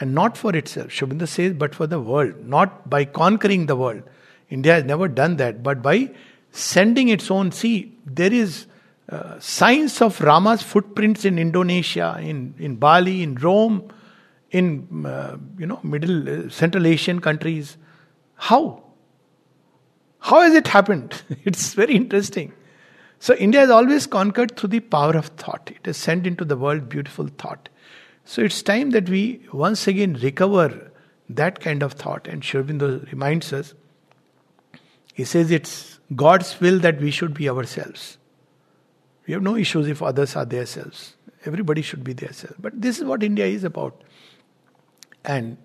And 0.00 0.14
not 0.14 0.36
for 0.36 0.54
itself. 0.54 0.92
Sri 0.92 1.26
says, 1.26 1.54
but 1.54 1.74
for 1.74 1.86
the 1.86 2.00
world, 2.00 2.46
not 2.46 2.88
by 2.88 3.04
conquering 3.04 3.66
the 3.66 3.76
world. 3.76 4.02
India 4.48 4.74
has 4.74 4.84
never 4.84 5.08
done 5.08 5.36
that, 5.36 5.62
but 5.62 5.82
by 5.82 6.10
sending 6.52 7.08
its 7.08 7.30
own. 7.30 7.50
See, 7.52 7.98
there 8.06 8.32
is 8.32 8.66
uh, 9.08 9.38
signs 9.40 10.00
of 10.00 10.20
Rama's 10.20 10.62
footprints 10.62 11.24
in 11.24 11.38
Indonesia, 11.38 12.16
in, 12.20 12.54
in 12.58 12.76
Bali, 12.76 13.22
in 13.22 13.34
Rome, 13.36 13.90
in 14.50 15.04
uh, 15.06 15.36
you 15.58 15.66
know 15.66 15.78
middle 15.82 16.28
uh, 16.28 16.48
central 16.48 16.86
asian 16.86 17.20
countries 17.20 17.76
how 18.34 18.82
how 20.20 20.40
has 20.40 20.54
it 20.54 20.68
happened 20.68 21.22
it's 21.44 21.74
very 21.74 21.94
interesting 21.94 22.52
so 23.18 23.34
india 23.34 23.60
has 23.60 23.70
always 23.70 24.06
conquered 24.06 24.56
through 24.56 24.70
the 24.70 24.80
power 24.80 25.16
of 25.16 25.26
thought. 25.26 25.70
It 25.74 25.86
has 25.86 25.96
sent 25.96 26.26
into 26.26 26.44
the 26.44 26.56
world 26.56 26.88
beautiful 26.88 27.28
thought. 27.38 27.68
So 28.24 28.42
it's 28.42 28.62
time 28.62 28.90
that 28.90 29.08
we 29.08 29.46
once 29.52 29.86
again 29.86 30.14
recover 30.22 30.90
that 31.28 31.60
kind 31.60 31.82
of 31.82 31.94
thought. 31.94 32.28
And 32.28 32.44
Sri 32.44 32.62
Aurobindo 32.62 33.10
reminds 33.10 33.52
us 33.52 33.74
he 35.14 35.24
says 35.24 35.50
it's 35.50 35.98
god's 36.14 36.60
will 36.60 36.78
that 36.80 37.00
we 37.00 37.10
should 37.10 37.34
be 37.34 37.48
ourselves. 37.48 38.18
We 39.26 39.34
have 39.34 39.42
no 39.42 39.56
issues 39.56 39.88
if 39.88 40.02
others 40.02 40.36
are 40.36 40.44
their 40.44 40.64
selves. 40.64 41.16
Everybody 41.44 41.82
should 41.82 42.04
be 42.04 42.12
their 42.12 42.32
self. 42.32 42.54
But 42.58 42.80
this 42.80 42.98
is 42.98 43.04
what 43.04 43.22
india 43.22 43.46
is 43.46 43.64
about. 43.64 44.02
And 45.24 45.58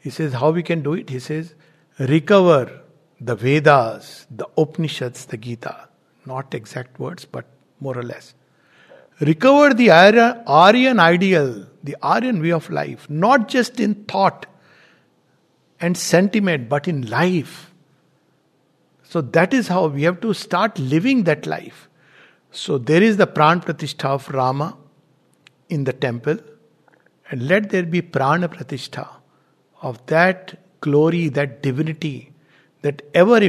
he 0.00 0.10
says, 0.10 0.34
how 0.34 0.50
we 0.50 0.62
can 0.62 0.82
do 0.82 0.94
it? 0.94 1.10
He 1.10 1.18
says, 1.18 1.54
recover 1.98 2.82
the 3.20 3.34
Vedas, 3.34 4.26
the 4.30 4.46
Upanishads, 4.56 5.26
the 5.26 5.36
Gita. 5.36 5.87
Not 6.28 6.54
exact 6.58 7.00
words, 7.04 7.24
but 7.36 7.46
more 7.80 7.96
or 7.98 8.02
less. 8.02 8.34
Recover 9.20 9.74
the 9.74 9.90
Aryan 9.90 11.00
ideal, 11.04 11.48
the 11.82 11.96
Aryan 12.02 12.42
way 12.42 12.52
of 12.58 12.68
life, 12.70 13.08
not 13.08 13.48
just 13.48 13.80
in 13.86 13.94
thought 14.12 14.46
and 15.80 15.96
sentiment, 15.96 16.68
but 16.68 16.88
in 16.92 17.02
life. 17.14 17.56
So 19.12 19.20
that 19.38 19.54
is 19.60 19.68
how 19.68 19.86
we 19.86 20.02
have 20.02 20.20
to 20.26 20.34
start 20.34 20.78
living 20.78 21.24
that 21.24 21.46
life. 21.46 21.88
So 22.50 22.78
there 22.90 23.02
is 23.02 23.16
the 23.16 23.26
Pran 23.26 23.64
Pratishtha 23.64 24.12
of 24.18 24.28
Rama 24.38 24.76
in 25.68 25.84
the 25.84 25.94
temple. 26.06 26.38
And 27.30 27.46
let 27.46 27.70
there 27.70 27.88
be 27.94 28.00
prana 28.00 28.48
pratishtha 28.48 29.06
of 29.82 29.98
that 30.06 30.58
glory, 30.80 31.28
that 31.28 31.62
divinity, 31.62 32.32
that 32.82 33.02
ever 33.14 33.40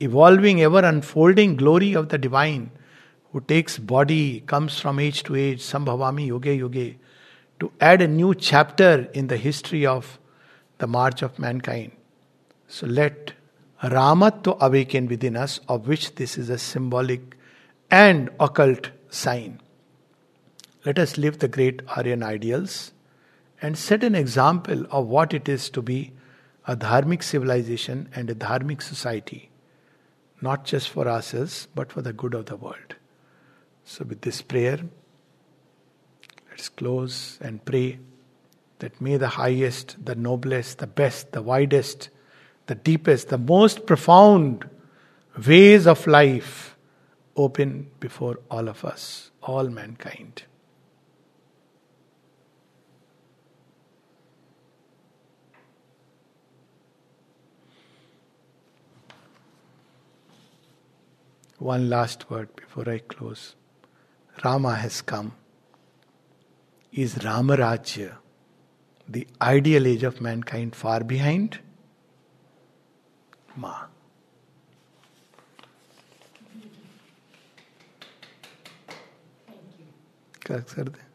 evolving, 0.00 0.60
ever 0.62 0.80
unfolding 0.80 1.56
glory 1.56 1.94
of 1.94 2.08
the 2.08 2.18
divine 2.18 2.70
who 3.32 3.40
takes 3.40 3.78
body, 3.78 4.40
comes 4.40 4.78
from 4.78 4.98
age 4.98 5.22
to 5.24 5.36
age, 5.36 5.62
sambhavami 5.62 6.28
yuge 6.28 6.58
yuge, 6.58 6.96
to 7.60 7.70
add 7.80 8.02
a 8.02 8.08
new 8.08 8.34
chapter 8.34 9.08
in 9.12 9.26
the 9.26 9.36
history 9.36 9.84
of 9.86 10.18
the 10.78 10.86
march 10.86 11.22
of 11.22 11.38
mankind. 11.38 11.92
So 12.68 12.86
let 12.86 13.32
Ramatva 13.82 14.58
awaken 14.60 15.06
within 15.06 15.36
us, 15.36 15.60
of 15.68 15.86
which 15.86 16.14
this 16.14 16.38
is 16.38 16.50
a 16.50 16.58
symbolic 16.58 17.36
and 17.90 18.30
occult 18.40 18.90
sign. 19.10 19.60
Let 20.84 20.98
us 20.98 21.18
live 21.18 21.38
the 21.38 21.48
great 21.48 21.82
Aryan 21.96 22.22
ideals 22.22 22.92
and 23.60 23.76
set 23.76 24.04
an 24.04 24.14
example 24.14 24.86
of 24.90 25.06
what 25.06 25.32
it 25.34 25.48
is 25.48 25.70
to 25.70 25.82
be 25.82 26.12
a 26.66 26.76
dharmic 26.76 27.22
civilization 27.22 28.08
and 28.14 28.28
a 28.28 28.34
dharmic 28.34 28.82
society, 28.82 29.50
not 30.40 30.64
just 30.64 30.88
for 30.88 31.08
ourselves, 31.08 31.68
but 31.74 31.92
for 31.92 32.02
the 32.02 32.12
good 32.12 32.34
of 32.34 32.46
the 32.46 32.56
world. 32.56 32.96
So, 33.84 34.04
with 34.04 34.20
this 34.22 34.42
prayer, 34.42 34.80
let's 36.50 36.68
close 36.68 37.38
and 37.40 37.64
pray 37.64 37.98
that 38.78 39.00
may 39.00 39.16
the 39.16 39.28
highest, 39.28 39.96
the 40.04 40.14
noblest, 40.14 40.78
the 40.78 40.86
best, 40.86 41.32
the 41.32 41.42
widest, 41.42 42.10
the 42.66 42.74
deepest, 42.74 43.28
the 43.28 43.38
most 43.38 43.86
profound 43.86 44.68
ways 45.46 45.86
of 45.86 46.06
life 46.06 46.76
open 47.36 47.90
before 48.00 48.40
all 48.50 48.68
of 48.68 48.84
us, 48.84 49.30
all 49.42 49.68
mankind. 49.68 50.42
One 61.58 61.88
last 61.88 62.30
word 62.30 62.54
before 62.54 62.88
I 62.90 62.98
close. 62.98 63.54
Rama 64.44 64.74
has 64.74 65.00
come. 65.00 65.32
Is 66.92 67.14
Ramarajya, 67.14 68.16
the 69.08 69.26
ideal 69.40 69.86
age 69.86 70.02
of 70.02 70.20
mankind, 70.20 70.76
far 70.76 71.00
behind? 71.00 71.60
Ma. 73.56 73.74
कर 80.46 80.88
दे 80.88 81.05